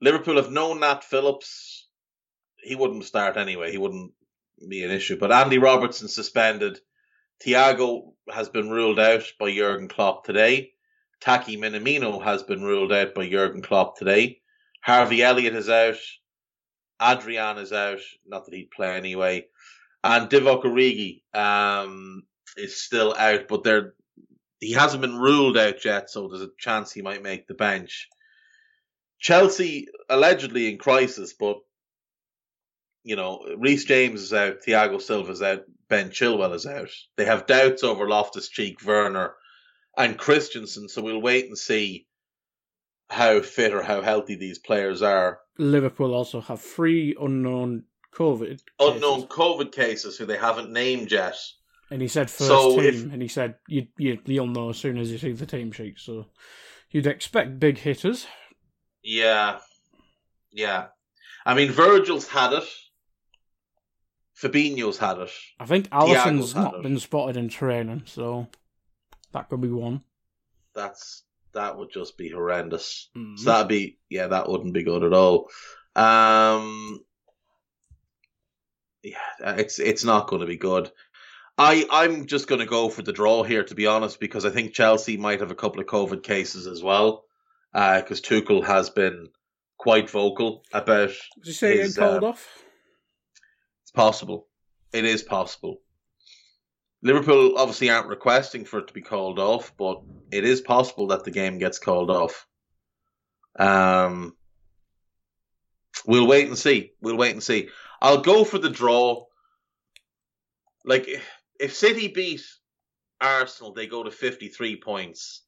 Liverpool 0.00 0.36
have 0.36 0.50
known 0.50 0.80
Nat 0.80 1.04
Phillips. 1.04 1.86
He 2.56 2.74
wouldn't 2.74 3.04
start 3.04 3.36
anyway. 3.36 3.70
He 3.70 3.78
wouldn't 3.78 4.14
be 4.68 4.82
an 4.82 4.90
issue. 4.90 5.16
But 5.16 5.30
Andy 5.30 5.58
Robertson 5.58 6.08
suspended. 6.08 6.80
Thiago 7.42 8.12
has 8.30 8.48
been 8.48 8.70
ruled 8.70 8.98
out 8.98 9.24
by 9.38 9.52
Jurgen 9.52 9.88
Klopp 9.88 10.24
today. 10.24 10.72
Taki 11.20 11.56
Minamino 11.56 12.22
has 12.22 12.42
been 12.42 12.62
ruled 12.62 12.92
out 12.92 13.14
by 13.14 13.28
Jurgen 13.28 13.62
Klopp 13.62 13.96
today. 13.96 14.40
Harvey 14.82 15.22
Elliott 15.22 15.54
is 15.54 15.68
out. 15.68 15.96
Adrian 17.00 17.58
is 17.58 17.72
out. 17.72 18.00
Not 18.26 18.44
that 18.44 18.54
he'd 18.54 18.70
play 18.70 18.96
anyway. 18.96 19.46
And 20.02 20.28
Divock 20.28 20.64
Origi 20.64 21.22
um, 21.34 22.24
is 22.56 22.82
still 22.82 23.14
out, 23.14 23.48
but 23.48 23.64
they're 23.64 23.94
he 24.60 24.72
hasn't 24.72 25.02
been 25.02 25.18
ruled 25.18 25.58
out 25.58 25.84
yet, 25.84 26.08
so 26.10 26.28
there's 26.28 26.42
a 26.42 26.50
chance 26.58 26.90
he 26.90 27.02
might 27.02 27.22
make 27.22 27.46
the 27.46 27.54
bench. 27.54 28.08
Chelsea 29.18 29.88
allegedly 30.08 30.70
in 30.70 30.78
crisis, 30.78 31.34
but 31.34 31.58
you 33.04 33.16
know, 33.16 33.46
Reece 33.58 33.84
James 33.84 34.22
is 34.22 34.32
out, 34.32 34.62
Thiago 34.66 35.00
Silva 35.00 35.30
is 35.30 35.42
out, 35.42 35.64
Ben 35.88 36.10
Chilwell 36.10 36.54
is 36.54 36.66
out. 36.66 36.90
They 37.16 37.26
have 37.26 37.46
doubts 37.46 37.84
over 37.84 38.08
Loftus 38.08 38.48
Cheek, 38.48 38.84
Werner, 38.84 39.34
and 39.96 40.18
Christensen, 40.18 40.88
so 40.88 41.02
we'll 41.02 41.20
wait 41.20 41.46
and 41.46 41.56
see 41.56 42.06
how 43.10 43.40
fit 43.42 43.74
or 43.74 43.82
how 43.82 44.00
healthy 44.00 44.34
these 44.34 44.58
players 44.58 45.02
are. 45.02 45.38
Liverpool 45.58 46.14
also 46.14 46.40
have 46.40 46.60
three 46.60 47.14
unknown 47.20 47.84
COVID 48.14 48.60
unknown 48.80 49.22
cases. 49.22 49.28
COVID 49.28 49.72
cases 49.72 50.18
who 50.18 50.26
they 50.26 50.36
haven't 50.36 50.72
named 50.72 51.12
yet. 51.12 51.36
And 51.90 52.00
he 52.00 52.08
said 52.08 52.30
first 52.30 52.48
so 52.48 52.80
team, 52.80 52.86
if, 52.86 53.12
and 53.12 53.22
he 53.22 53.28
said 53.28 53.56
you, 53.68 53.86
you 53.98 54.18
you'll 54.24 54.46
know 54.46 54.70
as 54.70 54.78
soon 54.78 54.98
as 54.98 55.12
you 55.12 55.18
see 55.18 55.32
the 55.32 55.46
team 55.46 55.70
sheet. 55.70 55.98
So 55.98 56.26
you'd 56.90 57.06
expect 57.06 57.60
big 57.60 57.78
hitters. 57.78 58.26
Yeah, 59.02 59.58
yeah. 60.50 60.86
I 61.44 61.54
mean, 61.54 61.70
Virgil's 61.70 62.26
had 62.26 62.54
it. 62.54 62.64
Fabinho's 64.40 64.98
had 64.98 65.18
it. 65.18 65.30
I 65.60 65.66
think 65.66 65.88
Alisson's 65.90 66.54
not 66.54 66.82
been 66.82 66.98
spotted 66.98 67.36
in 67.36 67.48
training, 67.48 68.02
so 68.06 68.48
that 69.32 69.48
could 69.48 69.60
be 69.60 69.68
one. 69.68 70.02
That's 70.74 71.22
that 71.52 71.78
would 71.78 71.90
just 71.90 72.18
be 72.18 72.28
horrendous. 72.28 73.10
Mm-hmm. 73.16 73.36
So 73.36 73.50
that'd 73.50 73.68
be 73.68 73.98
yeah, 74.08 74.28
that 74.28 74.48
wouldn't 74.48 74.74
be 74.74 74.82
good 74.82 75.04
at 75.04 75.12
all. 75.12 75.48
Um, 75.94 77.00
yeah, 79.02 79.16
it's 79.40 79.78
it's 79.78 80.04
not 80.04 80.26
going 80.26 80.40
to 80.40 80.46
be 80.46 80.56
good. 80.56 80.90
I 81.56 81.86
I'm 81.90 82.26
just 82.26 82.48
going 82.48 82.60
to 82.60 82.66
go 82.66 82.88
for 82.88 83.02
the 83.02 83.12
draw 83.12 83.44
here, 83.44 83.62
to 83.62 83.74
be 83.74 83.86
honest, 83.86 84.18
because 84.18 84.44
I 84.44 84.50
think 84.50 84.74
Chelsea 84.74 85.16
might 85.16 85.40
have 85.40 85.52
a 85.52 85.56
couple 85.56 85.80
of 85.80 85.86
COVID 85.86 86.22
cases 86.22 86.66
as 86.66 86.82
well. 86.82 87.24
Because 87.72 88.20
uh, 88.20 88.22
Tuchel 88.22 88.64
has 88.64 88.90
been 88.90 89.28
quite 89.78 90.10
vocal 90.10 90.64
about. 90.72 91.10
Did 91.36 91.46
you 91.46 91.52
say 91.52 91.78
his, 91.78 91.96
getting 91.96 92.10
called 92.10 92.24
uh, 92.24 92.28
off? 92.28 92.63
Possible. 93.94 94.48
It 94.92 95.04
is 95.04 95.22
possible. 95.22 95.80
Liverpool 97.02 97.58
obviously 97.58 97.90
aren't 97.90 98.08
requesting 98.08 98.64
for 98.64 98.78
it 98.78 98.88
to 98.88 98.94
be 98.94 99.02
called 99.02 99.38
off, 99.38 99.72
but 99.76 100.02
it 100.32 100.44
is 100.44 100.60
possible 100.60 101.08
that 101.08 101.24
the 101.24 101.30
game 101.30 101.58
gets 101.58 101.78
called 101.78 102.10
off. 102.10 102.46
Um, 103.56 104.34
we'll 106.06 106.26
wait 106.26 106.48
and 106.48 106.58
see. 106.58 106.92
We'll 107.00 107.16
wait 107.16 107.32
and 107.32 107.42
see. 107.42 107.68
I'll 108.00 108.22
go 108.22 108.42
for 108.42 108.58
the 108.58 108.70
draw. 108.70 109.26
Like 110.84 111.08
if 111.60 111.74
City 111.74 112.08
beat 112.08 112.42
Arsenal, 113.20 113.74
they 113.74 113.86
go 113.86 114.02
to 114.02 114.10
53 114.10 114.80
points. 114.80 115.42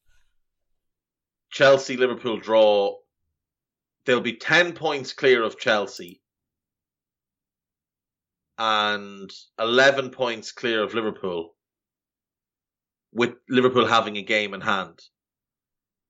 Chelsea 1.51 1.97
Liverpool 1.97 2.39
draw, 2.39 2.97
they'll 4.05 4.21
be 4.21 4.37
10 4.37 4.73
points 4.75 5.13
clear 5.13 5.43
of 5.43 5.59
Chelsea 5.59 6.21
and 8.59 9.31
11 9.59 10.11
points 10.11 10.53
clear 10.53 10.83
of 10.83 10.95
Liverpool, 10.95 11.55
with 13.13 13.35
Liverpool 13.49 13.87
having 13.87 14.17
a 14.17 14.23
game 14.23 14.55
in 14.55 14.61
hand. 14.61 14.99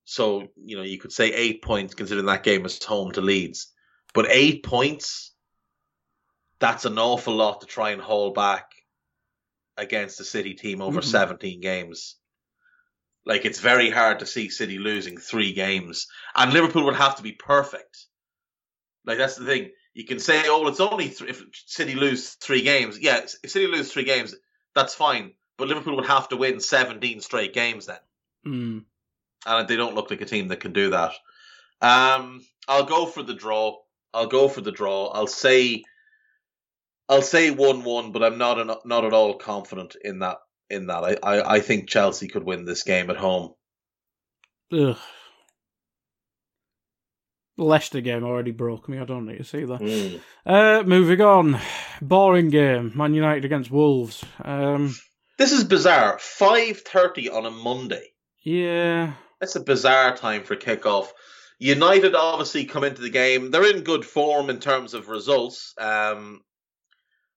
So, 0.05 0.49
you 0.57 0.77
know, 0.77 0.83
you 0.83 0.99
could 0.99 1.13
say 1.13 1.33
eight 1.33 1.63
points 1.63 1.95
considering 1.95 2.27
that 2.27 2.45
game 2.45 2.65
is 2.65 2.83
home 2.83 3.13
to 3.13 3.21
Leeds. 3.21 3.73
But 4.15 4.27
eight 4.31 4.65
points, 4.65 5.35
that's 6.61 6.85
an 6.85 6.99
awful 6.99 7.35
lot 7.35 7.61
to 7.61 7.67
try 7.67 7.91
and 7.91 8.01
haul 8.01 8.33
back 8.33 8.71
against 9.77 10.21
a 10.21 10.25
City 10.25 10.55
team 10.55 10.81
over 10.81 11.01
mm-hmm. 11.01 11.11
17 11.11 11.61
games. 11.61 12.17
Like 13.25 13.45
it's 13.45 13.61
very 13.61 13.91
hard 13.91 14.21
to 14.21 14.27
see 14.27 14.49
City 14.49 14.79
losing 14.79 15.17
three 15.17 15.53
games, 15.53 16.07
and 16.37 16.53
Liverpool 16.53 16.85
would 16.85 16.95
have 16.95 17.17
to 17.17 17.25
be 17.25 17.33
perfect. 17.33 18.07
Like 19.05 19.19
that's 19.19 19.35
the 19.35 19.45
thing. 19.45 19.71
You 19.97 20.05
can 20.05 20.19
say, 20.19 20.43
"Oh, 20.47 20.67
it's 20.67 20.79
only 20.79 21.09
th- 21.09 21.31
if 21.31 21.43
City 21.55 21.95
lose 21.95 22.35
three 22.35 22.61
games." 22.61 22.99
Yeah, 22.99 23.21
if 23.43 23.51
City 23.51 23.67
lose 23.67 23.91
three 23.91 24.05
games, 24.05 24.35
that's 24.75 24.95
fine. 24.95 25.33
But 25.57 25.69
Liverpool 25.69 25.97
would 25.97 26.05
have 26.05 26.29
to 26.29 26.37
win 26.37 26.61
17 26.61 27.23
straight 27.23 27.55
games 27.55 27.87
then, 27.87 27.99
mm. 28.47 28.85
and 29.47 29.69
they 29.69 29.77
don't 29.77 29.95
look 29.95 30.11
like 30.11 30.21
a 30.21 30.27
team 30.27 30.49
that 30.49 30.61
can 30.61 30.75
do 30.75 30.91
that. 30.91 31.15
Um, 31.81 32.45
I'll 32.69 32.85
go 32.85 33.07
for 33.07 33.23
the 33.23 33.33
draw. 33.33 33.79
I'll 34.13 34.27
go 34.27 34.49
for 34.49 34.61
the 34.61 34.71
draw. 34.71 35.07
I'll 35.07 35.27
say 35.27 35.83
I'll 37.09 37.23
say 37.23 37.51
one-one, 37.51 38.13
but 38.13 38.23
I'm 38.23 38.37
not 38.37 38.61
an, 38.61 38.73
not 38.85 39.07
at 39.07 39.15
all 39.15 39.39
confident 39.39 39.97
in 40.05 40.19
that. 40.19 40.41
In 40.69 40.89
that, 40.89 41.05
I, 41.05 41.17
I, 41.23 41.55
I 41.55 41.61
think 41.61 41.89
Chelsea 41.89 42.29
could 42.29 42.45
win 42.45 42.67
this 42.67 42.83
game 42.83 43.09
at 43.09 43.17
home. 43.17 43.55
Ugh. 44.73 44.99
Leicester 47.59 48.01
game 48.01 48.25
already 48.25 48.51
broke 48.51 48.89
me. 48.89 48.99
I 48.99 49.05
don't 49.05 49.27
need 49.27 49.39
to 49.39 49.45
see 49.45 49.65
that. 49.65 49.81
Mm. 49.81 50.21
Uh, 50.45 50.83
moving 50.85 51.21
on, 51.21 51.59
boring 52.03 52.51
game. 52.51 52.93
Man 52.95 53.15
United 53.15 53.45
against 53.45 53.71
Wolves. 53.71 54.25
Um, 54.43 54.95
this 55.39 55.53
is 55.53 55.65
bizarre. 55.65 56.19
Five 56.19 56.81
thirty 56.81 57.31
on 57.31 57.47
a 57.47 57.51
Monday. 57.51 58.13
Yeah, 58.45 59.15
that's 59.41 59.57
a 59.57 59.61
bizarre 59.61 60.17
time 60.17 60.45
for 60.45 60.57
kickoff. 60.57 61.09
United 61.59 62.15
obviously 62.15 62.67
come 62.67 62.85
into 62.85 63.01
the 63.01 63.11
game. 63.11 63.51
They're 63.51 63.75
in 63.75 63.83
good 63.83 64.05
form 64.05 64.51
in 64.51 64.59
terms 64.59 64.93
of 64.93 65.09
results. 65.09 65.73
Um, 65.79 66.43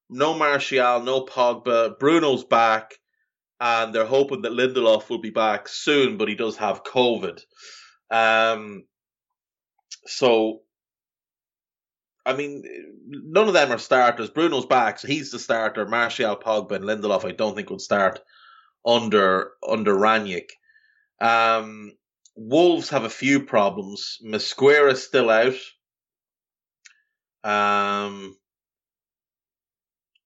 no 0.10 0.34
Martial, 0.34 1.02
no 1.02 1.24
Pogba. 1.26 1.98
Bruno's 1.98 2.44
back, 2.44 2.96
and 3.62 3.96
they're 3.96 4.06
hoping 4.06 4.42
that 4.42 4.52
Lindelof 4.52 5.10
will 5.10 5.22
be 5.22 5.30
back 5.30 5.70
soon, 5.70 6.18
but 6.18 6.28
he 6.28 6.36
does 6.36 6.58
have 6.58 6.84
COVID. 6.84 7.40
Um, 8.12 8.84
so, 10.06 10.62
I 12.26 12.36
mean, 12.36 12.64
none 13.08 13.48
of 13.48 13.54
them 13.54 13.72
are 13.72 13.78
starters. 13.78 14.30
Bruno's 14.30 14.66
back, 14.66 15.00
so 15.00 15.08
he's 15.08 15.32
the 15.32 15.40
starter. 15.40 15.86
Martial, 15.86 16.36
Pogba, 16.36 16.74
and 16.74 16.86
Lindelof, 16.86 17.26
I 17.26 17.32
don't 17.32 17.56
think 17.56 17.70
would 17.70 17.82
start 17.82 18.20
under 18.86 19.52
under 19.68 19.96
Rangnick. 19.96 20.50
Um, 21.22 21.94
Wolves 22.36 22.90
have 22.90 23.04
a 23.04 23.10
few 23.10 23.44
problems. 23.44 24.20
Mosquera 24.26 24.94
is 24.94 25.04
still 25.04 25.30
out. 25.30 25.56
Um, 27.44 28.38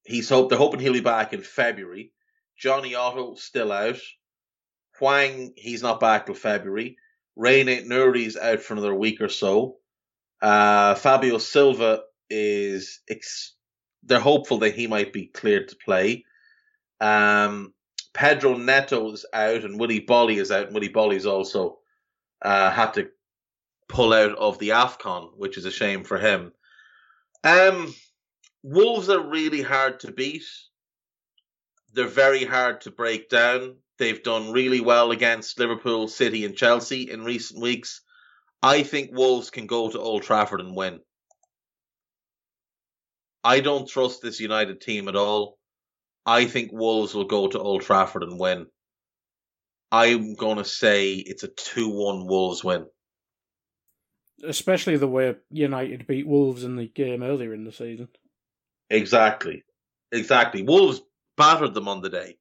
he's 0.04 0.30
hope 0.30 0.50
they're 0.50 0.58
hoping 0.58 0.80
he'll 0.80 0.94
be 0.94 1.02
back 1.02 1.34
in 1.34 1.42
February. 1.42 2.12
Jonny 2.58 2.96
Otto 2.96 3.36
still 3.36 3.72
out. 3.72 4.00
Hwang 5.00 5.54
he's 5.58 5.82
not 5.82 6.00
back 6.00 6.26
till 6.26 6.36
February. 6.36 6.98
Rain 7.36 7.68
Nuri's 7.68 8.38
out 8.38 8.62
for 8.62 8.74
another 8.74 8.94
week 8.94 9.22
or 9.22 9.30
so. 9.30 9.78
Uh, 10.42 10.96
Fabio 10.96 11.38
Silva 11.38 12.02
is 12.30 13.02
ex- 13.10 13.56
they're 14.04 14.20
hopeful 14.20 14.60
that 14.60 14.76
he 14.76 14.88
might 14.88 15.14
be 15.14 15.28
cleared 15.28 15.70
to 15.70 15.76
play. 15.76 16.26
Um, 17.00 17.74
Pedro 18.14 18.58
Neto's 18.58 19.26
out 19.34 19.64
and 19.64 19.80
Willy 19.80 20.02
Boly 20.02 20.38
is 20.38 20.52
out. 20.52 20.66
And 20.68 20.76
Willy 20.76 20.90
Boly's 20.90 21.26
also 21.26 21.80
uh, 22.42 22.70
had 22.70 22.94
to 22.96 23.10
pull 23.88 24.14
out 24.14 24.36
of 24.38 24.60
the 24.60 24.70
AFCON, 24.70 25.32
which 25.38 25.58
is 25.58 25.66
a 25.66 25.72
shame 25.72 26.04
for 26.04 26.18
him. 26.18 26.52
Um, 27.44 27.94
Wolves 28.64 29.10
are 29.10 29.28
really 29.28 29.62
hard 29.62 30.00
to 30.02 30.12
beat. 30.12 30.46
They're 31.94 32.08
very 32.08 32.44
hard 32.44 32.82
to 32.82 32.92
break 32.92 33.30
down. 33.30 33.78
They've 34.00 34.24
done 34.24 34.52
really 34.52 34.82
well 34.82 35.12
against 35.12 35.60
Liverpool, 35.60 36.08
City, 36.08 36.46
and 36.46 36.56
Chelsea 36.56 37.12
in 37.12 37.24
recent 37.24 37.62
weeks. 37.62 38.02
I 38.62 38.84
think 38.84 39.12
Wolves 39.14 39.50
can 39.50 39.68
go 39.68 39.90
to 39.90 40.00
Old 40.00 40.24
Trafford 40.24 40.62
and 40.62 40.76
win. 40.76 41.00
I 43.44 43.60
don't 43.60 43.90
trust 43.90 44.22
this 44.22 44.40
United 44.40 44.82
team 44.82 45.08
at 45.10 45.16
all. 45.16 45.58
I 46.26 46.46
think 46.46 46.72
Wolves 46.72 47.14
will 47.14 47.26
go 47.26 47.48
to 47.48 47.60
Old 47.60 47.82
Trafford 47.82 48.24
and 48.24 48.40
win. 48.40 48.68
I'm 49.92 50.36
going 50.36 50.58
to 50.58 50.66
say 50.66 51.14
it's 51.16 51.44
a 51.44 51.50
2 51.50 51.90
1 51.90 52.26
Wolves 52.26 52.64
win. 52.64 52.86
Especially 54.44 54.98
the 54.98 55.08
way 55.08 55.36
United 55.52 56.08
beat 56.08 56.26
Wolves 56.26 56.64
in 56.64 56.78
the 56.78 56.88
game 56.88 57.22
earlier 57.22 57.54
in 57.54 57.66
the 57.66 57.72
season. 57.72 58.08
Exactly. 58.90 59.64
Exactly. 60.12 60.64
Wolves 60.64 61.02
battered 61.38 61.74
them 61.74 61.88
on 61.88 62.02
the 62.02 62.10
day. 62.10 62.38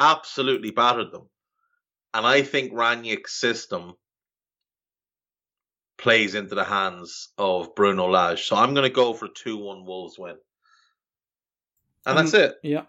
Absolutely 0.00 0.70
battered 0.70 1.12
them. 1.12 1.28
And 2.14 2.26
I 2.26 2.42
think 2.42 2.72
Rangnick's 2.72 3.38
system 3.38 3.94
plays 5.98 6.34
into 6.34 6.54
the 6.54 6.64
hands 6.64 7.28
of 7.38 7.74
Bruno 7.74 8.08
Lage. 8.08 8.46
So 8.46 8.56
I'm 8.56 8.74
going 8.74 8.88
to 8.88 8.94
go 8.94 9.12
for 9.12 9.26
a 9.26 9.32
2 9.32 9.58
1 9.58 9.84
Wolves 9.84 10.18
win. 10.18 10.36
And 12.06 12.18
that's 12.18 12.34
it. 12.34 12.54
Yeah. 12.62 12.84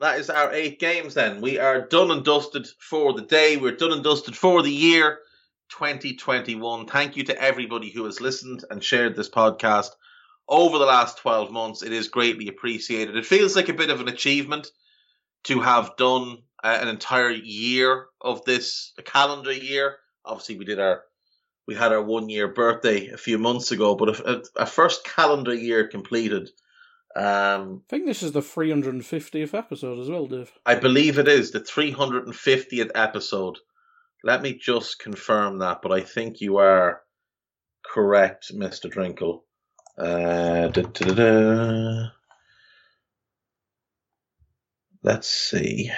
That 0.00 0.18
is 0.18 0.28
our 0.28 0.52
eight 0.52 0.78
games 0.78 1.14
then. 1.14 1.40
We 1.40 1.58
are 1.58 1.88
done 1.88 2.10
and 2.10 2.22
dusted 2.22 2.68
for 2.78 3.14
the 3.14 3.22
day. 3.22 3.56
We're 3.56 3.76
done 3.76 3.92
and 3.92 4.04
dusted 4.04 4.36
for 4.36 4.62
the 4.62 4.70
year 4.70 5.20
2021. 5.70 6.86
Thank 6.86 7.16
you 7.16 7.24
to 7.24 7.42
everybody 7.42 7.90
who 7.90 8.04
has 8.04 8.20
listened 8.20 8.64
and 8.70 8.84
shared 8.84 9.16
this 9.16 9.30
podcast 9.30 9.90
over 10.48 10.78
the 10.78 10.84
last 10.84 11.18
12 11.18 11.50
months. 11.50 11.82
It 11.82 11.92
is 11.92 12.08
greatly 12.08 12.48
appreciated. 12.48 13.16
It 13.16 13.24
feels 13.24 13.56
like 13.56 13.70
a 13.70 13.74
bit 13.74 13.88
of 13.88 14.02
an 14.02 14.08
achievement 14.08 14.70
to 15.46 15.60
have 15.60 15.96
done 15.96 16.38
uh, 16.62 16.78
an 16.80 16.88
entire 16.88 17.30
year 17.30 18.06
of 18.20 18.44
this, 18.44 18.92
a 18.98 19.02
calendar 19.02 19.52
year. 19.52 19.96
Obviously, 20.24 20.56
we 20.58 20.64
did 20.64 20.80
our 20.80 21.02
we 21.66 21.74
had 21.74 21.92
our 21.92 22.02
one 22.02 22.28
year 22.28 22.46
birthday 22.46 23.08
a 23.08 23.16
few 23.16 23.38
months 23.38 23.72
ago, 23.72 23.96
but 23.96 24.20
a, 24.20 24.42
a 24.54 24.66
first 24.66 25.04
calendar 25.04 25.54
year 25.54 25.88
completed 25.88 26.50
um, 27.16 27.82
I 27.86 27.88
think 27.88 28.04
this 28.04 28.22
is 28.22 28.32
the 28.32 28.40
350th 28.40 29.54
episode 29.54 29.98
as 29.98 30.10
well, 30.10 30.26
Dave. 30.26 30.52
I 30.66 30.74
believe 30.74 31.18
it 31.18 31.28
is 31.28 31.50
the 31.50 31.60
350th 31.60 32.90
episode. 32.94 33.58
Let 34.22 34.42
me 34.42 34.52
just 34.52 34.98
confirm 34.98 35.60
that, 35.60 35.80
but 35.80 35.92
I 35.92 36.02
think 36.02 36.42
you 36.42 36.58
are 36.58 37.00
correct, 37.86 38.52
Mr. 38.54 38.90
Drinkle. 38.90 39.44
Uh, 39.98 40.68
da, 40.68 40.82
da, 40.82 41.14
da, 41.14 42.08
Let's 45.06 45.28
see. 45.28 45.92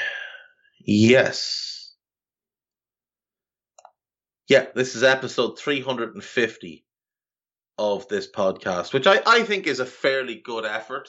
Yes. 0.80 1.94
Yeah, 4.48 4.66
this 4.74 4.94
is 4.96 5.02
episode 5.02 5.58
350 5.58 6.84
of 7.78 8.06
this 8.08 8.30
podcast, 8.30 8.92
which 8.92 9.06
I, 9.06 9.22
I 9.24 9.44
think 9.44 9.66
is 9.66 9.80
a 9.80 9.86
fairly 9.86 10.34
good 10.34 10.66
effort. 10.66 11.08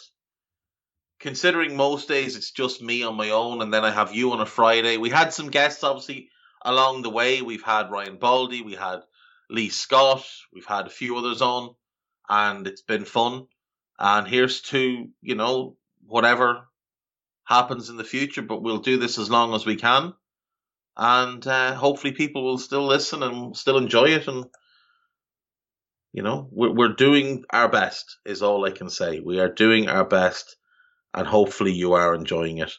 Considering 1.20 1.76
most 1.76 2.08
days 2.08 2.38
it's 2.38 2.52
just 2.52 2.82
me 2.82 3.04
on 3.04 3.18
my 3.18 3.32
own, 3.32 3.62
and 3.62 3.74
then 3.74 3.84
I 3.84 3.92
have 3.92 4.16
you 4.16 4.32
on 4.32 4.40
a 4.40 4.46
Friday. 4.46 4.96
We 4.96 5.10
had 5.10 5.34
some 5.34 5.50
guests, 5.50 5.84
obviously, 5.84 6.30
along 6.64 7.02
the 7.02 7.10
way. 7.10 7.42
We've 7.42 7.62
had 7.62 7.92
Ryan 7.92 8.16
Baldy, 8.16 8.62
we 8.62 8.76
had 8.76 9.02
Lee 9.50 9.68
Scott, 9.68 10.26
we've 10.54 10.66
had 10.66 10.88
a 10.88 10.90
few 10.90 11.18
others 11.18 11.42
on, 11.42 11.76
and 12.30 12.66
it's 12.66 12.82
been 12.82 13.04
fun. 13.04 13.48
And 14.00 14.26
here's 14.26 14.62
to, 14.62 15.10
you 15.22 15.36
know, 15.36 15.76
whatever 16.08 16.70
happens 17.50 17.90
in 17.90 17.98
the 17.98 18.04
future, 18.04 18.44
but 18.44 18.62
we'll 18.62 18.78
do 18.78 18.98
this 18.98 19.18
as 19.18 19.30
long 19.30 19.54
as 19.54 19.66
we 19.66 19.76
can. 19.76 20.14
And 20.96 21.46
uh, 21.46 21.76
hopefully 21.76 22.14
people 22.14 22.44
will 22.44 22.58
still 22.58 22.86
listen 22.86 23.24
and 23.24 23.58
still 23.58 23.78
enjoy 23.78 24.10
it 24.10 24.28
and 24.28 24.46
you 26.12 26.24
know, 26.24 26.48
we're, 26.52 26.74
we're 26.74 26.94
doing 26.94 27.44
our 27.52 27.70
best, 27.70 28.18
is 28.26 28.42
all 28.42 28.66
I 28.66 28.72
can 28.72 28.90
say. 28.90 29.20
We 29.20 29.40
are 29.40 29.50
doing 29.50 29.88
our 29.88 30.06
best, 30.06 30.56
and 31.14 31.28
hopefully 31.28 31.72
you 31.72 31.94
are 31.94 32.16
enjoying 32.16 32.60
it. 32.60 32.72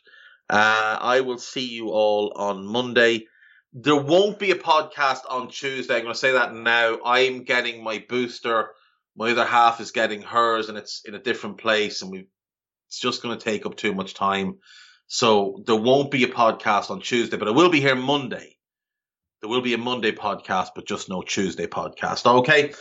Uh, 0.49 0.99
I 1.01 1.21
will 1.21 1.39
see 1.39 1.68
you 1.68 1.91
all 1.91 2.33
on 2.35 2.66
Monday. 2.66 3.27
There 3.73 3.97
won't 3.97 4.41
be 4.41 4.51
a 4.51 4.57
podcast 4.57 5.21
on 5.29 5.49
Tuesday. 5.49 5.95
I'm 5.95 6.03
going 6.03 6.12
to 6.12 6.18
say 6.18 6.33
that 6.33 6.55
now. 6.55 6.99
I'm 7.05 7.45
getting 7.45 7.85
my 7.85 8.05
booster. 8.09 8.71
My 9.16 9.31
other 9.31 9.45
half 9.45 9.81
is 9.81 9.93
getting 9.93 10.23
hers, 10.23 10.68
and 10.68 10.77
it's 10.77 11.03
in 11.05 11.14
a 11.14 11.23
different 11.23 11.59
place, 11.59 12.03
and 12.03 12.11
we 12.11 12.27
it's 12.91 12.99
just 12.99 13.22
going 13.22 13.38
to 13.38 13.45
take 13.45 13.66
up 13.66 13.76
too 13.76 13.95
much 13.95 14.14
time. 14.14 14.59
So 15.07 15.62
there 15.64 15.76
won't 15.76 16.11
be 16.11 16.24
a 16.24 16.28
podcast 16.28 16.91
on 16.91 17.01
Tuesday, 17.01 17.36
but 17.36 17.47
I 17.47 17.53
will 17.53 17.70
be 17.70 17.80
here 17.80 17.95
Monday. 17.95 18.57
There 19.41 19.49
will 19.49 19.61
be 19.61 19.74
a 19.74 19.78
Monday 19.78 20.11
podcast, 20.11 20.70
but 20.74 20.88
just 20.88 21.09
no 21.09 21.22
Tuesday 21.22 21.68
podcast. 21.68 22.26
Okay. 22.41 22.74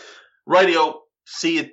Radio, 0.47 0.99
see 1.27 1.57
you 1.57 1.69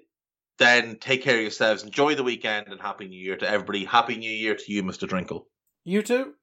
then. 0.59 0.99
Take 0.99 1.23
care 1.23 1.37
of 1.37 1.41
yourselves. 1.41 1.83
Enjoy 1.83 2.15
the 2.15 2.23
weekend 2.23 2.69
and 2.69 2.79
Happy 2.79 3.09
New 3.09 3.19
Year 3.19 3.39
to 3.39 3.49
everybody. 3.49 3.87
Happy 3.87 4.19
New 4.19 4.31
Year 4.31 4.55
to 4.55 4.73
you, 4.73 4.83
Mr. 4.83 5.09
Drinkle. 5.09 5.47
You 5.85 6.03
too. 6.03 6.35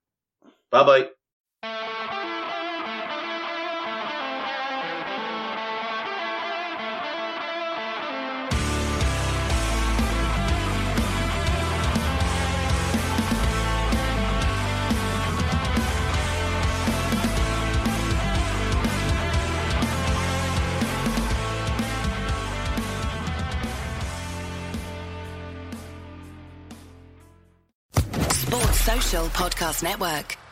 Bye 0.72 0.84
bye. 0.84 1.10
Podcast 29.44 29.84
Network. 29.84 30.43